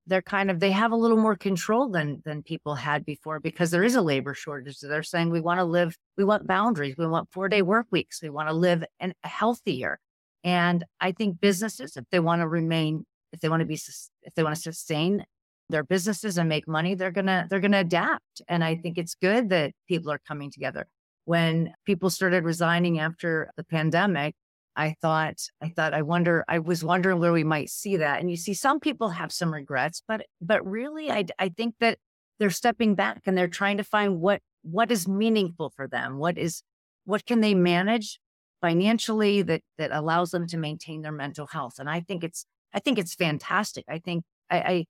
They're 0.07 0.23
kind 0.23 0.51
of 0.51 0.61
they 0.61 0.71
have 0.71 0.93
a 0.93 0.97
little 0.97 1.17
more 1.17 1.37
control 1.37 1.88
than 1.88 2.23
than 2.25 2.43
people 2.43 2.75
had 2.75 3.05
before 3.05 3.40
because 3.40 3.71
there 3.71 3.85
is 3.85 3.95
a 3.95 4.03
labor 4.03 4.35
shortage. 4.35 4.79
They're 4.81 5.03
saying 5.03 5.31
we 5.31 5.40
want 5.40 5.61
to 5.61 5.64
live, 5.64 5.97
we 6.17 6.25
want 6.25 6.47
boundaries, 6.47 6.97
we 6.99 7.07
want 7.07 7.31
four 7.33 7.49
day 7.49 7.62
work 7.62 7.87
weeks, 7.90 8.23
we 8.23 8.31
want 8.31 8.49
to 8.49 8.55
live 8.55 8.85
and 9.01 9.14
healthier. 9.25 9.99
And 10.43 10.85
I 11.01 11.12
think 11.12 11.40
businesses, 11.40 11.97
if 11.97 12.05
they 12.11 12.21
want 12.21 12.43
to 12.43 12.49
remain, 12.49 13.07
if 13.33 13.40
they 13.40 13.49
want 13.49 13.61
to 13.61 13.67
be, 13.67 13.75
if 13.75 14.35
they 14.35 14.43
want 14.43 14.55
to 14.55 14.61
sustain 14.61 15.25
their 15.71 15.83
businesses 15.83 16.37
and 16.37 16.49
make 16.49 16.69
money, 16.69 16.95
they're 16.95 17.11
gonna 17.11 17.47
they're 17.49 17.61
gonna 17.61 17.81
adapt. 17.81 18.43
And 18.49 18.62
I 18.62 18.77
think 18.77 18.99
it's 18.99 19.14
good 19.14 19.49
that 19.51 19.73
people 19.88 20.11
are 20.11 20.21
coming 20.29 20.51
together. 20.51 20.87
When 21.25 21.73
people 21.87 22.11
started 22.11 22.45
resigning 22.45 22.99
after 22.99 23.51
the 23.57 23.64
pandemic, 23.64 24.35
I 24.76 24.96
thought, 25.00 25.37
I 25.62 25.68
thought, 25.68 25.94
I 25.94 26.02
wonder, 26.02 26.44
I 26.48 26.58
was 26.58 26.84
wondering 26.84 27.20
where 27.20 27.32
we 27.32 27.44
might 27.44 27.70
see 27.70 27.96
that. 27.98 28.20
And 28.20 28.30
you 28.30 28.37
see, 28.37 28.54
some 28.54 28.80
people 28.80 29.10
have 29.10 29.32
some 29.32 29.52
regrets, 29.52 30.02
but, 30.06 30.26
but 30.40 30.66
really, 30.66 31.10
I, 31.10 31.26
I 31.38 31.48
think 31.48 31.76
that 31.80 31.98
they're 32.38 32.50
stepping 32.50 32.94
back 32.94 33.22
and 33.26 33.38
they're 33.38 33.46
trying 33.48 33.76
to 33.76 33.84
find 33.84 34.20
what, 34.20 34.40
what 34.62 34.90
is 34.90 35.06
meaningful 35.06 35.70
for 35.76 35.87
them. 35.87 36.18
What 36.18 36.38
is, 36.38 36.62
what 37.04 37.24
can 37.24 37.40
they 37.40 37.54
manage 37.54 38.18
financially 38.60 39.42
that, 39.42 39.60
that 39.78 39.90
allows 39.92 40.30
them 40.30 40.46
to 40.48 40.56
maintain 40.56 41.02
their 41.02 41.12
mental 41.12 41.46
health. 41.46 41.74
And 41.78 41.88
I 41.88 42.00
think 42.00 42.24
it's, 42.24 42.46
I 42.72 42.80
think 42.80 42.98
it's 42.98 43.14
fantastic. 43.14 43.84
I 43.88 43.98
think, 43.98 44.24
I, 44.50 44.87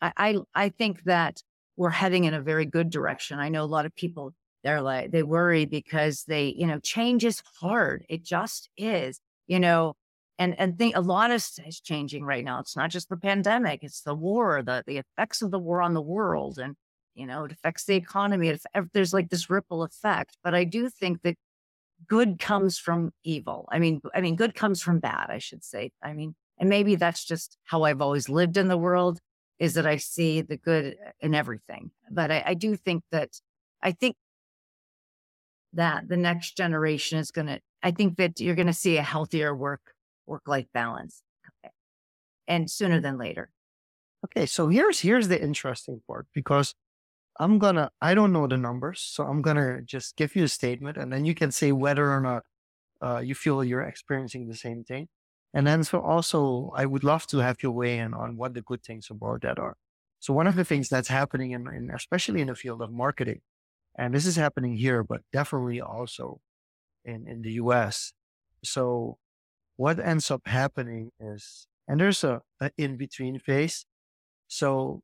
I, 0.00 0.12
I, 0.16 0.36
I 0.54 0.68
think 0.68 1.02
that 1.04 1.42
we're 1.76 1.90
heading 1.90 2.24
in 2.24 2.32
a 2.32 2.40
very 2.40 2.64
good 2.64 2.90
direction. 2.90 3.38
I 3.38 3.48
know 3.48 3.62
a 3.62 3.66
lot 3.66 3.86
of 3.86 3.94
people 3.94 4.32
they're 4.64 4.82
like, 4.82 5.10
they 5.10 5.22
worry 5.22 5.64
because 5.64 6.24
they, 6.24 6.54
you 6.56 6.66
know, 6.66 6.78
change 6.80 7.24
is 7.24 7.42
hard. 7.60 8.04
It 8.08 8.24
just 8.24 8.68
is, 8.76 9.20
you 9.46 9.60
know, 9.60 9.94
and, 10.38 10.58
and 10.58 10.76
think 10.76 10.96
a 10.96 11.00
lot 11.00 11.30
of 11.30 11.36
is 11.66 11.80
changing 11.80 12.24
right 12.24 12.44
now. 12.44 12.60
It's 12.60 12.76
not 12.76 12.90
just 12.90 13.08
the 13.08 13.16
pandemic. 13.16 13.80
It's 13.82 14.02
the 14.02 14.14
war, 14.14 14.62
the, 14.62 14.82
the 14.86 14.98
effects 14.98 15.40
of 15.40 15.50
the 15.50 15.58
war 15.58 15.80
on 15.80 15.94
the 15.94 16.02
world. 16.02 16.58
And, 16.58 16.74
you 17.14 17.26
know, 17.26 17.44
it 17.44 17.52
affects 17.52 17.84
the 17.84 17.94
economy. 17.94 18.48
It, 18.48 18.62
there's 18.92 19.14
like 19.14 19.30
this 19.30 19.48
ripple 19.48 19.82
effect, 19.82 20.36
but 20.42 20.54
I 20.54 20.64
do 20.64 20.90
think 20.90 21.22
that 21.22 21.36
good 22.06 22.38
comes 22.38 22.78
from 22.78 23.12
evil. 23.24 23.68
I 23.70 23.78
mean, 23.78 24.00
I 24.14 24.20
mean, 24.20 24.36
good 24.36 24.54
comes 24.54 24.82
from 24.82 24.98
bad, 24.98 25.26
I 25.30 25.38
should 25.38 25.64
say. 25.64 25.90
I 26.02 26.12
mean, 26.12 26.34
and 26.58 26.68
maybe 26.68 26.96
that's 26.96 27.24
just 27.24 27.56
how 27.64 27.84
I've 27.84 28.02
always 28.02 28.28
lived 28.28 28.56
in 28.56 28.68
the 28.68 28.76
world 28.76 29.18
is 29.58 29.74
that 29.74 29.86
I 29.86 29.96
see 29.96 30.42
the 30.42 30.56
good 30.56 30.96
in 31.20 31.34
everything. 31.34 31.90
But 32.10 32.30
I, 32.30 32.42
I 32.48 32.54
do 32.54 32.76
think 32.76 33.02
that 33.10 33.30
I 33.82 33.92
think 33.92 34.16
that 35.76 36.08
the 36.08 36.16
next 36.16 36.56
generation 36.56 37.18
is 37.18 37.30
going 37.30 37.46
to, 37.46 37.60
I 37.82 37.90
think 37.90 38.16
that 38.16 38.40
you're 38.40 38.54
going 38.54 38.66
to 38.66 38.72
see 38.72 38.96
a 38.96 39.02
healthier 39.02 39.54
work, 39.54 39.80
work 40.26 40.42
life 40.46 40.66
balance 40.74 41.22
and 42.48 42.70
sooner 42.70 43.00
than 43.00 43.18
later. 43.18 43.50
Okay. 44.24 44.46
So 44.46 44.68
here's, 44.68 45.00
here's 45.00 45.28
the 45.28 45.40
interesting 45.40 46.00
part 46.06 46.26
because 46.34 46.74
I'm 47.38 47.58
going 47.58 47.76
to, 47.76 47.90
I 48.00 48.14
don't 48.14 48.32
know 48.32 48.46
the 48.46 48.56
numbers. 48.56 49.00
So 49.00 49.24
I'm 49.24 49.42
going 49.42 49.56
to 49.56 49.82
just 49.82 50.16
give 50.16 50.34
you 50.34 50.44
a 50.44 50.48
statement 50.48 50.96
and 50.96 51.12
then 51.12 51.24
you 51.24 51.34
can 51.34 51.52
say 51.52 51.72
whether 51.72 52.10
or 52.10 52.20
not 52.20 52.42
uh, 53.00 53.18
you 53.18 53.34
feel 53.34 53.62
you're 53.62 53.82
experiencing 53.82 54.48
the 54.48 54.56
same 54.56 54.84
thing. 54.84 55.08
And 55.54 55.66
then 55.66 55.84
so 55.84 56.00
also, 56.00 56.72
I 56.74 56.86
would 56.86 57.04
love 57.04 57.26
to 57.28 57.38
have 57.38 57.62
your 57.62 57.72
weigh 57.72 57.98
in 57.98 58.14
on 58.14 58.36
what 58.36 58.54
the 58.54 58.62
good 58.62 58.82
things 58.82 59.08
about 59.10 59.42
that 59.42 59.58
are. 59.58 59.76
So 60.18 60.34
one 60.34 60.46
of 60.46 60.56
the 60.56 60.64
things 60.64 60.88
that's 60.88 61.08
happening 61.08 61.52
in, 61.52 61.68
in 61.68 61.90
especially 61.94 62.40
in 62.40 62.48
the 62.48 62.54
field 62.54 62.82
of 62.82 62.90
marketing 62.90 63.40
and 63.96 64.14
this 64.14 64.26
is 64.26 64.36
happening 64.36 64.76
here, 64.76 65.02
but 65.02 65.22
definitely 65.32 65.80
also 65.80 66.40
in, 67.04 67.26
in 67.26 67.42
the 67.42 67.52
US. 67.52 68.12
So 68.64 69.18
what 69.76 69.98
ends 69.98 70.30
up 70.30 70.42
happening 70.46 71.10
is, 71.20 71.66
and 71.88 72.00
there's 72.00 72.24
a, 72.24 72.42
a 72.60 72.70
in 72.76 72.96
between 72.96 73.38
phase. 73.38 73.86
So 74.48 75.02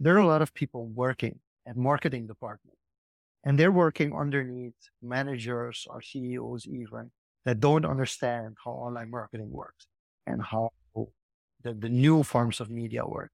there 0.00 0.14
are 0.14 0.18
a 0.18 0.26
lot 0.26 0.42
of 0.42 0.54
people 0.54 0.86
working 0.86 1.40
at 1.66 1.76
marketing 1.76 2.26
department 2.26 2.76
and 3.44 3.58
they're 3.58 3.72
working 3.72 4.14
underneath 4.14 4.74
managers 5.02 5.86
or 5.88 6.00
CEOs 6.00 6.66
even 6.66 7.10
that 7.44 7.60
don't 7.60 7.84
understand 7.84 8.56
how 8.64 8.72
online 8.72 9.10
marketing 9.10 9.50
works 9.50 9.86
and 10.26 10.42
how 10.42 10.70
the, 11.62 11.74
the 11.74 11.88
new 11.88 12.22
forms 12.22 12.60
of 12.60 12.70
media 12.70 13.04
work. 13.06 13.30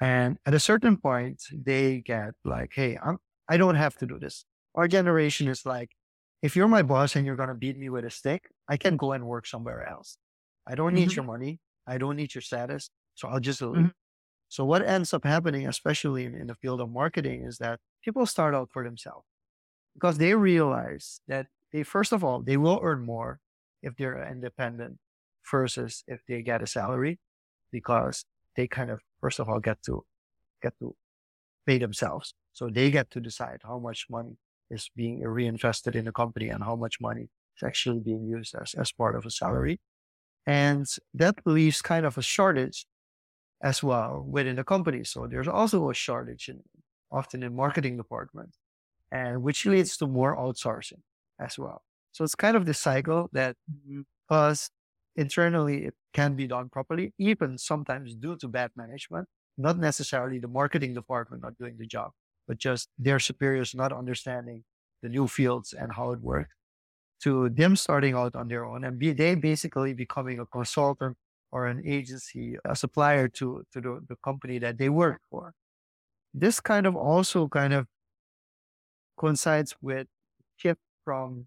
And 0.00 0.38
at 0.46 0.54
a 0.54 0.60
certain 0.60 0.96
point, 0.96 1.42
they 1.52 2.00
get 2.00 2.34
like, 2.44 2.72
Hey, 2.74 2.98
I'm, 3.02 3.18
I 3.52 3.58
don't 3.58 3.74
have 3.74 3.96
to 3.98 4.06
do 4.06 4.18
this. 4.18 4.46
Our 4.74 4.88
generation 4.88 5.46
is 5.46 5.66
like, 5.66 5.90
if 6.40 6.56
you're 6.56 6.68
my 6.68 6.80
boss 6.80 7.16
and 7.16 7.26
you're 7.26 7.36
going 7.36 7.50
to 7.50 7.54
beat 7.64 7.78
me 7.78 7.90
with 7.90 8.04
a 8.06 8.10
stick, 8.10 8.42
I 8.66 8.78
can 8.78 8.96
go 8.96 9.12
and 9.12 9.26
work 9.26 9.46
somewhere 9.46 9.86
else. 9.86 10.16
I 10.66 10.74
don't 10.74 10.94
need 10.94 11.10
mm-hmm. 11.10 11.16
your 11.16 11.24
money. 11.24 11.60
I 11.86 11.98
don't 11.98 12.16
need 12.16 12.34
your 12.34 12.40
status. 12.40 12.88
So 13.14 13.28
I'll 13.28 13.40
just 13.40 13.60
leave. 13.60 13.72
Mm-hmm. 13.72 13.98
So 14.48 14.64
what 14.64 14.82
ends 14.94 15.12
up 15.12 15.24
happening, 15.24 15.68
especially 15.68 16.24
in, 16.24 16.34
in 16.34 16.46
the 16.46 16.54
field 16.54 16.80
of 16.80 16.88
marketing, 16.90 17.44
is 17.44 17.58
that 17.58 17.80
people 18.02 18.24
start 18.24 18.54
out 18.54 18.70
for 18.72 18.82
themselves 18.84 19.26
because 19.92 20.16
they 20.16 20.34
realize 20.34 21.20
that 21.28 21.48
they, 21.72 21.82
first 21.82 22.12
of 22.12 22.24
all, 22.24 22.40
they 22.40 22.56
will 22.56 22.80
earn 22.82 23.04
more 23.04 23.40
if 23.82 23.96
they're 23.98 24.26
independent 24.30 24.96
versus 25.50 26.04
if 26.06 26.20
they 26.26 26.40
get 26.40 26.62
a 26.62 26.66
salary 26.66 27.18
because 27.70 28.24
they 28.56 28.66
kind 28.66 28.90
of, 28.90 29.00
first 29.20 29.38
of 29.40 29.50
all, 29.50 29.60
get 29.60 29.82
to, 29.82 30.04
get 30.62 30.72
to 30.78 30.96
pay 31.66 31.78
themselves. 31.78 32.34
So 32.52 32.68
they 32.68 32.90
get 32.90 33.10
to 33.12 33.20
decide 33.20 33.60
how 33.64 33.78
much 33.78 34.06
money 34.10 34.36
is 34.70 34.90
being 34.96 35.22
reinvested 35.22 35.96
in 35.96 36.04
the 36.04 36.12
company 36.12 36.48
and 36.48 36.62
how 36.62 36.76
much 36.76 37.00
money 37.00 37.28
is 37.56 37.62
actually 37.62 38.00
being 38.00 38.26
used 38.26 38.54
as, 38.60 38.74
as 38.74 38.92
part 38.92 39.16
of 39.16 39.26
a 39.26 39.30
salary. 39.30 39.80
And 40.46 40.86
that 41.14 41.36
leaves 41.44 41.82
kind 41.82 42.04
of 42.04 42.18
a 42.18 42.22
shortage 42.22 42.86
as 43.62 43.82
well 43.82 44.24
within 44.28 44.56
the 44.56 44.64
company. 44.64 45.04
So 45.04 45.26
there's 45.26 45.48
also 45.48 45.88
a 45.90 45.94
shortage 45.94 46.48
in, 46.48 46.60
often 47.10 47.42
in 47.42 47.54
marketing 47.54 47.96
department 47.96 48.50
and 49.10 49.42
which 49.42 49.66
leads 49.66 49.96
to 49.98 50.06
more 50.06 50.36
outsourcing 50.36 51.02
as 51.38 51.58
well. 51.58 51.82
So 52.12 52.24
it's 52.24 52.34
kind 52.34 52.56
of 52.56 52.66
the 52.66 52.74
cycle 52.74 53.28
that 53.32 53.56
mm-hmm. 53.70 54.00
because 54.26 54.70
internally 55.16 55.84
it 55.84 55.94
can 56.12 56.34
be 56.34 56.46
done 56.46 56.68
properly, 56.70 57.12
even 57.18 57.58
sometimes 57.58 58.14
due 58.14 58.36
to 58.36 58.48
bad 58.48 58.70
management, 58.76 59.28
not 59.58 59.78
necessarily 59.78 60.38
the 60.38 60.48
marketing 60.48 60.94
department 60.94 61.42
not 61.42 61.56
doing 61.58 61.76
the 61.78 61.86
job, 61.86 62.12
but 62.48 62.58
just 62.58 62.88
their 62.98 63.18
superiors 63.18 63.74
not 63.74 63.92
understanding 63.92 64.64
the 65.02 65.08
new 65.08 65.26
fields 65.26 65.72
and 65.72 65.92
how 65.92 66.12
it 66.12 66.20
works 66.20 66.54
to 67.22 67.48
them 67.50 67.76
starting 67.76 68.14
out 68.14 68.34
on 68.34 68.48
their 68.48 68.64
own 68.64 68.84
and 68.84 68.98
be, 68.98 69.12
they 69.12 69.34
basically 69.34 69.94
becoming 69.94 70.40
a 70.40 70.46
consultant 70.46 71.16
or 71.52 71.66
an 71.66 71.82
agency, 71.86 72.56
a 72.64 72.74
supplier 72.74 73.28
to, 73.28 73.62
to 73.72 73.80
the, 73.80 74.00
the 74.08 74.16
company 74.24 74.58
that 74.58 74.78
they 74.78 74.88
work 74.88 75.20
for. 75.30 75.52
This 76.34 76.60
kind 76.60 76.86
of 76.86 76.96
also 76.96 77.46
kind 77.46 77.74
of 77.74 77.86
coincides 79.16 79.76
with 79.80 80.06
shift 80.56 80.80
from 81.04 81.46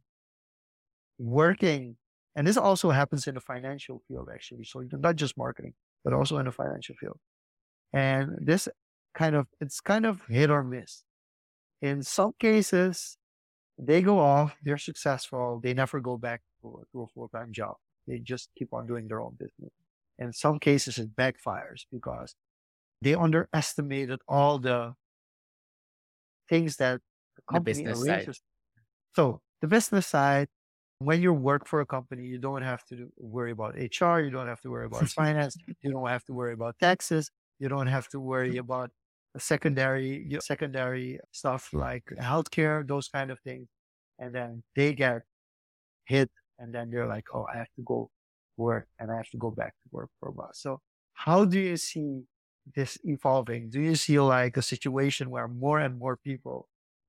working. 1.18 1.98
And 2.36 2.48
this 2.48 2.58
also 2.58 2.92
happens 2.92 3.28
in 3.28 3.36
the 3.36 3.42
financial 3.42 4.02
field, 4.08 4.30
actually. 4.34 4.64
So 4.64 4.84
not 4.92 5.16
just 5.16 5.38
marketing, 5.38 5.74
but 6.04 6.14
also 6.14 6.38
in 6.38 6.46
the 6.46 6.52
financial 6.52 6.96
field. 7.00 7.18
And 7.94 8.38
this 8.40 8.68
kind 9.14 9.36
of, 9.36 9.48
it's 9.60 9.80
kind 9.80 10.06
of 10.06 10.22
hit 10.28 10.50
or 10.50 10.64
miss. 10.64 11.04
In 11.82 12.04
some 12.04 12.34
cases, 12.40 13.18
they 13.78 14.02
go 14.02 14.20
off, 14.20 14.56
they're 14.64 14.78
successful, 14.78 15.60
they 15.62 15.74
never 15.74 16.00
go 16.00 16.18
back 16.18 16.42
to, 16.62 16.86
to 16.92 17.02
a 17.02 17.08
full 17.08 17.28
time 17.30 17.52
job. 17.52 17.76
They 18.08 18.20
just 18.20 18.50
keep 18.58 18.74
on 18.74 18.88
doing 18.88 19.08
their 19.08 19.22
own 19.22 19.36
business. 19.38 19.72
In 20.18 20.32
some 20.32 20.60
cases, 20.60 20.98
it 20.98 21.16
backfires 21.16 21.82
because 21.92 22.36
they 23.02 23.16
underestimated 23.16 24.20
all 24.28 24.60
the 24.60 24.94
things 26.48 26.78
that 26.78 27.02
the 27.36 27.42
company 27.52 27.84
the 27.84 27.92
arranges. 27.92 28.38
Side. 28.38 28.44
So 29.14 29.42
the 29.62 29.68
business 29.68 30.08
side, 30.08 30.48
when 31.00 31.22
you 31.22 31.34
work 31.34 31.68
for 31.68 31.82
a 31.82 31.86
company, 31.86 32.24
you 32.24 32.38
don't 32.38 32.62
have 32.62 32.84
to 32.86 33.12
worry 33.18 33.52
about 33.52 33.76
HR, 33.76 34.20
you 34.20 34.30
don't 34.30 34.48
have 34.48 34.62
to 34.62 34.70
worry 34.70 34.86
about 34.86 35.08
finance, 35.22 35.58
you 35.82 35.92
don't 35.92 36.08
have 36.08 36.24
to 36.26 36.34
worry 36.34 36.54
about 36.54 36.76
taxes, 36.80 37.30
you 37.60 37.70
don't 37.70 37.88
have 37.88 38.08
to 38.10 38.20
worry 38.20 38.58
about 38.58 38.92
secondary 39.38 40.28
secondary 40.40 41.20
stuff 41.32 41.70
like 41.74 42.06
healthcare, 42.20 42.88
those 42.88 43.08
kind 43.10 43.32
of 43.32 43.40
things. 43.42 43.68
And 44.20 44.34
then 44.34 44.64
they 44.76 44.94
get 44.94 45.24
hit 46.06 46.30
and 46.60 46.74
then 46.74 46.90
they're 46.90 47.08
like, 47.08 47.26
oh, 47.34 47.46
I 47.54 47.58
have 47.58 47.74
to 47.76 47.84
go 47.84 48.10
work 48.58 48.88
and 49.00 49.12
I 49.12 49.18
have 49.18 49.30
to 49.32 49.38
go 49.38 49.52
back 49.52 49.74
to 49.84 49.90
work 49.92 50.10
for 50.20 50.30
a 50.30 50.32
while. 50.32 50.52
So 50.54 50.80
how 51.14 51.46
do 51.46 51.60
you 51.60 51.78
see 51.78 52.24
this 52.76 52.98
evolving? 53.04 53.70
Do 53.70 53.82
you 53.82 53.96
see 53.96 54.20
like 54.20 54.58
a 54.58 54.62
situation 54.62 55.30
where 55.30 55.48
more 55.48 55.80
and 55.80 55.98
more 55.98 56.18
people 56.18 56.68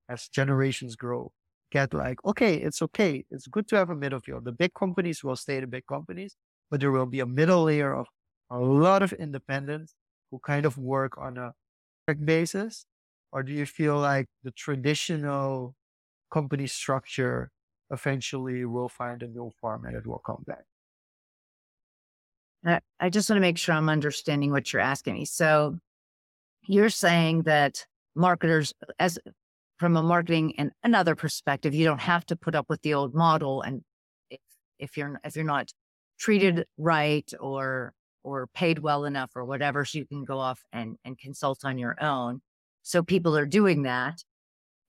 as 0.09 0.29
generations 0.29 0.97
grow 0.97 1.33
get 1.73 1.93
like, 1.93 2.25
okay, 2.25 2.57
it's 2.57 2.81
okay. 2.83 3.25
It's 3.31 3.47
good 3.47 3.69
to 3.69 3.77
have 3.77 3.91
a 3.91 3.95
middle 3.95 4.21
field. 4.21 4.45
The 4.45 4.53
big 4.53 4.73
companies 4.75 5.25
will 5.25 5.37
stay 5.37 5.61
the 5.61 5.67
big 5.67 5.87
companies, 5.87 6.37
but 6.71 6.81
there 6.81 6.93
will 6.93 7.07
be 7.07 7.21
a 7.21 7.27
middle 7.27 7.65
layer 7.65 7.95
of 7.95 8.07
a 8.51 8.59
lot 8.59 9.03
of 9.03 9.13
independence 9.13 9.95
who 10.31 10.39
kind 10.39 10.67
of 10.67 10.79
work 10.79 11.19
on 11.19 11.39
a 11.39 11.53
basis? 12.15 12.87
Or 13.33 13.43
do 13.43 13.53
you 13.53 13.67
feel 13.67 13.99
like 13.99 14.27
the 14.45 14.51
traditional 14.53 15.75
company 16.33 16.67
structure 16.67 17.51
eventually 17.91 18.65
will 18.65 18.89
find 18.89 19.23
a 19.23 19.29
new 19.29 19.51
format 19.61 19.95
that 19.95 20.07
will 20.07 20.23
come 20.25 20.45
back? 20.47 20.65
I 22.99 23.11
just 23.11 23.31
want 23.31 23.37
to 23.37 23.41
make 23.41 23.59
sure 23.59 23.75
I'm 23.75 23.89
understanding 23.89 24.51
what 24.51 24.73
you're 24.73 24.83
asking 24.83 25.15
me. 25.15 25.25
So 25.25 25.79
you're 26.67 26.91
saying 26.91 27.43
that 27.43 27.87
marketers, 28.17 28.73
as 28.99 29.19
from 29.79 29.97
a 29.97 30.03
marketing 30.03 30.55
and 30.59 30.73
another 30.83 31.15
perspective, 31.15 31.75
you 31.75 31.85
don't 31.85 32.01
have 32.01 32.27
to 32.27 32.37
put 32.37 32.55
up 32.55 32.67
with 32.69 32.83
the 32.83 32.95
old 32.95 33.15
model. 33.15 33.63
And 33.63 33.83
if, 34.31 34.41
if 34.79 34.97
you're 34.97 35.21
if 35.23 35.37
you're 35.37 35.45
not 35.45 35.71
treated 36.19 36.67
right 36.79 37.31
or 37.39 37.93
or 38.27 38.49
paid 38.49 38.81
well 38.81 39.05
enough 39.05 39.31
or 39.37 39.45
whatever 39.45 39.85
so 39.85 39.99
you 39.99 40.05
can 40.05 40.25
go 40.25 40.39
off 40.39 40.65
and 40.73 40.97
and 41.05 41.17
consult 41.17 41.65
on 41.65 41.79
your 41.79 41.97
own. 42.03 42.43
So 42.83 43.03
people 43.03 43.37
are 43.37 43.47
doing 43.47 43.83
that. 43.83 44.25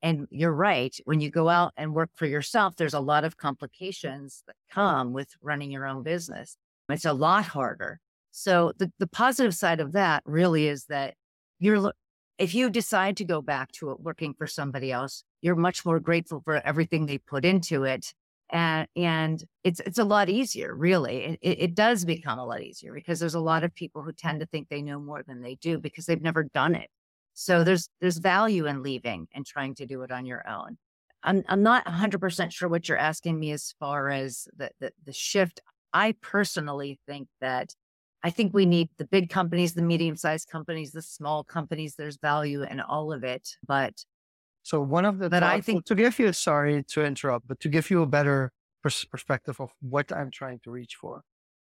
And 0.02 0.28
you're 0.30 0.54
right 0.54 0.96
when 1.06 1.22
you 1.22 1.32
go 1.32 1.50
out 1.50 1.74
and 1.78 1.94
work 1.94 2.12
for 2.14 2.26
yourself 2.26 2.76
there's 2.76 2.94
a 2.94 3.00
lot 3.00 3.24
of 3.24 3.38
complications 3.38 4.44
that 4.48 4.56
come 4.72 5.14
with 5.14 5.30
running 5.42 5.72
your 5.72 5.86
own 5.86 6.04
business. 6.04 6.58
It's 6.90 7.06
a 7.06 7.14
lot 7.14 7.46
harder. 7.46 8.00
So 8.32 8.74
the, 8.78 8.92
the 9.00 9.08
positive 9.08 9.56
side 9.56 9.80
of 9.80 9.94
that 9.94 10.24
really 10.26 10.68
is 10.68 10.86
that 10.86 11.14
you're 11.60 11.94
if 12.38 12.54
you 12.54 12.70
decide 12.70 13.18
to 13.18 13.26
go 13.26 13.42
back 13.42 13.72
to 13.74 13.96
working 14.00 14.34
for 14.34 14.48
somebody 14.48 14.92
else 14.92 15.24
you're 15.42 15.56
much 15.56 15.86
more 15.86 16.00
grateful 16.00 16.42
for 16.44 16.56
everything 16.66 17.06
they 17.06 17.18
put 17.18 17.46
into 17.46 17.84
it 17.84 18.14
and 18.50 18.88
and 18.96 19.44
it's 19.64 19.80
it's 19.82 20.00
a 20.00 20.04
lot 20.04 20.30
easier 20.30 20.74
really 20.74 21.38
it, 21.42 21.60
it 21.60 21.76
does 21.76 22.06
become 22.06 22.40
a 22.40 22.46
lot 22.46 22.62
easier 22.62 22.94
because 22.94 23.20
there's 23.20 23.36
a 23.36 23.40
lot 23.40 23.64
of 23.64 23.76
people 23.76 24.02
who 24.02 24.14
tend 24.14 24.40
to 24.40 24.46
think 24.46 24.70
they 24.70 24.82
know 24.82 25.00
more 25.00 25.24
than 25.24 25.42
they 25.42 25.56
do 25.56 25.78
because 25.78 26.06
they've 26.06 26.22
never 26.22 26.44
done 26.44 26.76
it. 26.76 26.90
So 27.34 27.64
there's 27.64 27.90
there's 28.00 28.18
value 28.18 28.66
in 28.66 28.82
leaving 28.84 29.28
and 29.34 29.46
trying 29.46 29.76
to 29.76 29.86
do 29.86 30.02
it 30.04 30.12
on 30.12 30.26
your 30.26 30.48
own. 30.48 30.78
I'm, 31.24 31.44
I'm 31.50 31.64
not 31.64 31.86
100% 31.86 32.52
sure 32.52 32.70
what 32.70 32.88
you're 32.88 32.98
asking 32.98 33.40
me 33.40 33.52
as 33.52 33.74
far 33.80 34.10
as 34.10 34.48
the, 34.56 34.72
the 34.80 34.92
the 35.06 35.14
shift. 35.14 35.62
I 35.94 36.16
personally 36.22 37.00
think 37.08 37.28
that 37.42 37.74
i 38.24 38.30
think 38.30 38.54
we 38.54 38.66
need 38.66 38.90
the 38.98 39.06
big 39.06 39.30
companies 39.30 39.74
the 39.74 39.82
medium-sized 39.82 40.50
companies 40.50 40.92
the 40.92 41.02
small 41.02 41.44
companies 41.44 41.96
there's 41.96 42.18
value 42.18 42.64
in 42.64 42.80
all 42.82 43.14
of 43.14 43.24
it 43.24 43.50
but 43.66 43.94
so 44.68 44.82
one 44.82 45.06
of 45.06 45.18
the, 45.18 45.30
but 45.30 45.44
I 45.44 45.62
think 45.62 45.86
to 45.86 45.96
give 45.96 46.20
you, 46.20 46.34
sorry 46.34 46.84
to 46.90 47.06
interrupt, 47.06 47.48
but 47.48 47.58
to 47.62 47.70
give 47.70 47.90
you 47.90 48.02
a 48.02 48.06
better 48.06 48.52
pers- 48.84 49.06
perspective 49.06 49.62
of 49.62 49.72
what 49.80 50.12
I'm 50.12 50.30
trying 50.30 50.60
to 50.66 50.72
reach 50.72 50.96
for. 51.00 51.22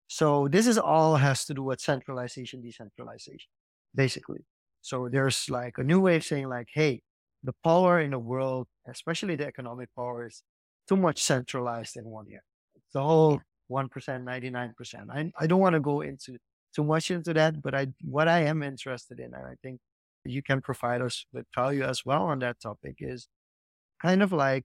So 0.09 0.49
this 0.49 0.67
is 0.67 0.79
all 0.79 1.15
has 1.15 1.45
to 1.45 1.55
do 1.55 1.63
with 1.63 1.81
centralization, 1.81 2.61
decentralization, 2.61 3.51
basically. 3.95 4.41
So 4.81 5.09
there's 5.09 5.49
like 5.49 5.75
a 5.79 5.85
new 5.85 6.01
way 6.01 6.17
of 6.17 6.25
saying 6.25 6.49
like, 6.49 6.71
hey, 6.75 7.03
the 7.45 7.55
power 7.63 8.01
in 8.01 8.11
the 8.11 8.19
world, 8.19 8.67
especially 8.91 9.37
the 9.37 9.47
economic 9.47 9.91
power, 9.95 10.27
is 10.27 10.43
too 10.89 10.97
much 10.97 11.23
centralized 11.23 11.97
in 11.97 12.05
one 12.05 12.27
year. 12.27 12.43
It's 12.75 12.93
the 12.95 13.03
whole 13.03 13.41
one 13.69 13.89
percent, 13.89 14.25
ninety 14.25 14.51
nine 14.51 14.75
percent. 14.77 15.09
I 15.13 15.31
I 15.39 15.47
don't 15.47 15.61
want 15.61 15.75
to 15.75 15.81
go 15.93 16.01
into 16.01 16.37
too 16.75 16.83
much 16.83 17.13
into 17.13 17.33
that, 17.35 17.63
but 17.63 17.77
I 17.77 17.87
what 18.03 18.27
I 18.27 18.41
am 18.41 18.65
interested 18.65 19.21
in, 19.21 19.35
and 19.35 19.47
I 19.47 19.55
think 19.63 19.79
you 20.31 20.43
can 20.43 20.61
provide 20.61 21.03
us 21.03 21.27
with 21.33 21.47
value 21.55 21.83
as 21.83 22.05
well 22.05 22.25
on 22.25 22.39
that 22.41 22.61
topic 22.61 22.97
is 23.01 23.29
kind 24.01 24.23
of 24.23 24.33
like 24.33 24.65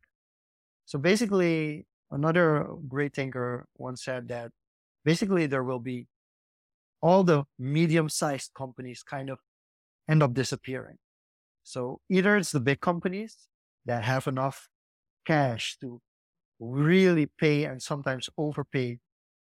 so 0.86 1.00
basically 1.00 1.86
another 2.12 2.68
great 2.88 3.14
thinker 3.14 3.66
once 3.78 4.04
said 4.04 4.28
that 4.28 4.52
basically 5.04 5.46
there 5.46 5.64
will 5.64 5.80
be 5.80 6.08
all 7.02 7.24
the 7.24 7.44
medium-sized 7.60 8.52
companies 8.56 9.04
kind 9.04 9.30
of 9.30 9.40
end 10.10 10.24
up 10.24 10.34
disappearing. 10.34 10.98
So 11.64 12.00
either 12.10 12.38
it's 12.38 12.52
the 12.52 12.62
big 12.62 12.80
companies 12.80 13.50
that 13.86 14.04
have 14.04 14.28
enough 14.28 14.70
cash 15.26 15.78
to 15.82 16.02
really 16.60 17.26
pay 17.26 17.66
and 17.66 17.82
sometimes 17.82 18.30
overpay 18.38 19.00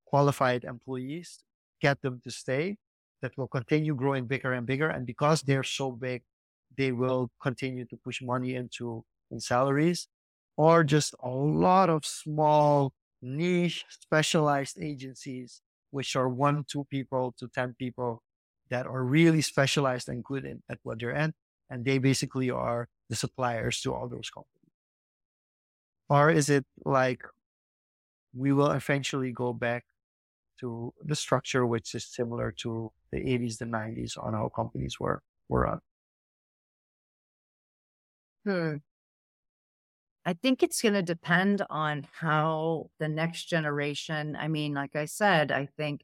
qualified 0.06 0.64
employees 0.64 1.44
get 1.82 2.02
them 2.02 2.22
to 2.24 2.32
stay 2.32 2.78
that 3.24 3.38
will 3.38 3.48
continue 3.48 3.96
growing 3.96 4.28
bigger 4.28 4.54
and 4.54 4.68
bigger. 4.68 4.90
And 4.90 5.08
because 5.08 5.42
they're 5.44 5.64
so 5.64 5.92
big, 5.94 6.24
they 6.78 6.92
will 6.92 7.32
continue 7.42 7.86
to 7.86 7.98
push 7.98 8.22
money 8.22 8.56
into 8.56 9.06
in 9.32 9.40
salaries 9.40 10.10
or 10.58 10.84
just 10.84 11.16
a 11.24 11.30
lot 11.30 11.90
of 11.90 12.06
small 12.06 12.94
niche 13.22 13.86
specialized 13.90 14.78
agencies, 14.80 15.62
which 15.92 16.16
are 16.18 16.30
one, 16.30 16.66
two 16.68 16.86
people 16.92 17.34
to 17.40 17.48
10 17.48 17.76
people 17.80 18.22
that 18.70 18.86
are 18.86 19.04
really 19.04 19.42
specialized 19.42 20.10
and 20.10 20.24
good 20.24 20.46
in, 20.46 20.62
at 20.70 20.80
what 20.84 21.00
they're 21.00 21.12
in. 21.12 21.34
And 21.70 21.86
they 21.86 21.98
basically 22.00 22.52
are 22.52 22.90
the 23.10 23.16
suppliers 23.16 23.82
to 23.82 23.94
all 23.94 24.10
those 24.10 24.30
companies. 24.30 24.50
Or 26.10 26.30
is 26.30 26.50
it 26.50 26.66
like 26.86 27.24
we 28.36 28.52
will 28.52 28.72
eventually 28.72 29.32
go 29.32 29.54
back 29.54 29.86
to 30.64 30.94
the 31.04 31.16
structure, 31.16 31.66
which 31.66 31.94
is 31.94 32.06
similar 32.06 32.52
to 32.60 32.92
the 33.12 33.20
80s, 33.20 33.58
the 33.58 33.66
90s 33.66 34.18
on 34.18 34.34
how 34.34 34.50
companies 34.56 34.98
were, 35.00 35.22
were 35.50 35.62
run? 35.64 35.80
Hmm. 38.46 38.76
I 40.26 40.34
think 40.34 40.64
it's 40.64 40.82
going 40.82 40.94
to 40.94 41.02
depend 41.02 41.66
on 41.70 42.08
how 42.14 42.90
the 42.98 43.10
next 43.10 43.46
generation, 43.50 44.38
I 44.40 44.48
mean, 44.48 44.74
like 44.74 44.96
I 44.96 45.04
said, 45.04 45.52
I 45.52 45.68
think 45.78 46.02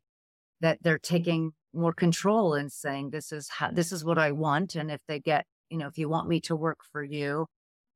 that 0.60 0.80
they're 0.82 1.00
taking 1.00 1.54
more 1.74 1.94
control 1.94 2.54
and 2.54 2.70
saying, 2.70 3.12
this 3.12 3.32
is 3.32 3.48
how, 3.48 3.72
this 3.72 3.94
is 3.94 4.04
what 4.04 4.18
I 4.18 4.34
want. 4.34 4.76
And 4.76 4.92
if 4.92 5.00
they 5.08 5.20
get, 5.20 5.46
you 5.70 5.78
know, 5.78 5.88
if 5.88 5.98
you 5.98 6.10
want 6.10 6.28
me 6.28 6.42
to 6.42 6.56
work 6.56 6.80
for 6.92 7.02
you, 7.02 7.48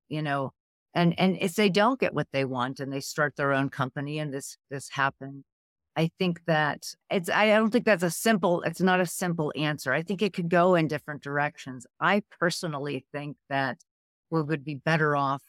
you 0.07 0.22
know, 0.22 0.53
and, 0.93 1.14
and 1.20 1.38
if 1.41 1.55
they 1.55 1.70
don't 1.70 1.99
get 1.99 2.14
what 2.14 2.28
they 2.32 2.45
want 2.45 2.80
and 2.80 2.93
they 2.93 3.01
start 3.01 3.36
their 3.36 3.51
own 3.51 3.70
company 3.70 4.18
and 4.20 4.34
this, 4.34 4.57
this 4.70 4.89
happened, 4.91 5.43
I 5.95 6.09
think 6.17 6.41
that 6.47 6.87
it's, 7.11 7.29
I 7.29 7.47
don't 7.47 7.69
think 7.69 7.85
that's 7.85 8.03
a 8.03 8.09
simple, 8.09 8.61
it's 8.63 8.81
not 8.81 8.99
a 8.99 9.05
simple 9.05 9.53
answer. 9.55 9.93
I 9.93 10.01
think 10.01 10.21
it 10.21 10.33
could 10.33 10.49
go 10.49 10.73
in 10.75 10.87
different 10.87 11.21
directions. 11.21 11.85
I 11.99 12.23
personally 12.39 13.05
think 13.11 13.37
that 13.49 13.77
we 14.31 14.41
would 14.41 14.65
be 14.65 14.75
better 14.75 15.15
off 15.15 15.43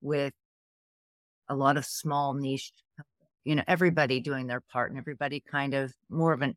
with 0.00 0.32
a 1.48 1.54
lot 1.54 1.76
of 1.76 1.84
small 1.84 2.34
niche, 2.34 2.72
you 3.44 3.54
know, 3.54 3.62
everybody 3.68 4.18
doing 4.18 4.48
their 4.48 4.60
part 4.60 4.90
and 4.90 4.98
everybody 4.98 5.38
kind 5.40 5.74
of 5.74 5.92
more 6.08 6.32
of 6.32 6.42
an, 6.42 6.56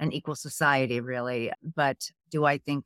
an 0.00 0.12
equal 0.12 0.34
society, 0.34 1.00
really. 1.00 1.52
But 1.62 2.10
do 2.30 2.44
I 2.44 2.58
think 2.58 2.84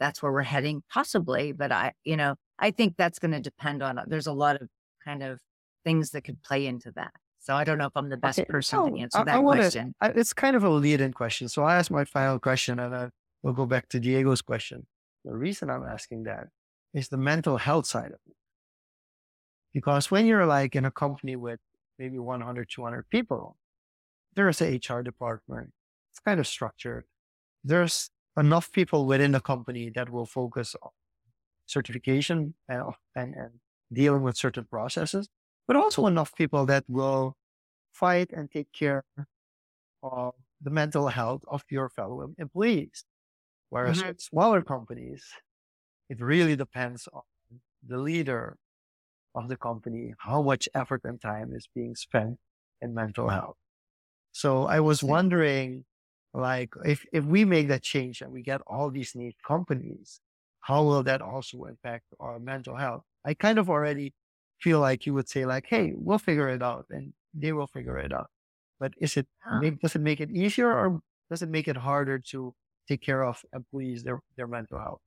that's 0.00 0.22
where 0.22 0.32
we're 0.32 0.42
heading? 0.42 0.82
Possibly. 0.92 1.52
But 1.52 1.70
I, 1.70 1.92
you 2.02 2.16
know, 2.16 2.34
I 2.58 2.72
think 2.72 2.96
that's 2.96 3.20
going 3.20 3.32
to 3.32 3.40
depend 3.40 3.82
on, 3.82 4.00
there's 4.08 4.26
a 4.26 4.32
lot 4.32 4.60
of 4.60 4.68
kind 5.04 5.22
of 5.22 5.38
things 5.84 6.10
that 6.10 6.22
could 6.22 6.42
play 6.42 6.66
into 6.66 6.90
that. 6.96 7.12
So 7.40 7.54
I 7.54 7.64
don't 7.64 7.78
know 7.78 7.86
if 7.86 7.96
I'm 7.96 8.10
the 8.10 8.18
best 8.18 8.38
okay. 8.38 8.46
person 8.46 8.92
to 8.92 9.00
answer 9.00 9.18
I, 9.18 9.24
that 9.24 9.34
I 9.34 9.38
wanna, 9.38 9.62
question. 9.62 9.94
I, 10.00 10.08
it's 10.10 10.34
kind 10.34 10.54
of 10.54 10.62
a 10.62 10.68
lead-in 10.68 11.14
question. 11.14 11.48
So 11.48 11.64
I 11.64 11.76
ask 11.76 11.90
my 11.90 12.04
final 12.04 12.38
question 12.38 12.78
and 12.78 12.94
I 12.94 13.08
will 13.42 13.54
go 13.54 13.64
back 13.64 13.88
to 13.88 14.00
Diego's 14.00 14.42
question. 14.42 14.86
The 15.24 15.34
reason 15.34 15.70
I'm 15.70 15.84
asking 15.84 16.24
that 16.24 16.48
is 16.92 17.08
the 17.08 17.16
mental 17.16 17.56
health 17.56 17.86
side 17.86 18.12
of 18.12 18.20
it. 18.26 18.36
Because 19.72 20.10
when 20.10 20.26
you're 20.26 20.44
like 20.44 20.76
in 20.76 20.84
a 20.84 20.90
company 20.90 21.34
with 21.34 21.60
maybe 21.98 22.18
100, 22.18 22.68
200 22.70 23.08
people, 23.08 23.56
there's 24.36 24.60
a 24.60 24.76
HR 24.76 25.00
department. 25.02 25.70
It's 26.12 26.20
kind 26.20 26.40
of 26.40 26.46
structured. 26.46 27.04
There's 27.64 28.10
enough 28.36 28.70
people 28.70 29.06
within 29.06 29.32
the 29.32 29.40
company 29.40 29.90
that 29.94 30.10
will 30.10 30.26
focus 30.26 30.76
on 30.82 30.90
certification 31.64 32.54
and, 32.68 32.82
and, 33.16 33.34
and 33.34 33.50
dealing 33.90 34.22
with 34.22 34.36
certain 34.36 34.64
processes 34.64 35.28
but 35.70 35.76
also 35.76 36.08
enough 36.08 36.34
people 36.34 36.66
that 36.66 36.82
will 36.88 37.36
fight 37.92 38.32
and 38.32 38.50
take 38.50 38.72
care 38.72 39.04
of 40.02 40.34
the 40.60 40.68
mental 40.68 41.06
health 41.06 41.42
of 41.46 41.62
your 41.70 41.88
fellow 41.88 42.34
employees. 42.38 43.04
Whereas 43.68 43.98
mm-hmm. 43.98 44.08
with 44.08 44.20
smaller 44.20 44.62
companies, 44.62 45.22
it 46.08 46.20
really 46.20 46.56
depends 46.56 47.06
on 47.12 47.22
the 47.86 47.98
leader 47.98 48.56
of 49.36 49.46
the 49.46 49.56
company, 49.56 50.12
how 50.18 50.42
much 50.42 50.68
effort 50.74 51.02
and 51.04 51.20
time 51.20 51.52
is 51.54 51.68
being 51.72 51.94
spent 51.94 52.38
in 52.82 52.92
mental 52.92 53.28
health. 53.28 53.56
So 54.32 54.66
I 54.66 54.80
was 54.80 55.04
wondering, 55.04 55.84
like, 56.34 56.74
if, 56.84 57.06
if 57.12 57.24
we 57.24 57.44
make 57.44 57.68
that 57.68 57.84
change 57.84 58.22
and 58.22 58.32
we 58.32 58.42
get 58.42 58.60
all 58.66 58.90
these 58.90 59.14
niche 59.14 59.36
companies, 59.46 60.20
how 60.62 60.82
will 60.82 61.04
that 61.04 61.22
also 61.22 61.66
impact 61.66 62.06
our 62.18 62.40
mental 62.40 62.74
health? 62.74 63.04
I 63.24 63.34
kind 63.34 63.60
of 63.60 63.70
already 63.70 64.14
feel 64.60 64.80
like 64.80 65.06
you 65.06 65.14
would 65.14 65.28
say 65.28 65.46
like, 65.46 65.66
"Hey, 65.66 65.92
we'll 65.96 66.18
figure 66.18 66.48
it 66.48 66.62
out," 66.62 66.86
and 66.90 67.14
they 67.34 67.52
will 67.52 67.66
figure 67.66 67.98
it 67.98 68.12
out. 68.12 68.30
But 68.78 68.94
is 68.98 69.16
it 69.16 69.28
does 69.82 69.94
it 69.96 70.00
make 70.02 70.20
it 70.20 70.30
easier 70.30 70.72
or 70.72 71.00
does 71.30 71.42
it 71.42 71.48
make 71.50 71.68
it 71.68 71.76
harder 71.78 72.18
to 72.32 72.54
take 72.88 73.02
care 73.02 73.24
of 73.24 73.44
employees 73.54 74.04
their 74.04 74.20
their 74.36 74.46
mental 74.48 74.78
health? 74.78 75.02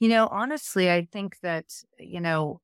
You 0.00 0.08
know, 0.08 0.28
honestly, 0.28 0.90
I 0.90 1.04
think 1.06 1.40
that 1.40 1.82
you 1.98 2.20
know, 2.20 2.60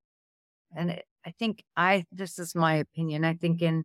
and 0.76 1.03
I 1.26 1.32
think 1.32 1.64
I 1.76 2.07
this 2.12 2.38
is 2.38 2.55
my 2.57 2.74
opinion. 2.76 3.24
I 3.24 3.34
think 3.34 3.62
in 3.62 3.84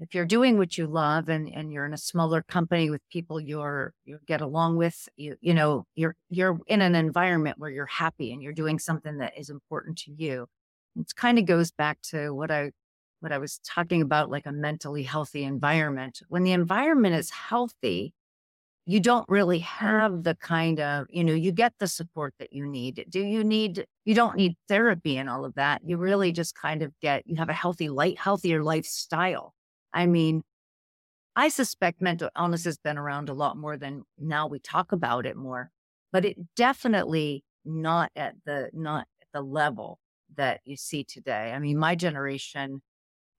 if 0.00 0.14
you're 0.14 0.26
doing 0.26 0.58
what 0.58 0.78
you 0.78 0.86
love 0.88 1.28
and, 1.28 1.48
and 1.54 1.72
you're 1.72 1.86
in 1.86 1.94
a 1.94 1.98
smaller 1.98 2.42
company 2.42 2.90
with 2.90 3.02
people 3.10 3.40
you're 3.40 3.94
you 4.04 4.20
get 4.26 4.40
along 4.42 4.76
with, 4.78 5.08
you 5.16 5.36
you 5.42 5.54
know, 5.54 5.86
you're 5.96 6.16
you're 6.30 6.60
in 6.68 6.82
an 6.82 6.94
environment 6.96 7.58
where 7.58 7.70
you're 7.70 7.86
happy 7.86 8.32
and 8.32 8.42
you're 8.42 8.52
doing 8.54 8.78
something 8.80 9.18
that 9.18 9.38
is 9.38 9.50
important 9.50 9.98
to 10.00 10.12
you 10.12 10.48
it 11.00 11.14
kind 11.16 11.38
of 11.38 11.46
goes 11.46 11.70
back 11.70 12.00
to 12.10 12.34
what 12.34 12.50
I 12.50 12.72
what 13.20 13.32
I 13.32 13.38
was 13.38 13.60
talking 13.64 14.02
about, 14.02 14.30
like 14.30 14.46
a 14.46 14.52
mentally 14.52 15.02
healthy 15.02 15.44
environment. 15.44 16.22
When 16.28 16.42
the 16.42 16.52
environment 16.52 17.14
is 17.14 17.30
healthy, 17.30 18.14
you 18.86 18.98
don't 18.98 19.28
really 19.28 19.58
have 19.60 20.22
the 20.24 20.34
kind 20.34 20.80
of, 20.80 21.06
you 21.10 21.22
know, 21.22 21.34
you 21.34 21.52
get 21.52 21.74
the 21.78 21.86
support 21.86 22.34
that 22.38 22.52
you 22.52 22.66
need. 22.66 23.04
Do 23.08 23.20
you 23.20 23.44
need, 23.44 23.84
you 24.04 24.14
don't 24.14 24.36
need 24.36 24.56
therapy 24.68 25.18
and 25.18 25.28
all 25.28 25.44
of 25.44 25.54
that. 25.54 25.82
You 25.84 25.98
really 25.98 26.32
just 26.32 26.54
kind 26.54 26.82
of 26.82 26.92
get, 27.00 27.22
you 27.26 27.36
have 27.36 27.50
a 27.50 27.52
healthy, 27.54 27.88
light, 27.90 28.18
healthier 28.18 28.62
lifestyle. 28.62 29.54
I 29.92 30.06
mean, 30.06 30.42
I 31.36 31.48
suspect 31.48 32.00
mental 32.00 32.30
illness 32.36 32.64
has 32.64 32.78
been 32.78 32.98
around 32.98 33.28
a 33.28 33.34
lot 33.34 33.56
more 33.56 33.76
than 33.76 34.02
now 34.18 34.46
we 34.46 34.58
talk 34.58 34.92
about 34.92 35.26
it 35.26 35.36
more, 35.36 35.70
but 36.10 36.24
it 36.24 36.36
definitely 36.56 37.44
not 37.64 38.10
at 38.16 38.34
the 38.46 38.70
not 38.72 39.06
at 39.20 39.28
the 39.32 39.42
level 39.42 39.98
that 40.36 40.60
you 40.64 40.76
see 40.76 41.04
today. 41.04 41.52
I 41.52 41.58
mean, 41.58 41.78
my 41.78 41.94
generation, 41.94 42.82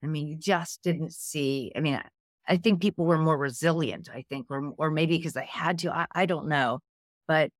I 0.02 0.06
mean, 0.06 0.28
you 0.28 0.36
just 0.36 0.82
didn't 0.82 1.12
see. 1.12 1.72
I 1.76 1.80
mean, 1.80 1.94
I, 1.94 2.04
I 2.46 2.56
think 2.56 2.82
people 2.82 3.04
were 3.04 3.18
more 3.18 3.38
resilient. 3.38 4.08
I 4.12 4.24
think, 4.28 4.46
or 4.50 4.72
or 4.78 4.90
maybe 4.90 5.16
because 5.16 5.34
they 5.34 5.46
had 5.46 5.78
to. 5.80 5.92
I, 5.92 6.06
I 6.12 6.26
don't 6.26 6.48
know, 6.48 6.80
but 7.28 7.50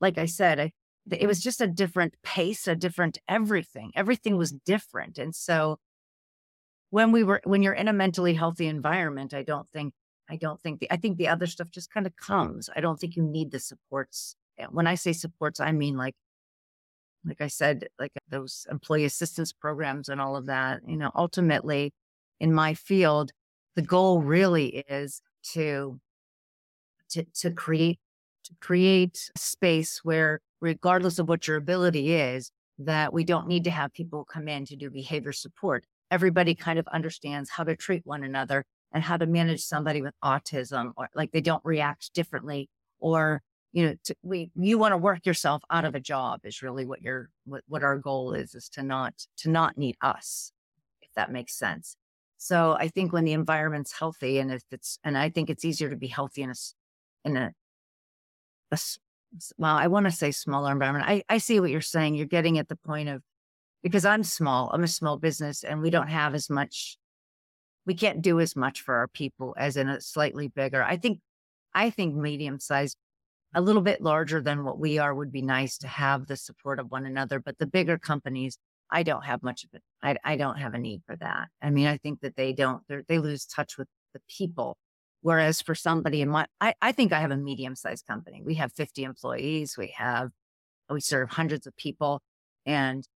like 0.00 0.18
I 0.18 0.26
said, 0.26 0.60
I, 0.60 0.72
it 1.10 1.26
was 1.26 1.40
just 1.40 1.60
a 1.60 1.66
different 1.68 2.14
pace, 2.22 2.66
a 2.66 2.74
different 2.76 3.18
everything. 3.28 3.92
Everything 3.94 4.36
was 4.36 4.52
different, 4.52 5.18
and 5.18 5.34
so 5.34 5.78
when 6.90 7.12
we 7.12 7.22
were 7.24 7.40
when 7.44 7.62
you're 7.62 7.72
in 7.72 7.88
a 7.88 7.92
mentally 7.92 8.34
healthy 8.34 8.66
environment, 8.66 9.34
I 9.34 9.42
don't 9.42 9.68
think 9.68 9.94
I 10.28 10.36
don't 10.36 10.60
think 10.60 10.80
the 10.80 10.90
I 10.90 10.96
think 10.96 11.18
the 11.18 11.28
other 11.28 11.46
stuff 11.46 11.70
just 11.70 11.92
kind 11.92 12.06
of 12.06 12.16
comes. 12.16 12.70
I 12.74 12.80
don't 12.80 12.98
think 12.98 13.16
you 13.16 13.22
need 13.22 13.50
the 13.50 13.60
supports. 13.60 14.36
When 14.70 14.86
I 14.86 14.94
say 14.94 15.12
supports, 15.12 15.60
I 15.60 15.72
mean 15.72 15.96
like 15.96 16.14
like 17.26 17.40
I 17.40 17.48
said, 17.48 17.88
like 17.98 18.12
uh, 18.16 18.20
those 18.28 18.66
employee 18.70 19.04
assistance 19.04 19.52
programs 19.52 20.08
and 20.08 20.20
all 20.20 20.36
of 20.36 20.46
that. 20.46 20.80
You 20.86 20.96
know, 20.96 21.10
ultimately 21.14 21.92
in 22.40 22.52
my 22.52 22.74
field, 22.74 23.32
the 23.74 23.82
goal 23.82 24.22
really 24.22 24.84
is 24.88 25.20
to 25.52 26.00
to 27.10 27.24
to 27.40 27.50
create 27.50 27.98
to 28.44 28.54
create 28.60 29.30
space 29.36 30.00
where 30.04 30.40
regardless 30.60 31.18
of 31.18 31.28
what 31.28 31.46
your 31.48 31.56
ability 31.56 32.14
is, 32.14 32.50
that 32.78 33.12
we 33.12 33.24
don't 33.24 33.48
need 33.48 33.64
to 33.64 33.70
have 33.70 33.92
people 33.92 34.24
come 34.24 34.48
in 34.48 34.64
to 34.66 34.76
do 34.76 34.90
behavior 34.90 35.32
support 35.32 35.84
everybody 36.10 36.54
kind 36.54 36.78
of 36.78 36.86
understands 36.88 37.50
how 37.50 37.64
to 37.64 37.76
treat 37.76 38.02
one 38.04 38.22
another 38.22 38.64
and 38.92 39.02
how 39.02 39.16
to 39.16 39.26
manage 39.26 39.60
somebody 39.60 40.02
with 40.02 40.14
autism 40.24 40.92
or 40.96 41.08
like 41.14 41.32
they 41.32 41.40
don't 41.40 41.64
react 41.64 42.12
differently 42.14 42.68
or 42.98 43.42
you 43.76 43.86
know 43.86 43.94
to, 44.04 44.14
we 44.22 44.50
you 44.56 44.78
want 44.78 44.92
to 44.92 44.96
work 44.96 45.26
yourself 45.26 45.62
out 45.70 45.84
of 45.84 45.94
a 45.94 46.00
job 46.00 46.40
is 46.44 46.62
really 46.62 46.86
what 46.86 47.02
your 47.02 47.30
what, 47.44 47.62
what 47.68 47.82
our 47.82 47.98
goal 47.98 48.32
is 48.32 48.54
is 48.54 48.68
to 48.70 48.82
not 48.82 49.14
to 49.36 49.50
not 49.50 49.76
need 49.76 49.96
us 50.00 50.52
if 51.02 51.10
that 51.14 51.30
makes 51.30 51.56
sense 51.56 51.96
so 52.36 52.76
i 52.78 52.88
think 52.88 53.12
when 53.12 53.24
the 53.24 53.32
environment's 53.32 53.92
healthy 53.92 54.38
and 54.38 54.52
if 54.52 54.62
it's 54.70 54.98
and 55.04 55.16
i 55.16 55.28
think 55.28 55.50
it's 55.50 55.64
easier 55.64 55.90
to 55.90 55.96
be 55.96 56.08
healthy 56.08 56.42
in 56.42 56.50
a 56.50 56.54
in 57.24 57.36
a, 57.36 57.52
a 58.72 58.78
well 59.58 59.76
i 59.76 59.86
want 59.86 60.06
to 60.06 60.12
say 60.12 60.30
smaller 60.30 60.72
environment 60.72 61.04
I, 61.06 61.22
I 61.28 61.38
see 61.38 61.60
what 61.60 61.70
you're 61.70 61.80
saying 61.80 62.14
you're 62.14 62.26
getting 62.26 62.58
at 62.58 62.68
the 62.68 62.76
point 62.76 63.08
of 63.08 63.22
because 63.86 64.04
I'm 64.04 64.24
small, 64.24 64.68
I'm 64.74 64.82
a 64.82 64.88
small 64.88 65.16
business 65.16 65.62
and 65.62 65.80
we 65.80 65.90
don't 65.90 66.08
have 66.08 66.34
as 66.34 66.50
much, 66.50 66.98
we 67.86 67.94
can't 67.94 68.20
do 68.20 68.40
as 68.40 68.56
much 68.56 68.80
for 68.80 68.96
our 68.96 69.06
people 69.06 69.54
as 69.56 69.76
in 69.76 69.88
a 69.88 70.00
slightly 70.00 70.48
bigger. 70.48 70.82
I 70.82 70.96
think, 70.96 71.20
I 71.72 71.90
think 71.90 72.16
medium 72.16 72.58
sized, 72.58 72.96
a 73.56 73.60
little 73.60 73.80
bit 73.80 74.02
larger 74.02 74.42
than 74.42 74.64
what 74.64 74.78
we 74.78 74.98
are 74.98 75.14
would 75.14 75.32
be 75.32 75.40
nice 75.40 75.78
to 75.78 75.88
have 75.88 76.26
the 76.26 76.36
support 76.36 76.78
of 76.78 76.90
one 76.90 77.06
another. 77.06 77.40
But 77.40 77.58
the 77.58 77.66
bigger 77.66 77.96
companies, 77.96 78.58
I 78.90 79.02
don't 79.02 79.24
have 79.24 79.42
much 79.42 79.64
of 79.64 79.70
it. 79.72 79.82
I, 80.02 80.16
I 80.22 80.36
don't 80.36 80.58
have 80.58 80.74
a 80.74 80.78
need 80.78 81.02
for 81.06 81.16
that. 81.16 81.48
I 81.62 81.70
mean, 81.70 81.86
I 81.86 81.96
think 81.96 82.20
that 82.20 82.36
they 82.36 82.52
don't, 82.52 82.82
they 83.08 83.18
lose 83.18 83.46
touch 83.46 83.78
with 83.78 83.88
the 84.12 84.20
people. 84.28 84.76
Whereas 85.22 85.62
for 85.62 85.74
somebody 85.74 86.20
in 86.20 86.28
my, 86.28 86.46
I, 86.60 86.74
I 86.82 86.92
think 86.92 87.14
I 87.14 87.20
have 87.20 87.30
a 87.30 87.36
medium 87.36 87.74
sized 87.74 88.06
company. 88.06 88.42
We 88.44 88.56
have 88.56 88.72
50 88.74 89.04
employees. 89.04 89.76
We 89.78 89.94
have, 89.96 90.28
we 90.90 91.00
serve 91.00 91.30
hundreds 91.30 91.66
of 91.66 91.74
people 91.76 92.20
and 92.66 93.08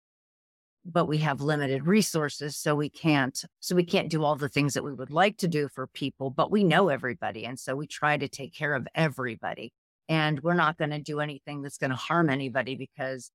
but 0.82 1.04
we 1.04 1.18
have 1.18 1.42
limited 1.42 1.86
resources 1.86 2.56
so 2.56 2.74
we 2.74 2.88
can't 2.88 3.44
so 3.60 3.76
we 3.76 3.84
can't 3.84 4.08
do 4.08 4.24
all 4.24 4.34
the 4.34 4.48
things 4.48 4.72
that 4.72 4.82
we 4.82 4.94
would 4.94 5.10
like 5.10 5.36
to 5.36 5.46
do 5.46 5.68
for 5.68 5.86
people 5.86 6.30
but 6.30 6.50
we 6.50 6.64
know 6.64 6.88
everybody 6.88 7.44
and 7.44 7.60
so 7.60 7.76
we 7.76 7.86
try 7.86 8.16
to 8.16 8.28
take 8.28 8.54
care 8.54 8.74
of 8.74 8.88
everybody 8.94 9.70
and 10.10 10.40
we're 10.40 10.54
not 10.54 10.76
going 10.76 10.90
to 10.90 11.00
do 11.00 11.20
anything 11.20 11.62
that's 11.62 11.78
going 11.78 11.90
to 11.90 11.96
harm 11.96 12.28
anybody 12.28 12.74
because 12.74 13.30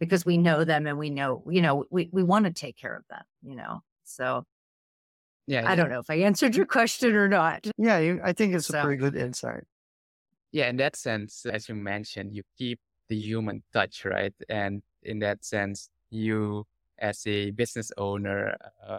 because 0.00 0.24
we 0.24 0.38
know 0.38 0.64
them 0.64 0.86
and 0.86 0.98
we 0.98 1.10
know 1.10 1.44
you 1.48 1.62
know 1.62 1.84
we 1.90 2.08
we 2.12 2.24
want 2.24 2.46
to 2.46 2.52
take 2.52 2.76
care 2.76 2.96
of 2.96 3.04
them 3.08 3.22
you 3.42 3.54
know? 3.54 3.80
So 4.04 4.44
yeah 5.46 5.70
i 5.70 5.76
don't 5.76 5.90
know 5.90 6.00
if 6.00 6.10
i 6.10 6.16
answered 6.16 6.56
your 6.56 6.66
question 6.66 7.14
or 7.14 7.28
not. 7.28 7.66
Yeah 7.78 7.98
you, 7.98 8.20
i 8.24 8.32
think 8.32 8.54
it's 8.54 8.66
so, 8.66 8.80
a 8.80 8.82
pretty 8.82 8.98
good 8.98 9.14
insight. 9.14 9.64
Yeah 10.50 10.68
in 10.68 10.76
that 10.78 10.96
sense 10.96 11.46
as 11.46 11.68
you 11.68 11.76
mentioned 11.76 12.34
you 12.34 12.42
keep 12.58 12.80
the 13.08 13.16
human 13.16 13.62
touch 13.72 14.04
right? 14.04 14.34
And 14.48 14.82
in 15.02 15.20
that 15.20 15.44
sense 15.44 15.90
you 16.10 16.66
as 17.00 17.26
a 17.26 17.50
business 17.50 17.90
owner, 17.96 18.56
uh, 18.86 18.98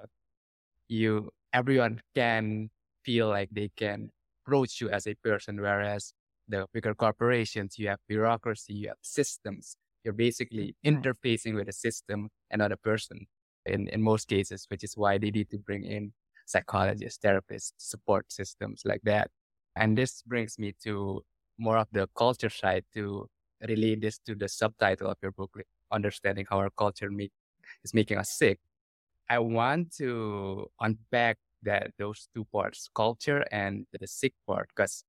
you 0.88 1.30
everyone 1.54 2.02
can 2.16 2.70
feel 3.04 3.30
like 3.30 3.50
they 3.52 3.70
can 3.76 4.10
approach 4.44 4.82
you 4.82 4.90
as 4.90 5.08
a 5.08 5.14
person, 5.16 5.62
whereas 5.62 6.14
the 6.48 6.66
bigger 6.74 6.94
corporations, 6.94 7.78
you 7.78 7.88
have 7.88 8.00
bureaucracy, 8.08 8.74
you 8.74 8.88
have 8.90 8.98
systems. 9.02 9.78
You're 10.04 10.14
basically 10.14 10.76
mm-hmm. 10.86 11.02
interfacing 11.02 11.56
with 11.56 11.70
a 11.70 11.74
system 11.74 12.30
and 12.50 12.60
not 12.60 12.72
a 12.72 12.78
person 12.78 13.28
in, 13.66 13.88
in 13.90 14.02
most 14.02 14.28
cases, 14.28 14.66
which 14.70 14.84
is 14.84 14.98
why 14.98 15.18
they 15.18 15.32
need 15.32 15.50
to 15.52 15.60
bring 15.60 15.84
in 15.84 16.14
psychologists, 16.46 17.24
therapists, 17.24 17.74
support 17.78 18.32
systems 18.32 18.82
like 18.86 19.02
that. 19.04 19.30
And 19.76 19.98
this 19.98 20.22
brings 20.24 20.60
me 20.60 20.74
to 20.84 21.24
more 21.58 21.78
of 21.78 21.88
the 21.92 22.08
culture 22.16 22.50
side 22.50 22.84
to 22.94 23.28
relate 23.68 24.02
this 24.02 24.18
to 24.26 24.36
the 24.36 24.50
subtitle 24.50 25.10
of 25.10 25.18
your 25.22 25.32
book, 25.32 25.56
understanding 25.92 26.46
how 26.50 26.58
our 26.58 26.72
culture 26.72 27.10
make, 27.10 27.32
is 27.84 27.94
making 27.94 28.18
us 28.18 28.32
sick. 28.32 28.60
I 29.30 29.40
want 29.40 29.96
to 29.98 30.68
unpack 30.80 31.38
that 31.64 31.92
those 31.98 32.28
two 32.34 32.46
parts, 32.52 32.90
culture 32.94 33.46
and 33.52 33.86
the 33.98 34.08
sick 34.08 34.34
part, 34.48 34.70
because 34.76 35.04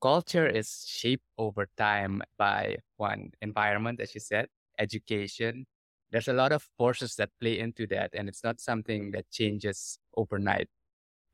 culture 0.00 0.46
is 0.46 0.84
shaped 0.88 1.24
over 1.38 1.68
time 1.76 2.22
by 2.38 2.78
one 2.96 3.32
environment, 3.42 4.00
as 4.00 4.14
you 4.14 4.20
said, 4.20 4.48
education. 4.78 5.66
There's 6.10 6.28
a 6.28 6.32
lot 6.32 6.52
of 6.52 6.66
forces 6.76 7.16
that 7.16 7.30
play 7.40 7.58
into 7.58 7.86
that, 7.88 8.10
and 8.14 8.28
it's 8.28 8.42
not 8.44 8.60
something 8.60 9.12
that 9.12 9.30
changes 9.30 9.98
overnight. 10.16 10.68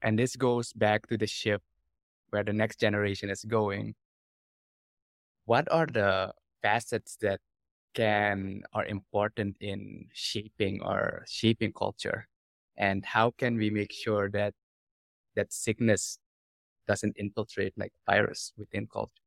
And 0.02 0.18
this 0.18 0.36
goes 0.36 0.72
back 0.72 1.06
to 1.08 1.16
the 1.16 1.26
shift 1.26 1.64
where 2.30 2.44
the 2.44 2.52
next 2.52 2.80
generation 2.80 3.30
is 3.30 3.44
going. 3.44 3.94
What 5.44 5.70
are 5.72 5.86
the 5.86 6.34
facets 6.62 7.16
that 7.22 7.40
can 7.94 8.62
are 8.74 8.84
important 8.84 9.56
in 9.60 10.06
shaping 10.12 10.82
or 10.82 11.24
shaping 11.26 11.72
culture 11.72 12.28
and 12.76 13.04
how 13.06 13.30
can 13.30 13.56
we 13.56 13.70
make 13.70 13.92
sure 13.92 14.28
that 14.30 14.52
that 15.36 15.52
sickness 15.52 16.18
doesn't 16.86 17.16
infiltrate 17.18 17.74
like 17.76 17.92
virus 18.06 18.52
within 18.56 18.86
culture. 18.86 19.22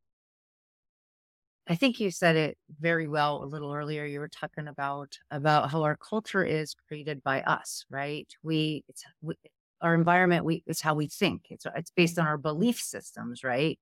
I 1.67 1.75
think 1.75 1.99
you 1.99 2.09
said 2.09 2.35
it 2.35 2.57
very 2.79 3.07
well 3.07 3.43
a 3.43 3.45
little 3.45 3.73
earlier. 3.73 4.05
You 4.05 4.19
were 4.19 4.29
talking 4.29 4.67
about 4.67 5.17
about 5.29 5.69
how 5.71 5.83
our 5.83 5.95
culture 5.97 6.43
is 6.43 6.73
created 6.87 7.23
by 7.23 7.41
us 7.43 7.85
right? 7.89 8.27
We 8.43 8.83
it's 8.87 9.03
we, 9.21 9.35
our 9.81 9.93
environment 9.95 10.45
we 10.45 10.63
it's 10.65 10.81
how 10.81 10.95
we 10.95 11.07
think. 11.07 11.47
It's 11.51 11.65
it's 11.75 11.91
based 11.91 12.17
on 12.19 12.27
our 12.27 12.37
belief 12.37 12.79
systems 12.79 13.43
right? 13.43 13.79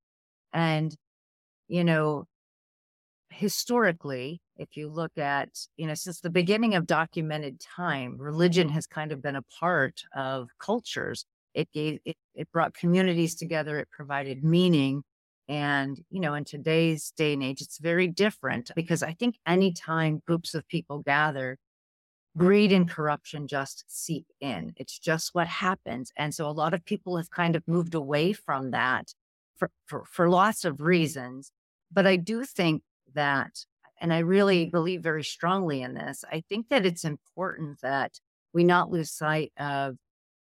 And 0.54 0.96
you 1.70 1.84
know 1.86 2.28
historically, 3.30 4.42
if 4.56 4.76
you 4.78 4.90
look 4.90 5.18
at, 5.18 5.50
you 5.76 5.86
know, 5.88 5.94
since 5.94 6.20
the 6.22 6.30
beginning 6.30 6.76
of 6.76 6.88
documented 6.88 7.60
time, 7.60 8.18
religion 8.18 8.70
has 8.70 8.88
kind 8.88 9.12
of 9.12 9.22
been 9.22 9.36
a 9.36 9.44
part 9.60 10.02
of 10.16 10.50
cultures. 10.60 11.26
It 11.58 11.72
gave, 11.74 12.00
it, 12.06 12.16
it 12.36 12.52
brought 12.52 12.76
communities 12.76 13.34
together. 13.34 13.80
It 13.80 13.90
provided 13.90 14.44
meaning. 14.44 15.02
And, 15.50 16.00
you 16.12 16.20
know, 16.20 16.36
in 16.36 16.44
today's 16.44 17.12
day 17.18 17.34
and 17.34 17.42
age, 17.42 17.62
it's 17.62 17.80
very 17.80 18.08
different 18.08 18.70
because 18.76 19.02
I 19.02 19.14
think 19.14 19.40
anytime 19.48 20.22
groups 20.28 20.54
of 20.54 20.68
people 20.68 21.00
gather, 21.00 21.58
greed 22.38 22.72
and 22.72 22.88
corruption 22.88 23.48
just 23.48 23.86
seep 23.88 24.28
in. 24.40 24.74
It's 24.76 25.00
just 25.00 25.34
what 25.34 25.48
happens. 25.48 26.12
And 26.16 26.36
so 26.36 26.48
a 26.48 26.52
lot 26.52 26.76
of 26.76 26.86
people 26.86 27.18
have 27.18 27.32
kind 27.32 27.56
of 27.56 27.68
moved 27.68 27.96
away 27.96 28.34
from 28.34 28.70
that 28.70 29.16
for, 29.58 29.72
for, 29.88 30.04
for 30.06 30.30
lots 30.30 30.64
of 30.64 30.80
reasons. 30.80 31.52
But 31.92 32.06
I 32.06 32.18
do 32.18 32.44
think 32.44 32.84
that, 33.16 33.66
and 34.00 34.14
I 34.14 34.20
really 34.20 34.68
believe 34.68 35.02
very 35.02 35.24
strongly 35.24 35.82
in 35.82 35.96
this, 35.96 36.24
I 36.32 36.44
think 36.48 36.70
that 36.70 36.86
it's 36.86 37.04
important 37.04 37.82
that 37.82 38.20
we 38.54 38.64
not 38.64 38.92
lose 38.92 39.10
sight 39.10 39.52
of 39.58 39.96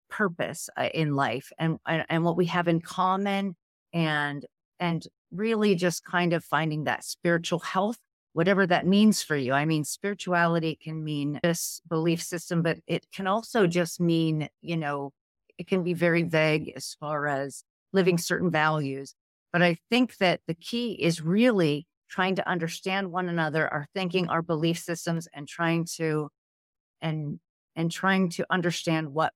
purpose 0.09 0.69
uh, 0.77 0.89
in 0.93 1.15
life 1.15 1.51
and, 1.57 1.77
and, 1.87 2.05
and 2.09 2.23
what 2.23 2.37
we 2.37 2.45
have 2.45 2.67
in 2.67 2.81
common 2.81 3.55
and 3.93 4.45
and 4.79 5.07
really 5.31 5.75
just 5.75 6.03
kind 6.03 6.33
of 6.33 6.43
finding 6.43 6.83
that 6.83 7.03
spiritual 7.03 7.59
health 7.59 7.97
whatever 8.33 8.67
that 8.67 8.85
means 8.85 9.23
for 9.23 9.37
you. 9.37 9.53
I 9.53 9.63
mean 9.63 9.83
spirituality 9.85 10.77
can 10.81 11.03
mean 11.03 11.39
this 11.43 11.81
belief 11.87 12.21
system 12.21 12.61
but 12.61 12.79
it 12.87 13.05
can 13.13 13.27
also 13.27 13.67
just 13.67 13.99
mean 13.99 14.49
you 14.61 14.77
know 14.77 15.11
it 15.57 15.67
can 15.67 15.83
be 15.83 15.93
very 15.93 16.23
vague 16.23 16.73
as 16.75 16.95
far 16.99 17.27
as 17.27 17.63
living 17.93 18.17
certain 18.17 18.51
values 18.51 19.15
but 19.53 19.61
i 19.61 19.77
think 19.89 20.17
that 20.17 20.41
the 20.47 20.53
key 20.53 20.91
is 20.93 21.21
really 21.21 21.87
trying 22.09 22.35
to 22.35 22.47
understand 22.47 23.11
one 23.11 23.29
another, 23.29 23.67
our 23.71 23.87
thinking, 23.93 24.29
our 24.29 24.41
belief 24.41 24.79
systems, 24.79 25.27
and 25.33 25.47
trying 25.47 25.85
to 25.97 26.29
and 27.01 27.39
and 27.75 27.91
trying 27.91 28.29
to 28.29 28.45
understand 28.49 29.13
what 29.13 29.33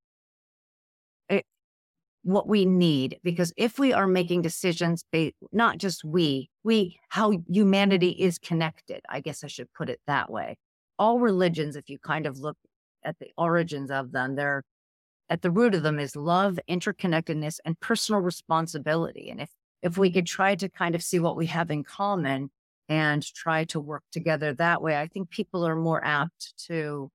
what 2.23 2.47
we 2.47 2.65
need 2.65 3.17
because 3.23 3.53
if 3.55 3.79
we 3.79 3.93
are 3.93 4.07
making 4.07 4.41
decisions 4.41 5.05
based 5.11 5.35
not 5.51 5.77
just 5.77 6.03
we 6.03 6.49
we 6.63 6.99
how 7.09 7.31
humanity 7.47 8.09
is 8.09 8.37
connected 8.37 9.01
i 9.09 9.21
guess 9.21 9.43
i 9.43 9.47
should 9.47 9.71
put 9.73 9.89
it 9.89 9.99
that 10.07 10.29
way. 10.29 10.57
All 10.97 11.19
religions 11.19 11.75
if 11.77 11.89
you 11.89 11.97
kind 11.97 12.25
of 12.25 12.39
look 12.39 12.57
at 13.05 13.17
the 13.19 13.31
origins 13.37 13.89
of 13.89 14.11
them 14.11 14.35
they're 14.35 14.63
at 15.29 15.41
the 15.41 15.51
root 15.51 15.75
of 15.75 15.83
them 15.83 15.99
is 15.99 16.15
love 16.15 16.59
interconnectedness 16.69 17.59
and 17.63 17.79
personal 17.79 18.19
responsibility. 18.19 19.29
And 19.29 19.41
if 19.41 19.49
if 19.81 19.97
we 19.97 20.11
could 20.11 20.25
try 20.25 20.55
to 20.55 20.67
kind 20.69 20.95
of 20.95 21.03
see 21.03 21.19
what 21.19 21.37
we 21.37 21.45
have 21.45 21.71
in 21.71 21.83
common 21.83 22.49
and 22.89 23.23
try 23.33 23.63
to 23.65 23.79
work 23.79 24.03
together 24.11 24.53
that 24.55 24.81
way 24.81 24.97
i 24.97 25.07
think 25.07 25.29
people 25.29 25.65
are 25.65 25.75
more 25.75 26.03
apt 26.03 26.53
to 26.57 27.09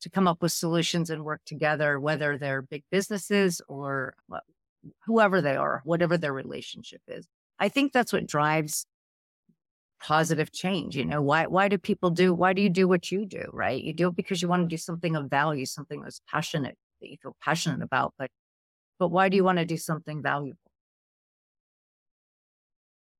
to 0.00 0.10
come 0.10 0.28
up 0.28 0.42
with 0.42 0.52
solutions 0.52 1.10
and 1.10 1.24
work 1.24 1.40
together, 1.44 1.98
whether 1.98 2.38
they're 2.38 2.62
big 2.62 2.84
businesses 2.90 3.60
or 3.68 4.14
whoever 5.06 5.40
they 5.40 5.56
are, 5.56 5.82
whatever 5.84 6.16
their 6.16 6.32
relationship 6.32 7.02
is. 7.08 7.26
I 7.58 7.68
think 7.68 7.92
that's 7.92 8.12
what 8.12 8.26
drives 8.26 8.86
positive 10.00 10.52
change. 10.52 10.96
You 10.96 11.04
know, 11.04 11.22
why 11.22 11.46
why 11.46 11.68
do 11.68 11.78
people 11.78 12.10
do 12.10 12.32
why 12.32 12.52
do 12.52 12.62
you 12.62 12.70
do 12.70 12.86
what 12.86 13.10
you 13.10 13.26
do, 13.26 13.44
right? 13.52 13.82
You 13.82 13.92
do 13.92 14.08
it 14.08 14.16
because 14.16 14.40
you 14.42 14.48
want 14.48 14.62
to 14.62 14.68
do 14.68 14.76
something 14.76 15.16
of 15.16 15.28
value, 15.28 15.66
something 15.66 16.00
that's 16.00 16.20
passionate, 16.30 16.76
that 17.00 17.10
you 17.10 17.16
feel 17.20 17.36
passionate 17.42 17.82
about, 17.82 18.14
but 18.18 18.30
but 18.98 19.08
why 19.08 19.28
do 19.28 19.36
you 19.36 19.44
want 19.44 19.58
to 19.58 19.64
do 19.64 19.76
something 19.76 20.22
valuable? 20.22 20.58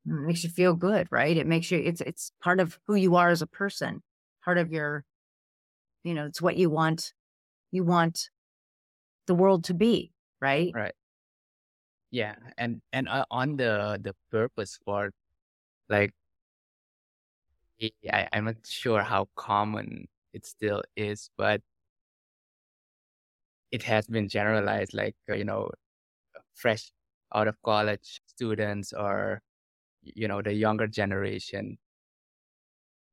It 0.07 0.13
makes 0.13 0.45
you 0.45 0.51
feel 0.51 0.75
good, 0.75 1.09
right? 1.11 1.37
It 1.37 1.47
makes 1.47 1.71
you 1.71 1.79
it's 1.79 2.01
it's 2.01 2.33
part 2.43 2.61
of 2.61 2.79
who 2.87 2.95
you 2.95 3.17
are 3.17 3.31
as 3.31 3.43
a 3.43 3.47
person, 3.47 4.03
part 4.45 4.59
of 4.59 4.73
your 4.73 5.05
you 6.09 6.15
know, 6.15 6.27
it's 6.27 6.43
what 6.43 6.57
you 6.57 6.71
want. 6.71 7.13
You 7.71 7.85
want 7.85 8.31
the 9.27 9.35
world 9.35 9.65
to 9.65 9.75
be, 9.75 10.13
right? 10.41 10.73
Right. 10.75 10.95
Yeah, 12.11 12.37
and 12.57 12.81
and 12.93 13.09
uh, 13.09 13.27
on 13.31 13.57
the 13.57 13.99
the 14.03 14.15
purpose 14.31 14.79
part, 14.85 15.15
like 15.89 16.13
I, 18.13 18.29
I'm 18.33 18.45
not 18.47 18.67
sure 18.67 19.03
how 19.03 19.29
common 19.37 20.09
it 20.33 20.47
still 20.47 20.83
is, 20.97 21.31
but 21.37 21.63
it 23.71 23.83
has 23.85 24.07
been 24.07 24.29
generalized. 24.29 24.95
Like 24.95 25.17
uh, 25.29 25.35
you 25.35 25.45
know, 25.45 25.71
fresh 26.55 26.93
out 27.35 27.49
of 27.49 27.61
college 27.63 28.21
students 28.27 28.93
or 28.93 29.43
you 30.03 30.29
know 30.29 30.43
the 30.43 30.55
younger 30.55 30.87
generation. 30.87 31.79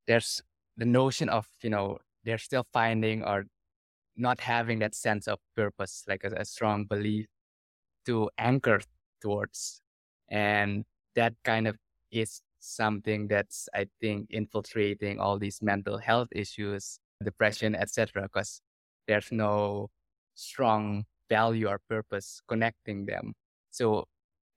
There's 0.08 0.42
the 0.78 0.86
notion 0.86 1.30
of 1.30 1.48
you 1.62 1.70
know 1.70 2.00
they're 2.26 2.38
still 2.38 2.66
finding 2.74 3.24
or 3.24 3.46
not 4.18 4.40
having 4.40 4.80
that 4.80 4.96
sense 4.96 5.28
of 5.28 5.40
purpose, 5.56 6.04
like 6.08 6.24
a, 6.24 6.32
a 6.38 6.46
strong 6.46 6.86
belief 6.86 7.28
to 8.06 8.30
anchor 8.38 8.82
towards. 9.22 9.82
And 10.30 10.86
that 11.16 11.34
kind 11.44 11.68
of 11.68 11.76
is 12.12 12.42
something 12.60 13.28
that's, 13.28 13.70
I 13.74 13.88
think, 14.02 14.28
infiltrating 14.30 15.20
all 15.20 15.38
these 15.38 15.62
mental 15.62 15.98
health 15.98 16.30
issues, 16.32 17.00
depression, 17.24 17.76
etc. 17.76 18.24
Because 18.24 18.62
there's 19.08 19.32
no 19.32 19.90
strong 20.34 21.06
value 21.30 21.68
or 21.68 21.80
purpose 21.90 22.42
connecting 22.48 23.06
them. 23.06 23.34
So, 23.72 24.06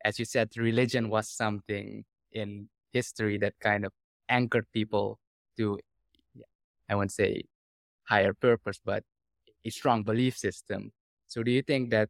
as 0.04 0.18
you 0.18 0.24
said, 0.24 0.50
religion 0.56 1.10
was 1.10 1.28
something 1.28 2.04
in 2.32 2.68
history 2.92 3.38
that 3.38 3.54
kind 3.60 3.84
of 3.84 3.92
anchored 4.28 4.66
people 4.72 5.18
to, 5.56 5.78
I 6.88 6.94
won't 6.94 7.12
say 7.12 7.42
higher 8.08 8.34
purpose, 8.34 8.80
but 8.84 9.04
a 9.64 9.70
strong 9.70 10.02
belief 10.02 10.36
system. 10.36 10.92
So 11.26 11.42
do 11.42 11.50
you 11.50 11.62
think 11.62 11.90
that 11.90 12.08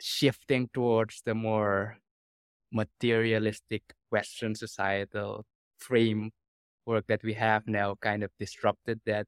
shifting 0.00 0.68
towards 0.72 1.22
the 1.24 1.34
more 1.34 1.98
materialistic 2.72 3.82
Western 4.10 4.54
societal 4.54 5.44
framework 5.78 7.06
that 7.08 7.22
we 7.22 7.34
have 7.34 7.66
now 7.66 7.94
kind 8.00 8.22
of 8.24 8.30
disrupted 8.38 9.00
that 9.06 9.26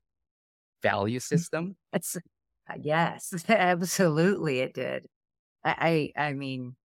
value 0.82 1.18
mm-hmm. 1.18 1.36
system? 1.36 1.76
It's 1.92 2.16
uh, 2.16 2.74
yes, 2.80 3.44
absolutely 3.48 4.60
it 4.60 4.74
did. 4.74 5.06
I 5.64 6.12
I, 6.16 6.28
I 6.28 6.32
mean, 6.32 6.76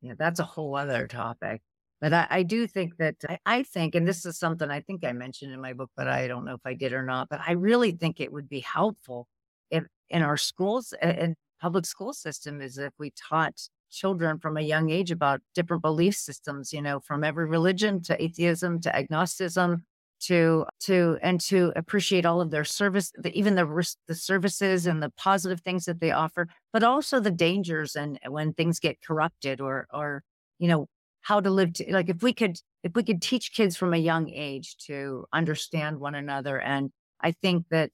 yeah, 0.00 0.14
that's 0.18 0.40
a 0.40 0.44
whole 0.44 0.74
other 0.76 1.06
topic. 1.06 1.62
But 2.02 2.12
I, 2.12 2.26
I 2.30 2.42
do 2.42 2.66
think 2.66 2.96
that 2.98 3.14
I, 3.28 3.38
I 3.46 3.62
think, 3.62 3.94
and 3.94 4.06
this 4.06 4.26
is 4.26 4.36
something 4.36 4.68
I 4.70 4.80
think 4.80 5.04
I 5.04 5.12
mentioned 5.12 5.52
in 5.52 5.60
my 5.60 5.72
book, 5.72 5.90
but 5.96 6.08
I 6.08 6.26
don't 6.26 6.44
know 6.44 6.54
if 6.54 6.66
I 6.66 6.74
did 6.74 6.92
or 6.92 7.04
not, 7.04 7.28
but 7.30 7.40
I 7.46 7.52
really 7.52 7.92
think 7.92 8.20
it 8.20 8.32
would 8.32 8.48
be 8.48 8.60
helpful 8.60 9.28
if 9.70 9.84
in 10.10 10.22
our 10.22 10.36
schools 10.36 10.92
and 11.00 11.36
public 11.60 11.86
school 11.86 12.12
system 12.12 12.60
is 12.60 12.76
if 12.76 12.92
we 12.98 13.12
taught 13.12 13.68
children 13.88 14.40
from 14.40 14.56
a 14.56 14.62
young 14.62 14.90
age 14.90 15.12
about 15.12 15.40
different 15.54 15.80
belief 15.80 16.16
systems, 16.16 16.72
you 16.72 16.82
know, 16.82 16.98
from 16.98 17.22
every 17.22 17.46
religion 17.46 18.02
to 18.02 18.20
atheism 18.22 18.80
to 18.80 18.94
agnosticism 18.94 19.84
to 20.22 20.64
to 20.80 21.18
and 21.22 21.40
to 21.40 21.72
appreciate 21.76 22.26
all 22.26 22.40
of 22.40 22.50
their 22.50 22.64
service 22.64 23.12
even 23.32 23.54
the 23.56 23.94
the 24.06 24.14
services 24.14 24.86
and 24.86 25.02
the 25.02 25.10
positive 25.10 25.60
things 25.62 25.84
that 25.84 26.00
they 26.00 26.12
offer 26.12 26.46
but 26.72 26.84
also 26.84 27.18
the 27.18 27.30
dangers 27.30 27.96
and 27.96 28.20
when 28.28 28.52
things 28.52 28.78
get 28.78 29.02
corrupted 29.02 29.60
or 29.60 29.88
or 29.92 30.22
you 30.60 30.68
know 30.68 30.86
how 31.22 31.40
to 31.40 31.50
live 31.50 31.72
to, 31.74 31.92
like 31.92 32.08
if 32.08 32.22
we 32.22 32.32
could 32.32 32.58
if 32.82 32.94
we 32.94 33.02
could 33.02 33.22
teach 33.22 33.54
kids 33.54 33.76
from 33.76 33.94
a 33.94 33.98
young 33.98 34.28
age 34.28 34.76
to 34.76 35.24
understand 35.32 35.98
one 35.98 36.14
another 36.14 36.60
and 36.60 36.90
i 37.20 37.32
think 37.32 37.66
that 37.70 37.90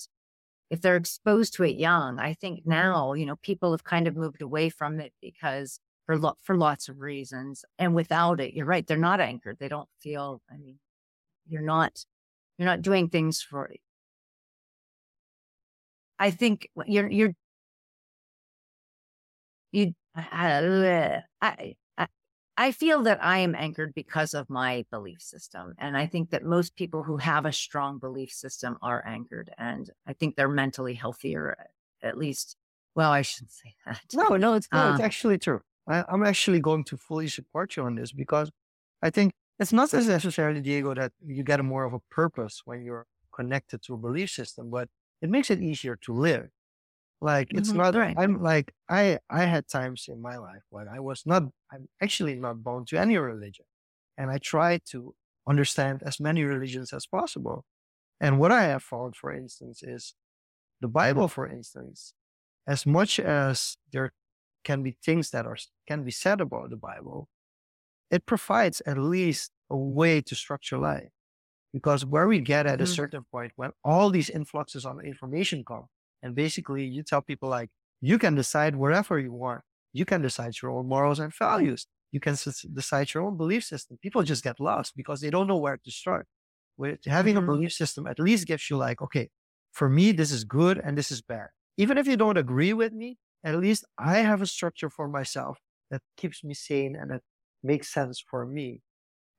if 0.70 0.80
they're 0.80 0.96
exposed 0.96 1.54
to 1.54 1.64
it 1.64 1.76
young 1.76 2.18
i 2.18 2.34
think 2.34 2.62
now 2.66 3.12
you 3.12 3.26
know 3.26 3.36
people 3.42 3.70
have 3.72 3.84
kind 3.84 4.08
of 4.08 4.16
moved 4.16 4.42
away 4.42 4.68
from 4.68 5.00
it 5.00 5.12
because 5.22 5.80
for 6.06 6.18
lo- 6.18 6.36
for 6.42 6.56
lots 6.56 6.88
of 6.88 7.00
reasons 7.00 7.64
and 7.78 7.94
without 7.94 8.40
it 8.40 8.54
you're 8.54 8.66
right 8.66 8.86
they're 8.86 8.96
not 8.96 9.20
anchored 9.20 9.56
they 9.60 9.68
don't 9.68 9.88
feel 10.00 10.40
i 10.50 10.56
mean 10.56 10.78
you're 11.48 11.62
not 11.62 12.04
you're 12.58 12.66
not 12.66 12.82
doing 12.82 13.08
things 13.08 13.42
for 13.42 13.70
i 16.18 16.30
think 16.30 16.68
you're 16.86 17.08
you're 17.08 17.34
you 19.72 19.92
I, 21.40 21.76
I 22.60 22.72
feel 22.72 23.04
that 23.04 23.22
I 23.22 23.38
am 23.38 23.54
anchored 23.54 23.94
because 23.94 24.34
of 24.34 24.50
my 24.50 24.84
belief 24.90 25.22
system. 25.22 25.74
And 25.78 25.96
I 25.96 26.06
think 26.06 26.30
that 26.30 26.44
most 26.44 26.74
people 26.74 27.04
who 27.04 27.16
have 27.16 27.46
a 27.46 27.52
strong 27.52 27.98
belief 27.98 28.32
system 28.32 28.76
are 28.82 29.00
anchored. 29.06 29.50
And 29.56 29.88
I 30.08 30.12
think 30.12 30.34
they're 30.34 30.48
mentally 30.48 30.94
healthier, 30.94 31.56
at 32.02 32.18
least. 32.18 32.56
Well, 32.96 33.12
I 33.12 33.22
shouldn't 33.22 33.52
say 33.52 33.76
that. 33.86 34.02
No, 34.12 34.36
no, 34.36 34.54
it's, 34.54 34.66
no, 34.72 34.90
it's 34.90 35.00
uh 35.00 35.04
actually 35.04 35.38
true. 35.38 35.60
I, 35.86 36.04
I'm 36.08 36.24
actually 36.24 36.58
going 36.58 36.82
to 36.84 36.96
fully 36.96 37.28
support 37.28 37.76
you 37.76 37.84
on 37.84 37.94
this 37.94 38.10
because 38.10 38.50
I 39.02 39.10
think 39.10 39.32
it's 39.60 39.72
not 39.72 39.92
necessarily, 39.92 40.60
Diego, 40.60 40.94
that 40.94 41.12
you 41.24 41.44
get 41.44 41.60
a 41.60 41.62
more 41.62 41.84
of 41.84 41.94
a 41.94 42.00
purpose 42.10 42.62
when 42.64 42.82
you're 42.82 43.06
connected 43.32 43.82
to 43.82 43.94
a 43.94 43.96
belief 43.96 44.30
system, 44.30 44.68
but 44.68 44.88
it 45.22 45.30
makes 45.30 45.48
it 45.48 45.62
easier 45.62 45.94
to 46.02 46.12
live. 46.12 46.48
Like 47.20 47.52
it's 47.54 47.74
Mhm. 47.74 47.76
not 47.76 47.96
Right. 47.96 48.16
I'm 48.16 48.42
like 48.42 48.74
I 48.88 49.18
I 49.30 49.44
had 49.46 49.68
times 49.68 50.06
in 50.08 50.22
my 50.22 50.36
life 50.36 50.62
when 50.70 50.88
I 50.88 51.00
was 51.00 51.26
not 51.26 51.44
I'm 51.72 51.88
actually 52.02 52.36
not 52.36 52.62
bound 52.62 52.88
to 52.88 52.98
any 52.98 53.16
religion. 53.18 53.66
And 54.16 54.30
I 54.30 54.38
tried 54.38 54.82
to 54.90 55.14
understand 55.48 56.02
as 56.04 56.20
many 56.20 56.42
religions 56.44 56.92
as 56.92 57.06
possible. 57.06 57.64
And 58.20 58.38
what 58.40 58.52
I 58.52 58.64
have 58.64 58.82
found, 58.84 59.16
for 59.16 59.32
instance, 59.32 59.82
is 59.82 60.14
the 60.80 60.88
Bible, 60.88 61.28
for 61.28 61.46
instance, 61.48 62.14
as 62.66 62.86
much 62.86 63.20
as 63.20 63.78
there 63.92 64.12
can 64.64 64.82
be 64.82 64.92
things 64.92 65.30
that 65.32 65.46
are 65.46 65.58
can 65.88 66.04
be 66.04 66.12
said 66.12 66.40
about 66.40 66.70
the 66.70 66.76
Bible, 66.78 67.28
it 68.10 68.26
provides 68.26 68.80
at 68.86 68.98
least 68.98 69.52
a 69.70 69.76
way 69.76 70.20
to 70.22 70.34
structure 70.34 70.78
life. 70.78 71.10
Because 71.72 72.04
where 72.06 72.28
we 72.28 72.40
get 72.40 72.66
at 72.66 72.80
a 72.80 72.86
Mhm. 72.86 72.98
certain 72.98 73.24
point 73.30 73.52
when 73.56 73.72
all 73.84 74.10
these 74.10 74.30
influxes 74.30 74.86
on 74.86 75.04
information 75.04 75.64
come, 75.64 75.88
and 76.22 76.34
basically, 76.34 76.84
you 76.84 77.02
tell 77.02 77.22
people 77.22 77.48
like, 77.48 77.70
you 78.00 78.18
can 78.18 78.34
decide 78.34 78.76
wherever 78.76 79.18
you 79.18 79.32
want. 79.32 79.62
You 79.92 80.04
can 80.04 80.22
decide 80.22 80.54
your 80.62 80.70
own 80.70 80.86
morals 80.88 81.18
and 81.18 81.34
values. 81.34 81.86
You 82.12 82.20
can 82.20 82.32
s- 82.34 82.62
decide 82.72 83.12
your 83.14 83.24
own 83.24 83.36
belief 83.36 83.64
system. 83.64 83.98
People 84.02 84.22
just 84.22 84.44
get 84.44 84.60
lost 84.60 84.96
because 84.96 85.20
they 85.20 85.30
don't 85.30 85.46
know 85.48 85.56
where 85.56 85.78
to 85.78 85.90
start. 85.90 86.26
With 86.76 87.04
having 87.04 87.36
a 87.36 87.42
Mhm. 87.42 87.46
belief 87.46 87.72
system, 87.72 88.06
at 88.06 88.18
least 88.20 88.46
gives 88.46 88.70
you 88.70 88.76
like, 88.76 89.02
okay, 89.02 89.30
for 89.72 89.88
me, 89.88 90.12
this 90.12 90.30
is 90.30 90.44
good 90.44 90.78
and 90.78 90.96
this 90.96 91.10
is 91.10 91.20
bad. 91.22 91.48
Even 91.76 91.98
if 91.98 92.06
you 92.06 92.16
don't 92.16 92.36
agree 92.36 92.72
with 92.72 92.92
me, 92.92 93.18
at 93.44 93.56
least 93.56 93.84
I 93.98 94.18
have 94.18 94.42
a 94.42 94.46
structure 94.46 94.88
for 94.90 95.08
myself 95.08 95.58
that 95.90 96.02
keeps 96.16 96.44
me 96.44 96.54
sane 96.54 96.94
and 96.96 97.10
that 97.10 97.22
makes 97.62 97.92
sense 97.92 98.20
for 98.20 98.46
me. 98.46 98.82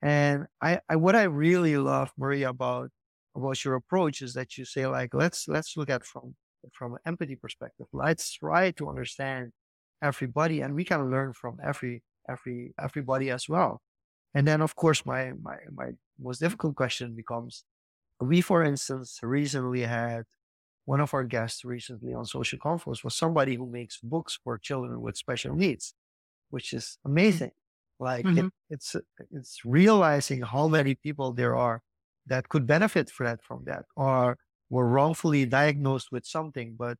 And 0.02 0.48
I, 0.62 0.82
I 0.90 0.96
what 0.98 1.16
I 1.16 1.24
really 1.24 1.78
love, 1.78 2.14
Maria, 2.18 2.50
about 2.50 2.92
about 3.36 3.64
your 3.66 3.76
approach 3.76 4.22
is 4.22 4.34
that 4.34 4.58
you 4.58 4.66
say 4.66 4.88
like, 4.88 5.14
let's 5.14 5.48
let's 5.48 5.76
look 5.78 5.90
at 5.90 6.06
from 6.06 6.36
from 6.74 6.94
an 6.94 7.00
empathy 7.06 7.36
perspective. 7.36 7.88
Let's 7.94 8.32
try 8.32 8.72
to 8.72 8.90
understand 8.90 9.52
everybody 10.02 10.62
and 10.62 10.76
we 10.76 10.86
can 10.86 11.12
learn 11.12 11.34
from 11.34 11.58
every 11.64 12.04
every 12.30 12.74
everybody 12.82 13.30
as 13.32 13.50
well. 13.50 13.82
And 14.34 14.48
then 14.48 14.62
of 14.62 14.76
course 14.76 15.06
my 15.06 15.34
my 15.42 15.58
my 15.74 15.90
most 16.20 16.40
difficult 16.40 16.76
question 16.76 17.16
becomes 17.16 17.64
we 18.20 18.42
for 18.42 18.64
instance 18.64 19.20
recently 19.24 19.82
had 19.82 20.24
one 20.86 21.02
of 21.02 21.14
our 21.14 21.24
guests 21.24 21.64
recently 21.64 22.14
on 22.14 22.26
Social 22.26 22.58
Confoes 22.58 23.04
was 23.04 23.16
somebody 23.16 23.56
who 23.56 23.68
makes 23.68 24.00
books 24.02 24.40
for 24.44 24.58
children 24.58 25.02
with 25.02 25.16
special 25.16 25.56
needs, 25.56 25.94
which 26.50 26.74
is 26.74 26.98
amazing. 27.06 27.52
Like 28.00 28.26
mm-hmm. 28.26 28.48
it, 28.48 28.54
it's 28.72 28.96
it's 29.30 29.60
realizing 29.64 30.42
how 30.42 30.68
many 30.68 30.96
people 30.96 31.34
there 31.34 31.56
are 31.56 31.82
that 32.26 32.50
could 32.50 32.66
benefit 32.66 33.10
from 33.10 33.28
that, 33.28 33.44
from 33.44 33.64
that, 33.66 33.86
or 33.96 34.38
were 34.70 34.88
wrongfully 34.88 35.46
diagnosed 35.46 36.12
with 36.12 36.26
something, 36.26 36.76
but 36.78 36.98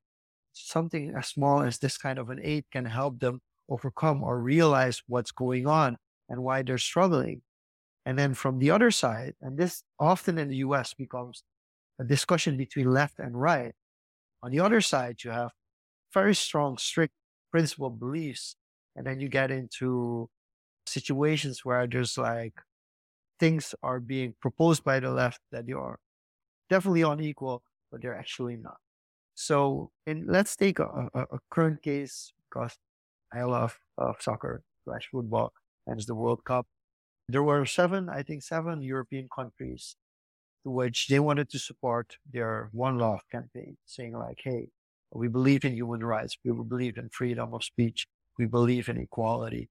something 0.54 1.14
as 1.16 1.28
small 1.28 1.62
as 1.62 1.80
this 1.80 1.98
kind 1.98 2.20
of 2.20 2.30
an 2.30 2.40
aid 2.44 2.66
can 2.72 2.86
help 2.86 3.20
them 3.20 3.42
overcome 3.70 4.24
or 4.24 4.40
realize 4.40 5.02
what's 5.08 5.32
going 5.32 5.68
on 5.68 5.98
and 6.28 6.44
why 6.44 6.62
they're 6.62 6.78
struggling. 6.78 7.42
And 8.06 8.18
then 8.18 8.34
from 8.34 8.60
the 8.60 8.72
other 8.72 8.92
side, 8.92 9.36
and 9.42 9.58
this 9.58 9.84
often 10.00 10.38
in 10.38 10.50
the 10.50 10.58
US 10.58 10.94
becomes 10.94 11.44
a 12.00 12.04
discussion 12.04 12.58
between 12.58 12.92
left 12.92 13.20
and 13.20 13.40
right. 13.40 13.74
On 14.42 14.52
the 14.52 14.60
other 14.62 14.82
side, 14.82 15.18
you 15.24 15.32
have 15.32 15.52
very 16.14 16.34
strong, 16.36 16.78
strict 16.78 17.14
principle 17.52 17.90
beliefs. 17.90 18.56
And 18.96 19.06
then 19.06 19.20
you 19.20 19.30
get 19.30 19.52
into 19.52 20.30
situations 20.88 21.64
where 21.64 21.88
there's 21.88 22.18
like 22.18 22.62
things 23.40 23.76
are 23.84 24.00
being 24.00 24.36
proposed 24.42 24.84
by 24.84 25.00
the 25.00 25.12
left 25.12 25.40
that 25.52 25.68
they 25.68 25.74
are 25.74 26.00
definitely 26.70 27.02
unequal, 27.02 27.64
but 27.92 28.02
they're 28.02 28.16
actually 28.18 28.58
not. 28.58 28.78
So, 29.36 29.92
and 30.06 30.28
let's 30.28 30.56
take 30.56 30.80
a, 30.80 31.10
a, 31.14 31.22
a 31.22 31.40
current 31.50 31.82
case 31.82 32.34
because 32.50 32.78
I 33.34 33.44
love 33.44 33.80
uh, 33.98 34.14
soccer 34.20 34.64
slash 34.84 35.08
football 35.12 35.54
and 35.88 36.00
the 36.02 36.16
World 36.16 36.44
Cup. 36.46 36.68
There 37.28 37.44
were 37.44 37.66
seven, 37.66 38.10
I 38.10 38.24
think, 38.24 38.44
seven 38.44 38.82
European 38.82 39.30
countries 39.34 39.96
to 40.64 40.72
which 40.72 41.08
they 41.08 41.20
wanted 41.20 41.50
to 41.52 41.60
support 41.60 42.18
their 42.32 42.70
One 42.74 42.98
Love 42.98 43.22
campaign, 43.32 43.78
saying 43.86 44.14
like, 44.14 44.40
"Hey, 44.44 44.70
we 45.14 45.28
believe 45.28 45.64
in 45.66 45.74
human 45.74 46.04
rights, 46.04 46.38
we 46.44 46.52
believe 46.52 46.98
in 46.98 47.10
freedom 47.10 47.54
of 47.54 47.64
speech, 47.64 48.08
we 48.38 48.46
believe 48.46 48.90
in 48.90 48.98
equality," 48.98 49.70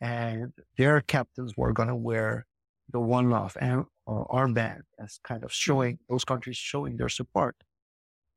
and 0.00 0.52
their 0.78 1.00
captains 1.02 1.56
were 1.56 1.72
going 1.72 1.88
to 1.88 1.96
wear 1.96 2.46
the 2.92 3.00
One 3.00 3.30
Love 3.30 3.56
and, 3.60 3.86
uh, 4.06 4.24
armband 4.30 4.82
as 4.98 5.18
kind 5.24 5.44
of 5.44 5.52
showing 5.52 5.98
those 6.08 6.24
countries 6.24 6.56
showing 6.56 6.96
their 6.96 7.08
support 7.08 7.56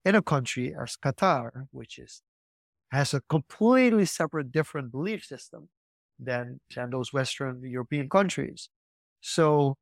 in 0.06 0.16
a 0.16 0.22
country 0.22 0.76
as 0.76 0.98
Qatar, 0.98 1.68
which 1.72 1.98
is 2.00 2.24
has 2.92 3.14
a 3.14 3.22
completely 3.22 4.06
separate, 4.06 4.52
different 4.52 4.92
belief 4.92 5.26
system 5.26 5.70
than 6.20 6.62
than 6.76 6.92
those 6.92 7.14
Western 7.14 7.62
European 7.64 8.10
countries. 8.10 8.70
So, 9.22 9.78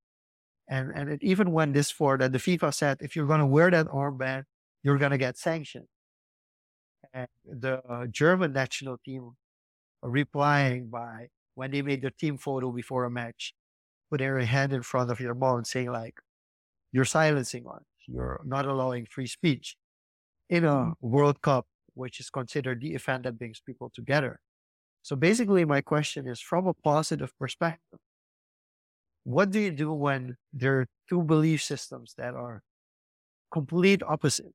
and 0.70 0.92
and 0.96 1.10
it 1.10 1.24
even 1.24 1.52
went 1.52 1.74
this 1.74 1.92
far 1.92 2.18
that 2.20 2.32
the 2.34 2.40
FIFA 2.40 2.74
said 2.74 2.98
if 3.02 3.16
you're 3.16 3.28
going 3.28 3.40
to 3.42 3.48
wear 3.48 3.72
that 3.72 3.88
armband, 3.88 4.46
you're 4.84 4.98
going 5.00 5.12
to 5.12 5.18
get 5.18 5.38
sanctioned. 5.38 5.88
And 7.14 7.28
the 7.46 8.08
German 8.12 8.54
national 8.54 8.98
team 9.00 9.36
replying 10.04 10.90
by 10.90 11.30
when 11.56 11.72
they 11.72 11.82
made 11.82 12.02
their 12.04 12.12
team 12.12 12.38
photo 12.38 12.72
before 12.72 13.06
a 13.06 13.12
match, 13.12 13.54
putting 14.12 14.28
their 14.28 14.46
hand 14.46 14.74
in 14.74 14.84
front 14.84 15.10
of 15.12 15.20
your 15.20 15.34
mouth 15.34 15.58
and 15.58 15.68
saying 15.68 15.92
like, 15.92 16.20
"You're 16.92 17.06
silencing 17.06 17.66
us. 17.68 17.84
You're 18.08 18.42
not 18.46 18.66
allowing 18.68 19.06
free 19.06 19.28
speech." 19.28 19.78
in 20.52 20.66
a 20.66 20.70
mm-hmm. 20.70 20.92
World 21.02 21.42
Cup, 21.42 21.66
which 21.96 22.20
is 22.20 22.30
considered 22.30 22.82
the 22.82 22.94
event 22.94 23.24
that 23.24 23.40
brings 23.40 23.60
people 23.62 23.90
together. 23.90 24.40
So 25.02 25.16
basically, 25.16 25.66
my 25.66 25.82
question 25.82 26.28
is 26.28 26.40
from 26.40 26.68
a 26.68 26.74
positive 26.76 27.32
perspective, 27.40 28.00
what 29.24 29.50
do 29.50 29.60
you 29.60 29.72
do 29.72 29.94
when 29.94 30.36
there 30.54 30.82
are 30.82 30.88
two 31.10 31.24
belief 31.24 31.64
systems 31.64 32.14
that 32.18 32.36
are 32.36 32.62
complete 33.52 34.04
opposite? 34.04 34.54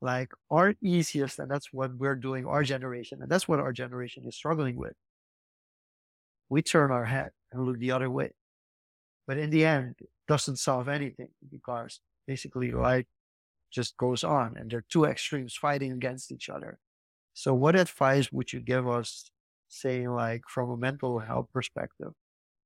Like 0.00 0.32
our 0.50 0.74
easiest, 0.82 1.38
and 1.38 1.48
that's 1.48 1.72
what 1.72 1.94
we're 1.96 2.16
doing, 2.16 2.44
our 2.44 2.64
generation, 2.64 3.22
and 3.22 3.30
that's 3.30 3.46
what 3.46 3.60
our 3.60 3.72
generation 3.72 4.24
is 4.26 4.34
struggling 4.34 4.76
with. 4.76 4.94
We 6.48 6.62
turn 6.62 6.90
our 6.90 7.04
head 7.04 7.30
and 7.52 7.64
look 7.64 7.78
the 7.78 7.92
other 7.92 8.10
way. 8.10 8.32
But 9.26 9.38
in 9.38 9.50
the 9.50 9.64
end, 9.64 9.96
it 10.00 10.10
doesn't 10.28 10.56
solve 10.56 10.88
anything 10.88 11.28
because 11.50 12.00
basically, 12.26 12.72
like 12.72 13.06
just 13.70 13.96
goes 13.96 14.22
on 14.24 14.56
and 14.56 14.70
there 14.70 14.80
are 14.80 14.86
two 14.90 15.04
extremes 15.04 15.54
fighting 15.56 15.92
against 15.92 16.32
each 16.32 16.48
other. 16.48 16.78
So 17.34 17.54
what 17.54 17.76
advice 17.76 18.30
would 18.32 18.52
you 18.52 18.60
give 18.60 18.88
us 18.88 19.30
saying 19.68 20.10
like 20.10 20.42
from 20.48 20.70
a 20.70 20.76
mental 20.76 21.20
health 21.20 21.48
perspective? 21.52 22.12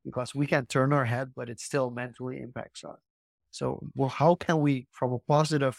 Because 0.04 0.34
we 0.34 0.46
can 0.46 0.66
turn 0.66 0.92
our 0.92 1.04
head, 1.04 1.32
but 1.36 1.48
it 1.48 1.60
still 1.60 1.90
mentally 1.90 2.40
impacts 2.40 2.84
us. 2.84 2.98
So 3.50 3.80
well, 3.94 4.08
how 4.08 4.34
can 4.34 4.60
we 4.60 4.86
from 4.92 5.12
a 5.12 5.18
positive 5.20 5.78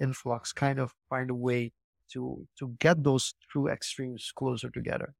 influx 0.00 0.52
kind 0.52 0.78
of 0.78 0.92
find 1.08 1.30
a 1.30 1.34
way 1.34 1.72
to 2.12 2.46
to 2.58 2.74
get 2.80 3.02
those 3.04 3.34
two 3.52 3.68
extremes 3.68 4.32
closer 4.34 4.70
together? 4.70 5.14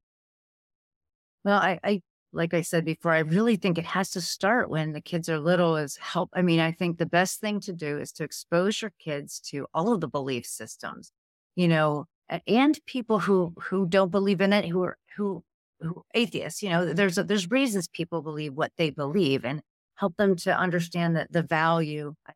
Well, 1.44 1.58
I, 1.58 1.78
I 1.84 2.02
like 2.34 2.52
I 2.52 2.62
said 2.62 2.84
before, 2.84 3.12
I 3.12 3.20
really 3.20 3.56
think 3.56 3.78
it 3.78 3.86
has 3.86 4.10
to 4.10 4.20
start 4.20 4.68
when 4.68 4.92
the 4.92 5.00
kids 5.00 5.28
are 5.28 5.38
little 5.38 5.76
is 5.76 5.96
help. 5.96 6.30
I 6.34 6.42
mean, 6.42 6.60
I 6.60 6.72
think 6.72 6.98
the 6.98 7.06
best 7.06 7.40
thing 7.40 7.60
to 7.60 7.72
do 7.72 7.98
is 7.98 8.12
to 8.12 8.24
expose 8.24 8.82
your 8.82 8.92
kids 8.98 9.40
to 9.50 9.66
all 9.72 9.92
of 9.92 10.00
the 10.00 10.08
belief 10.08 10.44
systems, 10.44 11.12
you 11.54 11.68
know, 11.68 12.06
and 12.46 12.78
people 12.86 13.20
who, 13.20 13.54
who 13.58 13.86
don't 13.86 14.10
believe 14.10 14.40
in 14.40 14.52
it, 14.52 14.66
who 14.66 14.82
are, 14.82 14.98
who, 15.16 15.44
who 15.80 16.02
atheists, 16.14 16.62
you 16.62 16.70
know, 16.70 16.92
there's, 16.92 17.18
a, 17.18 17.24
there's 17.24 17.50
reasons 17.50 17.88
people 17.88 18.22
believe 18.22 18.54
what 18.54 18.72
they 18.76 18.90
believe 18.90 19.44
and 19.44 19.62
help 19.94 20.16
them 20.16 20.34
to 20.36 20.56
understand 20.56 21.16
that 21.16 21.32
the 21.32 21.42
value 21.42 22.14
uh, 22.28 22.32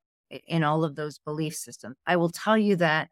in 0.47 0.63
all 0.63 0.85
of 0.85 0.95
those 0.95 1.19
belief 1.19 1.55
systems. 1.55 1.97
I 2.07 2.17
will 2.17 2.31
tell 2.31 2.57
you 2.57 2.77
that 2.77 3.09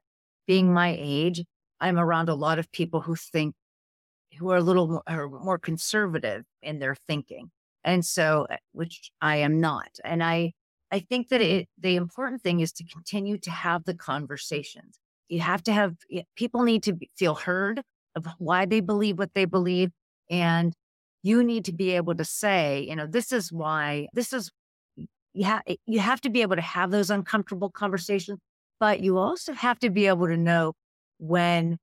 being 0.47 0.73
my 0.73 0.97
age, 0.99 1.43
I'm 1.81 1.99
around 1.99 2.29
a 2.29 2.35
lot 2.35 2.59
of 2.59 2.71
people 2.71 3.01
who 3.01 3.17
think 3.17 3.55
who 4.39 4.51
are 4.51 4.59
a 4.59 4.63
little 4.63 4.89
more, 4.89 5.03
are 5.07 5.29
more 5.29 5.59
conservative 5.59 6.45
in 6.63 6.79
their 6.79 6.97
thinking. 7.09 7.51
And 7.85 8.05
so, 8.05 8.47
uh, 8.51 8.57
which 8.73 9.11
I 9.21 9.37
am 9.37 9.61
not. 9.61 9.89
And 10.05 10.23
I, 10.23 10.53
I 10.91 11.01
think 11.01 11.29
that 11.29 11.41
it, 11.41 11.69
the 11.79 11.97
important 11.97 12.43
thing 12.43 12.61
is 12.61 12.73
to 12.73 12.85
continue 12.85 13.39
to 13.39 13.51
have 13.51 13.85
the 13.85 13.95
conversations. 13.95 14.99
You 15.29 15.41
have 15.41 15.63
to 15.65 15.73
have, 15.73 15.95
people 16.37 16.63
need 16.63 16.83
to 16.85 16.97
feel 17.17 17.35
heard 17.35 17.83
of 18.15 18.27
why 18.39 18.67
they 18.67 18.81
believe 18.81 19.19
what 19.19 19.35
they 19.35 19.45
believe. 19.45 19.91
And 20.31 20.73
you 21.23 21.43
need 21.43 21.65
to 21.67 21.73
be 21.73 21.93
able 21.93 22.15
to 22.15 22.25
say, 22.25 22.87
you 22.89 22.97
know, 22.97 23.07
this 23.07 23.33
is 23.33 23.53
why, 23.53 24.09
this 24.13 24.33
is, 24.33 24.51
you, 25.33 25.45
ha- 25.45 25.63
you 25.87 25.99
have 26.01 26.21
to 26.23 26.31
be 26.31 26.43
able 26.43 26.57
to 26.57 26.63
have 26.63 26.91
those 26.91 27.11
uncomfortable 27.11 27.71
conversations, 27.71 28.39
but 28.81 29.01
you 29.01 29.19
also 29.19 29.53
have 29.53 29.79
to 29.81 29.91
be 29.91 30.07
able 30.07 30.27
to 30.29 30.37
know 30.37 30.73
when 31.19 31.79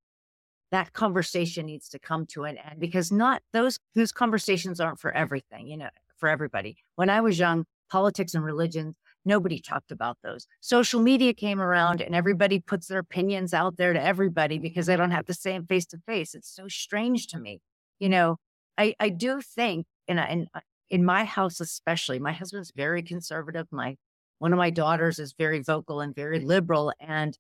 that 0.74 0.92
conversation 0.94 1.68
needs 1.68 1.88
to 1.90 2.00
come 2.00 2.26
to 2.26 2.46
an 2.46 2.58
end 2.58 2.80
because 2.80 3.12
not 3.12 3.44
those 3.54 3.78
those 3.94 4.12
conversations 4.12 4.80
aren't 4.80 5.00
for 5.00 5.12
everything, 5.12 5.68
you 5.68 5.78
know, 5.78 5.90
for 6.18 6.28
everybody. 6.28 6.78
When 6.96 7.12
I 7.12 7.22
was 7.22 7.38
young, 7.38 7.66
politics 7.92 8.34
and 8.34 8.44
religion, 8.44 8.96
nobody 9.24 9.60
talked 9.60 9.92
about 9.92 10.18
those. 10.24 10.48
Social 10.62 11.00
media 11.00 11.32
came 11.32 11.62
around 11.62 12.02
and 12.02 12.16
everybody 12.16 12.60
puts 12.60 12.88
their 12.88 12.98
opinions 13.00 13.54
out 13.54 13.78
there 13.78 13.94
to 13.94 14.04
everybody 14.04 14.58
because 14.58 14.88
they 14.88 14.98
don't 14.98 15.12
have 15.12 15.26
say 15.30 15.52
them 15.52 15.68
face 15.68 15.86
to 15.88 16.00
face. 16.08 16.34
It's 16.34 16.50
so 16.50 16.68
strange 16.68 17.28
to 17.28 17.40
me. 17.40 17.62
You 18.00 18.10
know, 18.10 18.38
I, 18.76 18.96
I 19.00 19.10
do 19.10 19.42
think 19.42 19.86
in, 20.08 20.18
in, 20.18 20.48
in 20.90 21.06
my 21.06 21.24
house, 21.24 21.60
especially, 21.60 22.18
my 22.18 22.34
husband's 22.34 22.72
very 22.76 23.04
conservative. 23.04 23.68
My, 23.72 23.96
one 24.40 24.54
of 24.54 24.58
my 24.58 24.72
daughters 24.72 25.20
is 25.20 25.36
very 25.38 25.62
vocal 25.62 26.02
and 26.02 26.16
very 26.16 26.40
liberal 26.40 26.92
and 27.00 27.38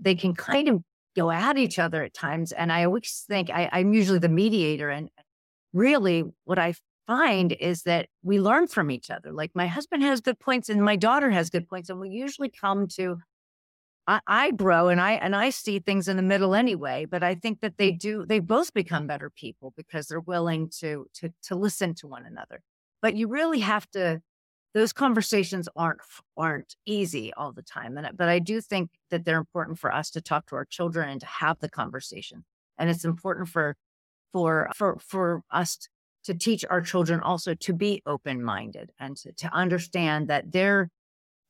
they 0.00 0.14
can 0.14 0.34
kind 0.34 0.68
of 0.68 0.82
go 1.14 1.30
at 1.30 1.56
each 1.56 1.78
other 1.78 2.02
at 2.02 2.14
times. 2.14 2.52
And 2.52 2.72
I 2.72 2.84
always 2.84 3.24
think 3.28 3.50
I, 3.50 3.68
I'm 3.72 3.92
usually 3.92 4.18
the 4.18 4.28
mediator. 4.28 4.90
And 4.90 5.10
really, 5.72 6.24
what 6.44 6.58
I 6.58 6.74
find 7.06 7.52
is 7.52 7.82
that 7.82 8.08
we 8.22 8.40
learn 8.40 8.66
from 8.66 8.90
each 8.90 9.10
other. 9.10 9.32
Like 9.32 9.50
my 9.54 9.66
husband 9.66 10.02
has 10.02 10.20
good 10.20 10.38
points 10.38 10.68
and 10.68 10.82
my 10.82 10.96
daughter 10.96 11.30
has 11.30 11.50
good 11.50 11.68
points. 11.68 11.90
And 11.90 12.00
we 12.00 12.10
usually 12.10 12.48
come 12.48 12.88
to, 12.96 13.18
I, 14.06 14.20
I 14.26 14.50
grow 14.50 14.88
and 14.88 15.00
I, 15.00 15.12
and 15.12 15.36
I 15.36 15.50
see 15.50 15.78
things 15.78 16.08
in 16.08 16.16
the 16.16 16.22
middle 16.22 16.54
anyway, 16.54 17.04
but 17.04 17.22
I 17.22 17.34
think 17.34 17.60
that 17.60 17.76
they 17.76 17.92
mm. 17.92 17.98
do, 17.98 18.26
they 18.26 18.40
both 18.40 18.72
become 18.72 19.06
better 19.06 19.30
people 19.30 19.72
because 19.76 20.06
they're 20.06 20.20
willing 20.20 20.70
to, 20.80 21.06
to, 21.14 21.32
to 21.44 21.54
listen 21.54 21.94
to 21.96 22.06
one 22.06 22.24
another. 22.24 22.62
But 23.02 23.16
you 23.16 23.28
really 23.28 23.60
have 23.60 23.90
to 23.90 24.22
those 24.74 24.92
conversations 24.92 25.68
aren't 25.76 26.00
aren't 26.36 26.74
easy 26.84 27.32
all 27.34 27.52
the 27.52 27.62
time 27.62 27.96
and 27.96 28.16
but 28.16 28.28
i 28.28 28.38
do 28.38 28.60
think 28.60 28.90
that 29.10 29.24
they're 29.24 29.38
important 29.38 29.78
for 29.78 29.92
us 29.94 30.10
to 30.10 30.20
talk 30.20 30.46
to 30.46 30.56
our 30.56 30.64
children 30.64 31.08
and 31.08 31.20
to 31.20 31.26
have 31.26 31.58
the 31.60 31.68
conversation 31.68 32.44
and 32.78 32.90
it's 32.90 33.04
important 33.04 33.48
for 33.48 33.76
for 34.32 34.70
for 34.74 34.98
for 35.00 35.42
us 35.50 35.78
to 36.24 36.34
teach 36.34 36.64
our 36.68 36.80
children 36.80 37.20
also 37.20 37.54
to 37.54 37.72
be 37.72 38.02
open 38.06 38.42
minded 38.42 38.90
and 38.98 39.16
to, 39.16 39.32
to 39.32 39.52
understand 39.54 40.28
that 40.28 40.50
they're 40.50 40.88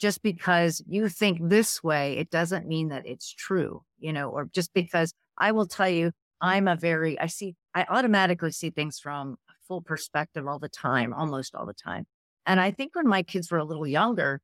just 0.01 0.23
because 0.23 0.83
you 0.87 1.09
think 1.09 1.39
this 1.41 1.83
way 1.83 2.19
it 2.19 2.31
doesn't 2.31 2.67
mean 2.69 2.89
that 2.89 3.07
it's 3.07 3.33
true 3.33 3.83
you 3.99 4.13
know 4.13 4.29
or 4.29 4.49
just 4.53 4.73
because 4.75 5.15
i 5.39 5.51
will 5.51 5.67
tell 5.67 5.89
you 5.89 6.11
i'm 6.41 6.69
a 6.69 6.77
very 6.77 7.19
i 7.21 7.27
see 7.27 7.55
i 7.75 7.87
automatically 7.89 8.51
see 8.51 8.71
things 8.71 8.99
from 8.99 9.37
a 9.49 9.53
full 9.67 9.81
perspective 9.81 10.47
all 10.47 10.59
the 10.59 10.69
time 10.69 11.15
almost 11.15 11.55
all 11.55 11.65
the 11.65 11.73
time 11.73 12.05
and 12.47 12.61
I 12.61 12.71
think 12.71 12.95
when 12.95 13.09
my 13.09 13.23
kids 13.23 13.51
were 13.51 13.59
a 13.59 13.65
little 13.65 13.87
younger, 13.87 14.41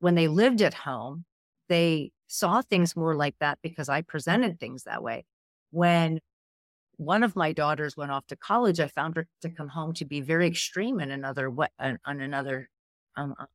when 0.00 0.14
they 0.14 0.28
lived 0.28 0.62
at 0.62 0.74
home, 0.74 1.24
they 1.68 2.10
saw 2.26 2.62
things 2.62 2.96
more 2.96 3.14
like 3.14 3.36
that 3.40 3.58
because 3.62 3.88
I 3.88 4.02
presented 4.02 4.58
things 4.58 4.84
that 4.84 5.02
way. 5.02 5.24
When 5.70 6.20
one 6.96 7.22
of 7.22 7.36
my 7.36 7.52
daughters 7.52 7.96
went 7.96 8.10
off 8.10 8.26
to 8.28 8.36
college, 8.36 8.80
I 8.80 8.88
found 8.88 9.16
her 9.16 9.26
to 9.42 9.50
come 9.50 9.68
home 9.68 9.92
to 9.94 10.04
be 10.04 10.20
very 10.20 10.46
extreme 10.46 11.00
in 11.00 11.10
another 11.10 11.50
way, 11.50 11.68
on, 11.78 11.98
another, 12.04 12.68
um, 13.16 13.34
uh, 13.38 13.46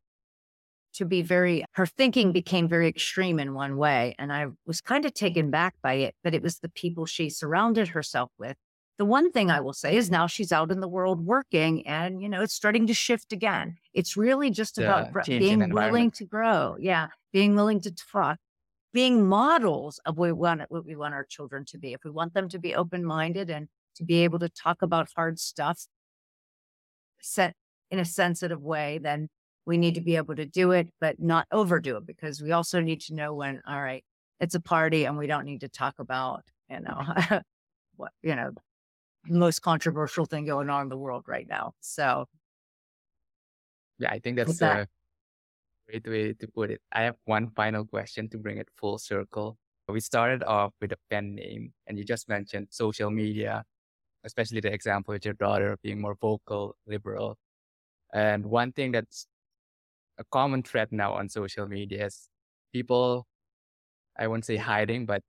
to 0.94 1.06
be 1.06 1.22
very, 1.22 1.66
her 1.74 1.86
thinking 1.86 2.32
became 2.32 2.68
very 2.68 2.88
extreme 2.88 3.40
in 3.40 3.54
one 3.54 3.78
way. 3.78 4.16
And 4.20 4.32
I 4.32 4.48
was 4.66 4.82
kind 4.82 5.06
of 5.06 5.14
taken 5.14 5.50
back 5.50 5.76
by 5.82 5.94
it, 5.94 6.16
but 6.24 6.34
it 6.34 6.44
was 6.44 6.60
the 6.60 6.70
people 6.70 7.06
she 7.06 7.30
surrounded 7.30 7.90
herself 7.90 8.30
with. 8.38 8.58
The 8.98 9.06
one 9.06 9.32
thing 9.32 9.50
I 9.50 9.62
will 9.62 9.74
say 9.74 9.96
is 9.96 10.12
now 10.12 10.28
she's 10.28 10.52
out 10.52 10.72
in 10.72 10.80
the 10.80 10.88
world 10.88 11.26
working 11.26 11.88
and, 11.88 12.22
you 12.22 12.30
know, 12.30 12.42
it's 12.42 12.54
starting 12.54 12.86
to 12.88 12.94
shift 12.94 13.34
again. 13.34 13.78
It's 13.94 14.16
really 14.16 14.52
just 14.52 14.78
about 14.78 15.12
being 15.26 15.72
willing 15.72 16.12
to 16.12 16.26
grow. 16.26 16.76
Yeah. 16.80 17.08
Being 17.34 17.56
willing 17.56 17.80
to 17.82 17.92
talk, 17.92 18.38
being 18.94 19.28
models 19.28 20.00
of 20.06 20.18
what 20.18 20.28
we 20.28 20.34
want 20.34 20.62
what 20.70 20.86
we 20.86 20.96
want 20.96 21.14
our 21.14 21.24
children 21.24 21.66
to 21.66 21.78
be. 21.78 21.94
If 21.94 22.04
we 22.04 22.12
want 22.12 22.34
them 22.34 22.50
to 22.50 22.60
be 22.60 22.76
open 22.76 23.04
minded 23.04 23.50
and 23.50 23.68
to 23.96 24.04
be 24.04 24.24
able 24.24 24.40
to 24.40 24.50
talk 24.50 24.82
about 24.82 25.10
hard 25.16 25.40
stuff 25.40 25.88
set 27.22 27.56
in 27.90 28.00
a 28.00 28.06
sensitive 28.06 28.62
way, 28.62 29.00
then 29.02 29.30
we 29.66 29.78
need 29.78 29.96
to 29.96 30.02
be 30.02 30.16
able 30.16 30.36
to 30.36 30.46
do 30.46 30.72
it, 30.72 30.90
but 31.00 31.20
not 31.20 31.48
overdo 31.52 31.98
it 31.98 32.06
because 32.06 32.42
we 32.42 32.52
also 32.52 32.80
need 32.80 33.02
to 33.02 33.14
know 33.14 33.34
when, 33.34 33.62
all 33.68 33.82
right, 33.82 34.04
it's 34.40 34.56
a 34.56 34.60
party 34.60 35.06
and 35.06 35.18
we 35.18 35.28
don't 35.28 35.46
need 35.46 35.62
to 35.62 35.70
talk 35.70 35.96
about, 36.00 36.44
you 36.70 36.80
know, 36.80 37.02
what, 37.96 38.12
you 38.24 38.36
know, 38.36 38.52
most 39.26 39.62
controversial 39.62 40.26
thing 40.26 40.46
going 40.46 40.70
on 40.70 40.84
in 40.84 40.90
the 40.90 40.98
world 40.98 41.26
right 41.28 41.48
now. 41.48 41.74
So 41.80 42.26
yeah, 44.00 44.10
I 44.12 44.20
think 44.20 44.38
that's 44.38 44.58
that, 44.60 44.90
great 45.88 46.08
way 46.08 46.34
to 46.34 46.48
put 46.48 46.72
it. 46.72 46.82
I 46.92 47.04
have 47.04 47.16
one 47.26 47.50
final 47.52 47.86
question 47.86 48.30
to 48.30 48.38
bring 48.38 48.58
it 48.58 48.68
full 48.78 48.98
circle. 48.98 49.58
We 49.88 50.00
started 50.00 50.44
off 50.44 50.74
with 50.80 50.94
a 50.94 50.98
pen 51.10 51.36
name, 51.36 51.74
and 51.86 51.98
you 51.98 52.06
just 52.06 52.30
mentioned 52.30 52.68
social 52.70 53.12
media, 53.12 53.66
especially 54.24 54.62
the 54.62 54.72
example 54.72 55.12
with 55.14 55.26
your 55.26 55.34
daughter 55.34 55.78
being 55.84 56.00
more 56.00 56.16
vocal, 56.16 56.78
liberal. 56.88 57.38
And 58.14 58.46
one 58.46 58.72
thing 58.72 58.94
that's 58.94 59.28
a 60.18 60.24
common 60.32 60.64
thread 60.64 60.90
now 60.92 61.14
on 61.14 61.28
social 61.28 61.68
media 61.68 62.06
is 62.06 62.30
people, 62.72 63.28
I 64.18 64.28
won't 64.28 64.46
say 64.46 64.56
hiding, 64.56 65.06
but 65.06 65.24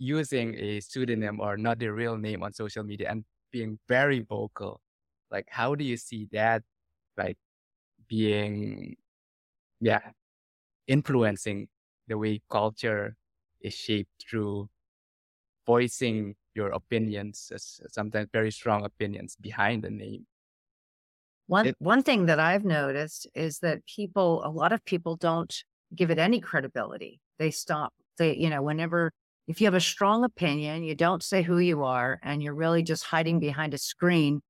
using 0.00 0.56
a 0.56 0.80
pseudonym 0.80 1.40
or 1.40 1.58
not 1.58 1.80
the 1.80 1.88
real 1.92 2.18
name 2.18 2.42
on 2.44 2.54
social 2.54 2.84
media 2.84 3.10
and 3.10 3.26
being 3.52 3.80
very 3.88 4.20
vocal. 4.22 4.82
Like, 5.30 5.48
how 5.50 5.76
do 5.76 5.84
you 5.84 5.98
see 5.98 6.28
that, 6.32 6.64
like, 7.16 7.38
being 8.08 8.96
yeah, 9.80 10.12
influencing 10.86 11.68
the 12.08 12.18
way 12.18 12.42
culture 12.50 13.16
is 13.60 13.74
shaped 13.74 14.10
through 14.28 14.70
voicing 15.66 16.36
your 16.54 16.70
opinions, 16.70 17.52
sometimes 17.88 18.28
very 18.32 18.50
strong 18.52 18.84
opinions 18.84 19.36
behind 19.36 19.84
the 19.84 19.90
name. 19.90 20.26
One 21.46 21.66
it, 21.66 21.76
one 21.78 22.02
thing 22.02 22.26
that 22.26 22.38
I've 22.38 22.64
noticed 22.64 23.26
is 23.34 23.58
that 23.60 23.84
people, 23.86 24.44
a 24.44 24.48
lot 24.50 24.72
of 24.72 24.84
people 24.84 25.16
don't 25.16 25.52
give 25.94 26.10
it 26.10 26.18
any 26.18 26.40
credibility. 26.40 27.20
They 27.38 27.50
stop. 27.50 27.92
They, 28.18 28.36
you 28.36 28.48
know, 28.50 28.62
whenever 28.62 29.12
if 29.48 29.60
you 29.60 29.66
have 29.66 29.74
a 29.74 29.80
strong 29.80 30.24
opinion, 30.24 30.84
you 30.84 30.94
don't 30.94 31.22
say 31.22 31.42
who 31.42 31.58
you 31.58 31.82
are, 31.84 32.20
and 32.22 32.42
you're 32.42 32.54
really 32.54 32.82
just 32.82 33.04
hiding 33.04 33.40
behind 33.40 33.74
a 33.74 33.78
screen. 33.78 34.42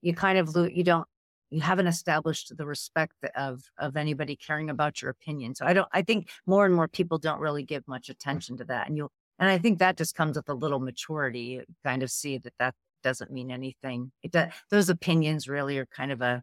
You 0.00 0.14
kind 0.14 0.38
of 0.38 0.54
lose, 0.54 0.72
you 0.74 0.84
don't 0.84 1.06
you 1.50 1.60
haven't 1.60 1.86
established 1.86 2.56
the 2.56 2.66
respect 2.66 3.12
of 3.36 3.62
of 3.78 3.96
anybody 3.96 4.36
caring 4.36 4.70
about 4.70 5.02
your 5.02 5.10
opinion. 5.10 5.54
So 5.54 5.66
I 5.66 5.74
don't. 5.74 5.88
I 5.92 6.02
think 6.02 6.30
more 6.46 6.64
and 6.66 6.74
more 6.74 6.88
people 6.88 7.18
don't 7.18 7.40
really 7.40 7.62
give 7.62 7.86
much 7.86 8.08
attention 8.08 8.56
to 8.58 8.64
that, 8.64 8.88
and 8.88 8.96
you 8.96 9.08
and 9.38 9.50
I 9.50 9.58
think 9.58 9.78
that 9.78 9.96
just 9.96 10.14
comes 10.14 10.36
with 10.36 10.48
a 10.48 10.54
little 10.54 10.80
maturity. 10.80 11.40
You 11.40 11.64
kind 11.84 12.02
of 12.02 12.10
see 12.10 12.38
that 12.38 12.54
that 12.58 12.74
doesn't 13.02 13.30
mean 13.30 13.50
anything. 13.50 14.12
It 14.22 14.32
does, 14.32 14.48
those 14.70 14.88
opinions 14.88 15.48
really 15.48 15.78
are 15.78 15.86
kind 15.86 16.10
of 16.12 16.22
a 16.22 16.42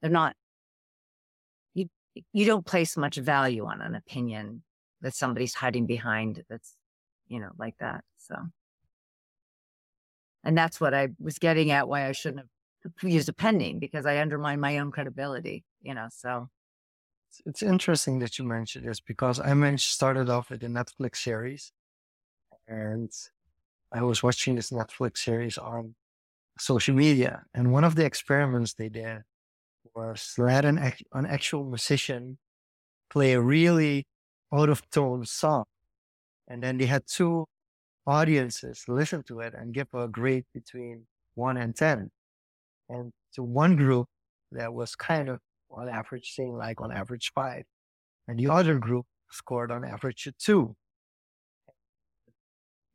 they're 0.00 0.10
not. 0.10 0.36
You 1.74 1.88
you 2.32 2.46
don't 2.46 2.64
place 2.64 2.96
much 2.96 3.16
value 3.16 3.66
on 3.66 3.80
an 3.80 3.94
opinion 3.94 4.62
that 5.00 5.14
somebody's 5.14 5.54
hiding 5.54 5.86
behind. 5.86 6.42
That's 6.48 6.76
you 7.30 7.40
know 7.40 7.52
like 7.58 7.76
that. 7.80 8.04
So. 8.18 8.34
And 10.44 10.56
that's 10.56 10.80
what 10.80 10.94
I 10.94 11.08
was 11.18 11.38
getting 11.38 11.70
at. 11.70 11.88
Why 11.88 12.06
I 12.06 12.12
shouldn't 12.12 12.40
have 12.40 12.48
use 13.02 13.28
a 13.28 13.32
pen 13.32 13.58
name 13.58 13.78
because 13.78 14.06
I 14.06 14.18
undermine 14.18 14.60
my 14.60 14.78
own 14.78 14.90
credibility, 14.90 15.64
you 15.82 15.94
know, 15.94 16.08
so. 16.10 16.48
It's 17.46 17.62
interesting 17.62 18.18
that 18.18 18.38
you 18.38 18.44
mentioned 18.44 18.88
this 18.88 19.00
because 19.00 19.38
I 19.38 19.54
mentioned, 19.54 19.80
started 19.80 20.28
off 20.28 20.50
with 20.50 20.62
a 20.64 20.66
Netflix 20.66 21.18
series 21.18 21.72
and 22.66 23.10
I 23.92 24.02
was 24.02 24.22
watching 24.22 24.56
this 24.56 24.70
Netflix 24.70 25.18
series 25.18 25.56
on 25.56 25.94
social 26.58 26.94
media. 26.94 27.42
And 27.54 27.72
one 27.72 27.84
of 27.84 27.94
the 27.94 28.04
experiments 28.04 28.74
they 28.74 28.88
did 28.88 29.22
was 29.94 30.34
let 30.38 30.64
an, 30.64 30.78
an 31.12 31.26
actual 31.26 31.64
musician 31.64 32.38
play 33.10 33.32
a 33.32 33.40
really 33.40 34.06
out 34.52 34.68
of 34.68 34.88
tone 34.90 35.24
song. 35.24 35.64
And 36.50 36.62
then 36.62 36.78
they 36.78 36.86
had 36.86 37.04
two 37.06 37.46
audiences 38.06 38.84
listen 38.88 39.22
to 39.28 39.38
it 39.40 39.54
and 39.56 39.72
give 39.72 39.86
a 39.94 40.08
grade 40.08 40.44
between 40.52 41.06
one 41.36 41.56
and 41.56 41.76
10. 41.76 42.10
And 42.88 43.12
to 43.34 43.42
one 43.44 43.76
group 43.76 44.08
that 44.50 44.74
was 44.74 44.96
kind 44.96 45.28
of 45.28 45.38
on 45.70 45.88
average 45.88 46.32
saying 46.34 46.56
like 46.56 46.80
on 46.80 46.90
average 46.90 47.30
five. 47.34 47.62
And 48.26 48.36
the 48.38 48.48
other 48.48 48.78
group 48.78 49.06
scored 49.30 49.70
on 49.70 49.84
average 49.84 50.28
two. 50.38 50.74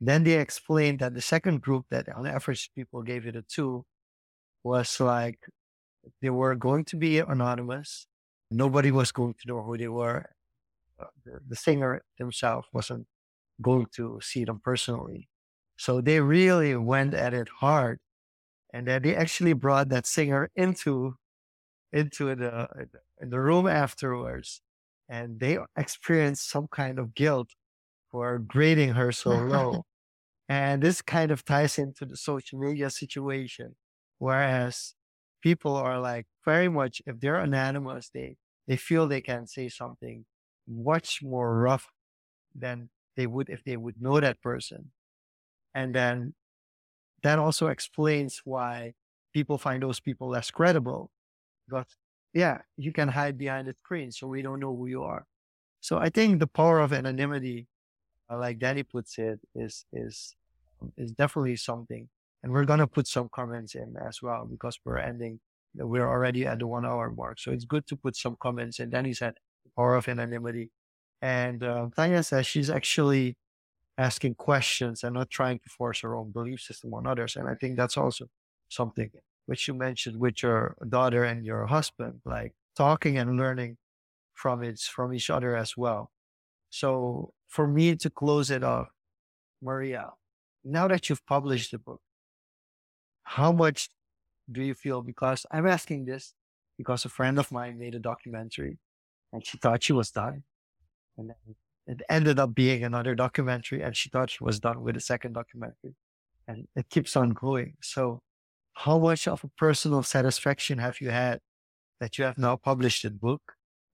Then 0.01 0.25
they 0.25 0.33
explained 0.33 0.99
that 0.99 1.13
the 1.13 1.21
second 1.21 1.61
group 1.61 1.85
that 1.89 2.09
on 2.09 2.27
average 2.27 2.69
people 2.75 3.01
gave 3.03 3.25
it 3.25 3.37
a 3.37 3.41
two 3.41 3.85
was 4.63 4.99
like 4.99 5.39
they 6.21 6.29
were 6.29 6.55
going 6.55 6.83
to 6.85 6.97
be 6.97 7.19
anonymous. 7.19 8.07
Nobody 8.51 8.91
was 8.91 9.13
going 9.13 9.35
to 9.35 9.47
know 9.47 9.61
who 9.61 9.77
they 9.77 9.87
were. 9.87 10.25
Uh, 10.99 11.05
the, 11.23 11.39
the 11.47 11.55
singer 11.55 12.03
himself 12.17 12.67
wasn't 12.73 13.07
going 13.61 13.87
to 13.95 14.19
see 14.21 14.45
them 14.45 14.59
personally. 14.59 15.29
So 15.77 16.01
they 16.01 16.21
really 16.21 16.75
went 16.75 17.13
at 17.13 17.33
it 17.33 17.49
hard 17.49 17.99
and 18.73 18.87
then 18.87 19.03
they 19.03 19.15
actually 19.15 19.53
brought 19.53 19.89
that 19.89 20.05
singer 20.05 20.51
into 20.55 21.15
into 21.91 22.35
the 22.35 22.51
uh, 22.53 22.67
in 23.21 23.29
the 23.29 23.39
room 23.39 23.67
afterwards 23.67 24.61
and 25.09 25.39
they 25.39 25.57
experienced 25.77 26.49
some 26.49 26.67
kind 26.67 26.99
of 26.99 27.13
guilt 27.13 27.51
for 28.11 28.39
grading 28.39 28.91
her 28.91 29.11
so 29.11 29.37
low 29.37 29.85
and 30.49 30.83
this 30.83 31.01
kind 31.01 31.31
of 31.31 31.45
ties 31.45 31.77
into 31.79 32.05
the 32.05 32.17
social 32.17 32.59
media 32.59 32.89
situation 32.89 33.75
whereas 34.19 34.95
people 35.41 35.75
are 35.75 35.99
like 35.99 36.27
very 36.45 36.69
much 36.69 37.01
if 37.05 37.19
they're 37.19 37.39
anonymous 37.39 38.09
they 38.09 38.37
they 38.67 38.77
feel 38.77 39.07
they 39.07 39.21
can 39.21 39.47
say 39.47 39.69
something 39.69 40.25
much 40.67 41.21
more 41.23 41.57
rough 41.59 41.91
than 42.55 42.89
they 43.15 43.27
would 43.27 43.49
if 43.49 43.63
they 43.63 43.77
would 43.77 44.01
know 44.01 44.19
that 44.19 44.41
person 44.41 44.91
and 45.73 45.93
then 45.93 46.33
that 47.23 47.39
also 47.39 47.67
explains 47.67 48.41
why 48.45 48.93
people 49.33 49.57
find 49.57 49.83
those 49.83 49.99
people 49.99 50.29
less 50.29 50.51
credible. 50.51 51.11
But 51.67 51.87
yeah, 52.33 52.59
you 52.77 52.91
can 52.93 53.09
hide 53.09 53.37
behind 53.37 53.67
the 53.67 53.73
screen, 53.73 54.11
so 54.11 54.27
we 54.27 54.41
don't 54.41 54.59
know 54.59 54.75
who 54.75 54.87
you 54.87 55.03
are. 55.03 55.25
So 55.81 55.97
I 55.97 56.09
think 56.09 56.39
the 56.39 56.47
power 56.47 56.79
of 56.79 56.93
anonymity, 56.93 57.67
uh, 58.31 58.37
like 58.39 58.59
Danny 58.59 58.83
puts 58.83 59.17
it, 59.17 59.39
is 59.55 59.85
is 59.93 60.35
is 60.97 61.11
definitely 61.11 61.55
something. 61.57 62.09
And 62.43 62.53
we're 62.53 62.65
gonna 62.65 62.87
put 62.87 63.07
some 63.07 63.29
comments 63.29 63.75
in 63.75 63.95
as 63.97 64.21
well 64.21 64.45
because 64.45 64.79
we're 64.85 64.99
ending. 64.99 65.39
We're 65.75 66.07
already 66.07 66.45
at 66.45 66.59
the 66.59 66.67
one 66.67 66.85
hour 66.85 67.11
mark, 67.11 67.39
so 67.39 67.51
it's 67.51 67.65
good 67.65 67.87
to 67.87 67.97
put 67.97 68.15
some 68.15 68.37
comments. 68.39 68.79
And 68.79 68.91
Danny 68.91 69.13
said 69.13 69.35
power 69.75 69.95
of 69.95 70.07
anonymity, 70.07 70.71
and 71.25 71.63
uh, 71.63 71.87
Tanya 71.95 72.21
says 72.21 72.45
she's 72.45 72.69
actually 72.69 73.35
asking 73.97 74.35
questions 74.35 75.03
and 75.03 75.15
not 75.15 75.31
trying 75.31 75.57
to 75.57 75.69
force 75.69 76.01
her 76.01 76.15
own 76.15 76.29
belief 76.31 76.59
system 76.61 76.93
on 76.93 77.07
others. 77.07 77.35
And 77.35 77.47
I 77.49 77.55
think 77.55 77.77
that's 77.77 77.97
also 77.97 78.27
something 78.69 79.09
which 79.47 79.67
you 79.67 79.73
mentioned 79.73 80.19
with 80.19 80.43
your 80.43 80.75
daughter 80.87 81.23
and 81.23 81.43
your 81.43 81.65
husband, 81.65 82.21
like 82.25 82.53
talking 82.77 83.17
and 83.17 83.37
learning 83.37 83.77
from 84.35 84.61
it 84.61 84.79
from 84.79 85.15
each 85.15 85.31
other 85.31 85.55
as 85.55 85.75
well. 85.75 86.11
So 86.69 87.33
for 87.47 87.67
me 87.67 87.95
to 87.95 88.09
close 88.11 88.51
it 88.51 88.63
off, 88.63 88.89
Maria, 89.63 90.11
now 90.63 90.87
that 90.87 91.09
you've 91.09 91.25
published 91.25 91.71
the 91.71 91.79
book, 91.79 92.01
how 93.23 93.51
much 93.51 93.89
do 94.51 94.61
you 94.61 94.75
feel? 94.75 95.01
Because 95.01 95.43
I'm 95.49 95.65
asking 95.65 96.05
this 96.05 96.35
because 96.77 97.03
a 97.03 97.09
friend 97.09 97.39
of 97.39 97.51
mine 97.51 97.79
made 97.79 97.95
a 97.95 97.99
documentary 97.99 98.77
and 99.33 99.43
she 99.43 99.57
thought 99.57 99.81
she 99.81 99.93
was 99.93 100.11
done. 100.11 100.43
And 101.17 101.29
then 101.29 101.55
it 101.87 102.01
ended 102.09 102.39
up 102.39 102.55
being 102.55 102.83
another 102.83 103.15
documentary 103.15 103.81
and 103.81 103.95
she 103.95 104.09
thought 104.09 104.29
she 104.29 104.43
was 104.43 104.59
done 104.59 104.81
with 104.81 104.95
the 104.95 105.01
second 105.01 105.33
documentary 105.33 105.95
and 106.47 106.67
it 106.75 106.89
keeps 106.89 107.15
on 107.15 107.29
going 107.29 107.73
so 107.81 108.21
how 108.73 108.97
much 108.97 109.27
of 109.27 109.43
a 109.43 109.47
personal 109.57 110.03
satisfaction 110.03 110.79
have 110.79 110.99
you 110.99 111.09
had 111.09 111.39
that 111.99 112.17
you 112.17 112.25
have 112.25 112.37
now 112.37 112.55
published 112.55 113.05
a 113.05 113.11
book 113.11 113.41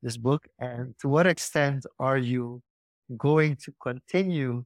this 0.01 0.17
book 0.17 0.47
and 0.59 0.95
to 0.99 1.07
what 1.09 1.27
extent 1.27 1.85
are 1.99 2.17
you 2.17 2.61
going 3.17 3.57
to 3.57 3.73
continue 3.81 4.63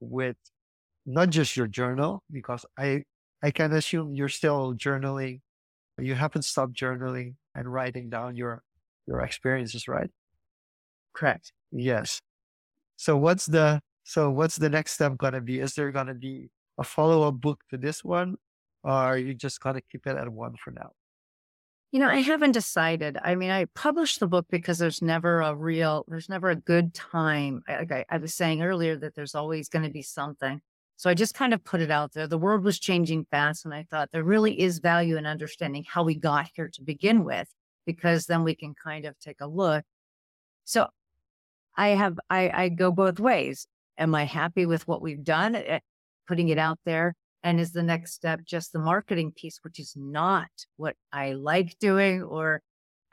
with 0.00 0.36
not 1.06 1.30
just 1.30 1.56
your 1.56 1.66
journal, 1.66 2.22
because 2.30 2.64
I, 2.78 3.04
I 3.42 3.50
can 3.50 3.72
assume 3.72 4.14
you're 4.14 4.28
still 4.28 4.74
journaling. 4.74 5.40
You 5.98 6.14
haven't 6.14 6.42
stopped 6.42 6.74
journaling 6.74 7.34
and 7.54 7.72
writing 7.72 8.08
down 8.08 8.36
your, 8.36 8.62
your 9.06 9.20
experiences, 9.20 9.88
right? 9.88 10.10
Correct. 11.14 11.52
Yes. 11.70 12.20
So 12.96 13.16
what's 13.16 13.46
the, 13.46 13.80
so 14.04 14.30
what's 14.30 14.56
the 14.56 14.70
next 14.70 14.92
step 14.92 15.16
going 15.16 15.34
to 15.34 15.40
be? 15.40 15.60
Is 15.60 15.74
there 15.74 15.90
going 15.90 16.06
to 16.06 16.14
be 16.14 16.50
a 16.78 16.84
follow 16.84 17.26
up 17.28 17.40
book 17.40 17.60
to 17.70 17.76
this 17.76 18.02
one? 18.02 18.36
Or 18.84 18.92
are 18.92 19.18
you 19.18 19.34
just 19.34 19.60
going 19.60 19.76
to 19.76 19.80
keep 19.80 20.06
it 20.06 20.16
at 20.16 20.28
one 20.28 20.54
for 20.62 20.70
now? 20.70 20.90
You 21.92 22.00
know, 22.00 22.08
I 22.08 22.22
haven't 22.22 22.52
decided. 22.52 23.18
I 23.22 23.34
mean, 23.34 23.50
I 23.50 23.66
published 23.74 24.18
the 24.18 24.26
book 24.26 24.46
because 24.48 24.78
there's 24.78 25.02
never 25.02 25.42
a 25.42 25.54
real, 25.54 26.04
there's 26.08 26.28
never 26.28 26.48
a 26.48 26.56
good 26.56 26.94
time. 26.94 27.62
Like 27.68 27.92
I, 27.92 28.04
I 28.08 28.16
was 28.16 28.34
saying 28.34 28.62
earlier, 28.62 28.96
that 28.96 29.14
there's 29.14 29.34
always 29.34 29.68
going 29.68 29.84
to 29.84 29.90
be 29.90 30.02
something. 30.02 30.62
So 30.96 31.10
I 31.10 31.14
just 31.14 31.34
kind 31.34 31.52
of 31.52 31.62
put 31.62 31.82
it 31.82 31.90
out 31.90 32.12
there. 32.12 32.26
The 32.26 32.38
world 32.38 32.64
was 32.64 32.78
changing 32.78 33.26
fast. 33.30 33.66
And 33.66 33.74
I 33.74 33.86
thought 33.90 34.08
there 34.10 34.24
really 34.24 34.58
is 34.58 34.78
value 34.78 35.18
in 35.18 35.26
understanding 35.26 35.84
how 35.86 36.02
we 36.02 36.14
got 36.14 36.48
here 36.54 36.70
to 36.72 36.82
begin 36.82 37.24
with, 37.24 37.48
because 37.84 38.24
then 38.24 38.42
we 38.42 38.54
can 38.54 38.74
kind 38.74 39.04
of 39.04 39.18
take 39.18 39.40
a 39.42 39.46
look. 39.46 39.84
So 40.64 40.88
I 41.76 41.88
have, 41.88 42.18
I, 42.28 42.50
I 42.50 42.68
go 42.68 42.90
both 42.90 43.18
ways. 43.20 43.66
Am 43.98 44.14
I 44.14 44.24
happy 44.24 44.66
with 44.66 44.86
what 44.88 45.02
we've 45.02 45.24
done, 45.24 45.54
eh, 45.54 45.80
putting 46.26 46.48
it 46.48 46.58
out 46.58 46.78
there? 46.84 47.14
And 47.42 47.58
is 47.58 47.72
the 47.72 47.82
next 47.82 48.14
step 48.14 48.40
just 48.44 48.72
the 48.72 48.78
marketing 48.78 49.32
piece, 49.32 49.58
which 49.62 49.78
is 49.80 49.94
not 49.96 50.50
what 50.76 50.96
I 51.12 51.32
like 51.32 51.78
doing 51.78 52.22
or 52.22 52.62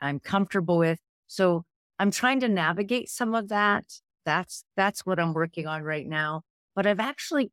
I'm 0.00 0.20
comfortable 0.20 0.78
with. 0.78 0.98
So 1.26 1.64
I'm 1.98 2.10
trying 2.10 2.40
to 2.40 2.48
navigate 2.48 3.08
some 3.08 3.34
of 3.34 3.48
that. 3.48 3.84
That's, 4.24 4.64
that's 4.76 5.04
what 5.04 5.18
I'm 5.18 5.34
working 5.34 5.66
on 5.66 5.82
right 5.82 6.06
now. 6.06 6.42
But 6.76 6.86
I've 6.86 7.00
actually, 7.00 7.50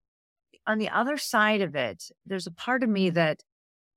on 0.68 0.78
the 0.78 0.90
other 0.90 1.18
side 1.18 1.62
of 1.62 1.76
it, 1.76 2.04
there's 2.26 2.48
a 2.48 2.52
part 2.52 2.84
of 2.84 2.90
me 2.90 3.10
that, 3.12 3.42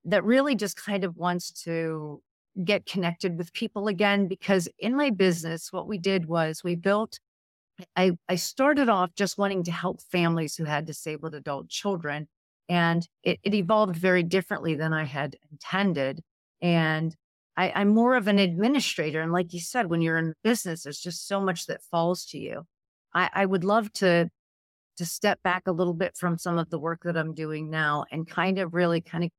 that 0.04 0.24
really 0.24 0.54
just 0.54 0.76
kind 0.76 1.04
of 1.04 1.16
wants 1.16 1.50
to 1.64 2.22
get 2.64 2.86
connected 2.86 3.38
with 3.38 3.53
people 3.53 3.88
again, 3.88 4.28
because 4.28 4.68
in 4.78 4.96
my 4.96 5.11
business, 5.11 5.72
what 5.72 5.88
we 5.88 5.98
did 5.98 6.26
was 6.26 6.64
we 6.64 6.74
built 6.74 7.18
I, 7.96 8.12
I 8.28 8.36
started 8.36 8.88
off 8.88 9.14
just 9.14 9.38
wanting 9.38 9.64
to 9.64 9.72
help 9.72 10.01
families 10.03 10.57
who 10.57 10.64
had 10.64 10.86
disabled 10.86 11.34
adult 11.34 11.68
children. 11.68 12.28
And 12.68 13.07
it, 13.22 13.40
it 13.42 13.55
evolved 13.55 13.96
very 13.96 14.22
differently 14.22 14.74
than 14.74 14.92
I 14.92 15.05
had 15.05 15.36
intended. 15.51 16.20
And 16.62 17.14
I, 17.57 17.72
I'm 17.74 17.88
more 17.88 18.14
of 18.14 18.28
an 18.28 18.38
administrator. 18.38 19.20
And 19.20 19.32
like 19.32 19.53
you 19.53 19.61
said, 19.61 19.86
when 19.86 20.03
you're 20.03 20.18
in 20.18 20.34
business, 20.44 20.82
there's 20.82 21.01
just 21.01 21.26
so 21.26 21.40
much 21.40 21.66
that 21.66 21.82
falls 21.82 22.24
to 22.26 22.38
you. 22.38 22.66
I, 23.12 23.30
I 23.32 23.46
would 23.46 23.64
love 23.64 23.92
to 23.94 24.30
to 24.96 25.07
step 25.07 25.42
back 25.42 25.62
a 25.66 25.72
little 25.72 25.94
bit 25.94 26.14
from 26.14 26.36
some 26.36 26.59
of 26.59 26.68
the 26.68 26.78
work 26.78 27.01
that 27.05 27.16
I'm 27.16 27.32
doing 27.32 27.70
now 27.70 28.05
and 28.12 28.28
kind 28.28 28.59
of 28.59 28.74
really 28.74 29.01
kind 29.01 29.24
of 29.24 29.30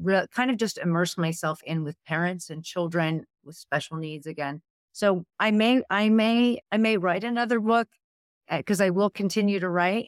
re- 0.00 0.26
kind 0.34 0.50
of 0.50 0.56
just 0.56 0.78
immerse 0.78 1.18
myself 1.18 1.60
in 1.64 1.84
with 1.84 1.96
parents 2.06 2.50
and 2.50 2.64
children 2.64 3.24
with 3.44 3.56
special 3.56 3.96
needs 3.96 4.26
again. 4.26 4.62
So 4.92 5.24
I 5.38 5.50
may 5.50 5.82
I 5.90 6.08
may 6.08 6.60
I 6.72 6.76
may 6.76 6.96
write 6.96 7.24
another 7.24 7.60
book 7.60 7.88
because 8.50 8.80
uh, 8.80 8.84
I 8.84 8.90
will 8.90 9.10
continue 9.10 9.60
to 9.60 9.68
write. 9.68 10.06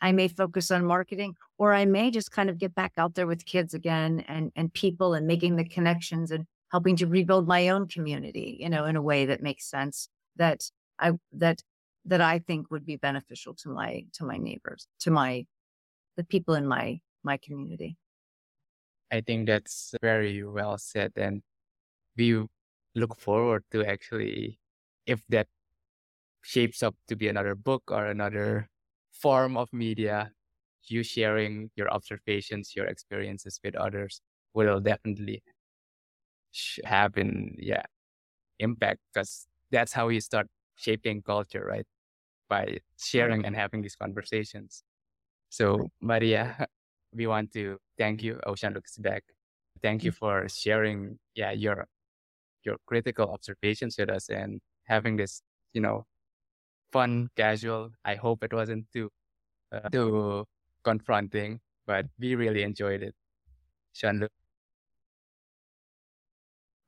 I 0.00 0.10
may 0.10 0.26
focus 0.26 0.70
on 0.72 0.84
marketing, 0.84 1.36
or 1.58 1.72
I 1.72 1.84
may 1.84 2.10
just 2.10 2.32
kind 2.32 2.50
of 2.50 2.58
get 2.58 2.74
back 2.74 2.92
out 2.98 3.14
there 3.14 3.26
with 3.28 3.46
kids 3.46 3.72
again 3.72 4.24
and, 4.26 4.50
and 4.56 4.72
people 4.72 5.14
and 5.14 5.28
making 5.28 5.54
the 5.54 5.64
connections 5.64 6.32
and 6.32 6.44
helping 6.72 6.96
to 6.96 7.06
rebuild 7.06 7.46
my 7.46 7.68
own 7.68 7.86
community, 7.86 8.56
you 8.58 8.68
know, 8.68 8.84
in 8.84 8.96
a 8.96 9.02
way 9.02 9.26
that 9.26 9.42
makes 9.42 9.70
sense 9.70 10.08
that 10.36 10.64
I, 10.98 11.12
that, 11.34 11.62
that 12.06 12.20
I 12.20 12.40
think 12.40 12.68
would 12.70 12.84
be 12.84 12.96
beneficial 12.96 13.54
to 13.62 13.68
my, 13.68 14.04
to 14.14 14.24
my 14.24 14.38
neighbors, 14.38 14.88
to 15.00 15.12
my, 15.12 15.46
the 16.16 16.24
people 16.24 16.54
in 16.54 16.66
my, 16.66 16.98
my 17.22 17.36
community. 17.36 17.96
I 19.12 19.20
think 19.20 19.46
that's 19.46 19.94
very 20.02 20.42
well 20.44 20.78
said. 20.78 21.12
And 21.16 21.42
we 22.16 22.44
look 22.94 23.16
forward 23.20 23.64
to 23.72 23.84
actually, 23.84 24.58
if 25.06 25.22
that 25.30 25.48
shapes 26.42 26.82
up 26.82 26.96
to 27.08 27.16
be 27.16 27.28
another 27.28 27.54
book 27.54 27.84
or 27.90 28.06
another 28.06 28.68
form 29.12 29.56
of 29.56 29.72
media, 29.72 30.32
you 30.84 31.02
sharing 31.02 31.70
your 31.76 31.90
observations, 31.92 32.74
your 32.76 32.86
experiences 32.86 33.60
with 33.64 33.76
others 33.76 34.20
will 34.54 34.80
definitely 34.80 35.42
have 36.84 37.16
an 37.16 37.56
yeah 37.58 37.82
impact 38.60 39.00
because 39.12 39.46
that's 39.70 39.92
how 39.92 40.08
you 40.08 40.20
start 40.20 40.48
shaping 40.76 41.22
culture, 41.22 41.64
right? 41.68 41.86
By 42.48 42.78
sharing 42.98 43.44
and 43.46 43.56
having 43.56 43.82
these 43.82 43.96
conversations. 43.96 44.84
So 45.50 45.90
Maria, 46.00 46.66
we 47.14 47.26
want 47.26 47.52
to 47.52 47.78
thank 47.98 48.22
you. 48.22 48.40
Ocean 48.46 48.72
looks 48.74 48.96
back. 48.98 49.24
Thank 49.82 50.04
you 50.04 50.12
mm. 50.12 50.16
for 50.16 50.48
sharing 50.48 51.18
yeah 51.34 51.52
your 51.52 51.86
your 52.64 52.76
critical 52.86 53.30
observations 53.30 53.96
with 53.98 54.10
us 54.10 54.28
and 54.28 54.60
having 54.84 55.16
this 55.16 55.42
you 55.72 55.80
know 55.80 56.04
fun, 56.92 57.28
casual. 57.36 57.90
I 58.04 58.14
hope 58.14 58.44
it 58.44 58.52
wasn't 58.52 58.86
too 58.92 59.10
uh, 59.72 59.88
too 59.88 60.44
confronting, 60.84 61.60
but 61.86 62.06
we 62.18 62.34
really 62.34 62.62
enjoyed 62.62 63.02
it. 63.02 63.14
Shanlu. 63.94 64.28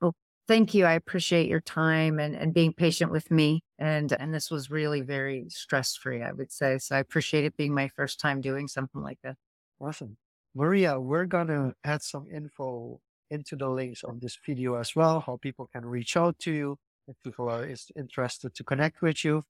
Well, 0.01 0.15
thank 0.47 0.75
you. 0.75 0.85
I 0.85 0.93
appreciate 0.93 1.49
your 1.49 1.61
time 1.61 2.19
and, 2.19 2.35
and 2.35 2.53
being 2.55 2.73
patient 2.73 3.11
with 3.11 3.31
me. 3.31 3.63
And 3.79 4.13
and 4.13 4.33
this 4.33 4.51
was 4.51 4.71
really 4.71 5.01
very 5.01 5.47
stress 5.49 5.97
free, 5.97 6.23
I 6.23 6.33
would 6.33 6.53
say. 6.53 6.79
So 6.79 6.97
I 6.97 6.99
appreciate 7.01 7.45
it 7.45 7.57
being 7.57 7.75
my 7.75 7.89
first 7.89 8.21
time 8.21 8.41
doing 8.41 8.69
something 8.69 9.03
like 9.03 9.19
this. 9.23 9.37
Awesome. 9.81 10.17
Maria, 10.55 10.99
we're 11.01 11.27
gonna 11.27 11.75
add 11.85 12.03
some 12.03 12.27
info 12.31 13.01
into 13.31 13.57
the 13.57 13.69
links 13.69 14.03
of 14.05 14.21
this 14.21 14.39
video 14.47 14.75
as 14.77 14.95
well, 14.95 15.21
how 15.21 15.37
people 15.37 15.69
can 15.73 15.85
reach 15.85 16.17
out 16.17 16.39
to 16.41 16.53
you 16.53 16.79
if 17.09 17.17
people 17.25 17.49
are 17.49 17.69
interested 17.97 18.55
to 18.55 18.65
connect 18.65 19.03
with 19.03 19.25
you. 19.25 19.45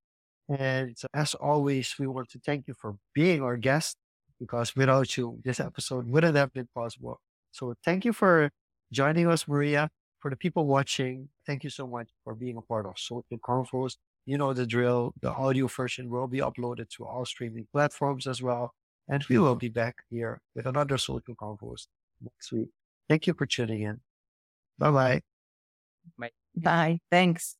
And 0.48 0.96
as 1.14 1.34
always, 1.34 1.94
we 1.98 2.06
want 2.06 2.30
to 2.30 2.40
thank 2.40 2.68
you 2.68 2.74
for 2.74 2.96
being 3.14 3.42
our 3.42 3.56
guest 3.56 3.96
because 4.40 4.76
without 4.76 5.16
you, 5.16 5.40
this 5.44 5.60
episode 5.60 6.08
wouldn't 6.08 6.36
have 6.36 6.52
been 6.52 6.68
possible. 6.74 7.20
So 7.52 7.74
thank 7.84 8.04
you 8.04 8.12
for 8.12 8.50
joining 8.92 9.28
us, 9.28 9.48
Maria. 9.48 9.90
For 10.20 10.30
the 10.30 10.36
people 10.36 10.66
watching, 10.66 11.28
thank 11.46 11.64
you 11.64 11.70
so 11.70 11.86
much 11.86 12.08
for 12.24 12.34
being 12.34 12.56
a 12.56 12.62
part 12.62 12.86
of 12.86 12.94
Social 12.98 13.24
Confoes. 13.46 13.96
You 14.26 14.38
know 14.38 14.54
the 14.54 14.66
drill. 14.66 15.14
The 15.20 15.32
audio 15.32 15.66
version 15.68 16.10
will 16.10 16.28
be 16.28 16.38
uploaded 16.38 16.88
to 16.96 17.06
all 17.06 17.26
streaming 17.26 17.66
platforms 17.72 18.26
as 18.26 18.42
well. 18.42 18.74
And 19.08 19.24
we 19.28 19.38
will 19.38 19.56
be 19.56 19.68
back 19.68 19.96
here 20.10 20.40
with 20.54 20.66
another 20.66 20.96
Social 20.98 21.34
Confoes 21.34 21.86
next 22.22 22.52
week. 22.52 22.68
Thank 23.08 23.26
you 23.26 23.34
for 23.34 23.46
tuning 23.46 23.82
in. 23.82 24.00
Bye-bye. 24.78 25.20
Bye. 26.18 26.30
Bye. 26.56 27.00
Thanks. 27.10 27.56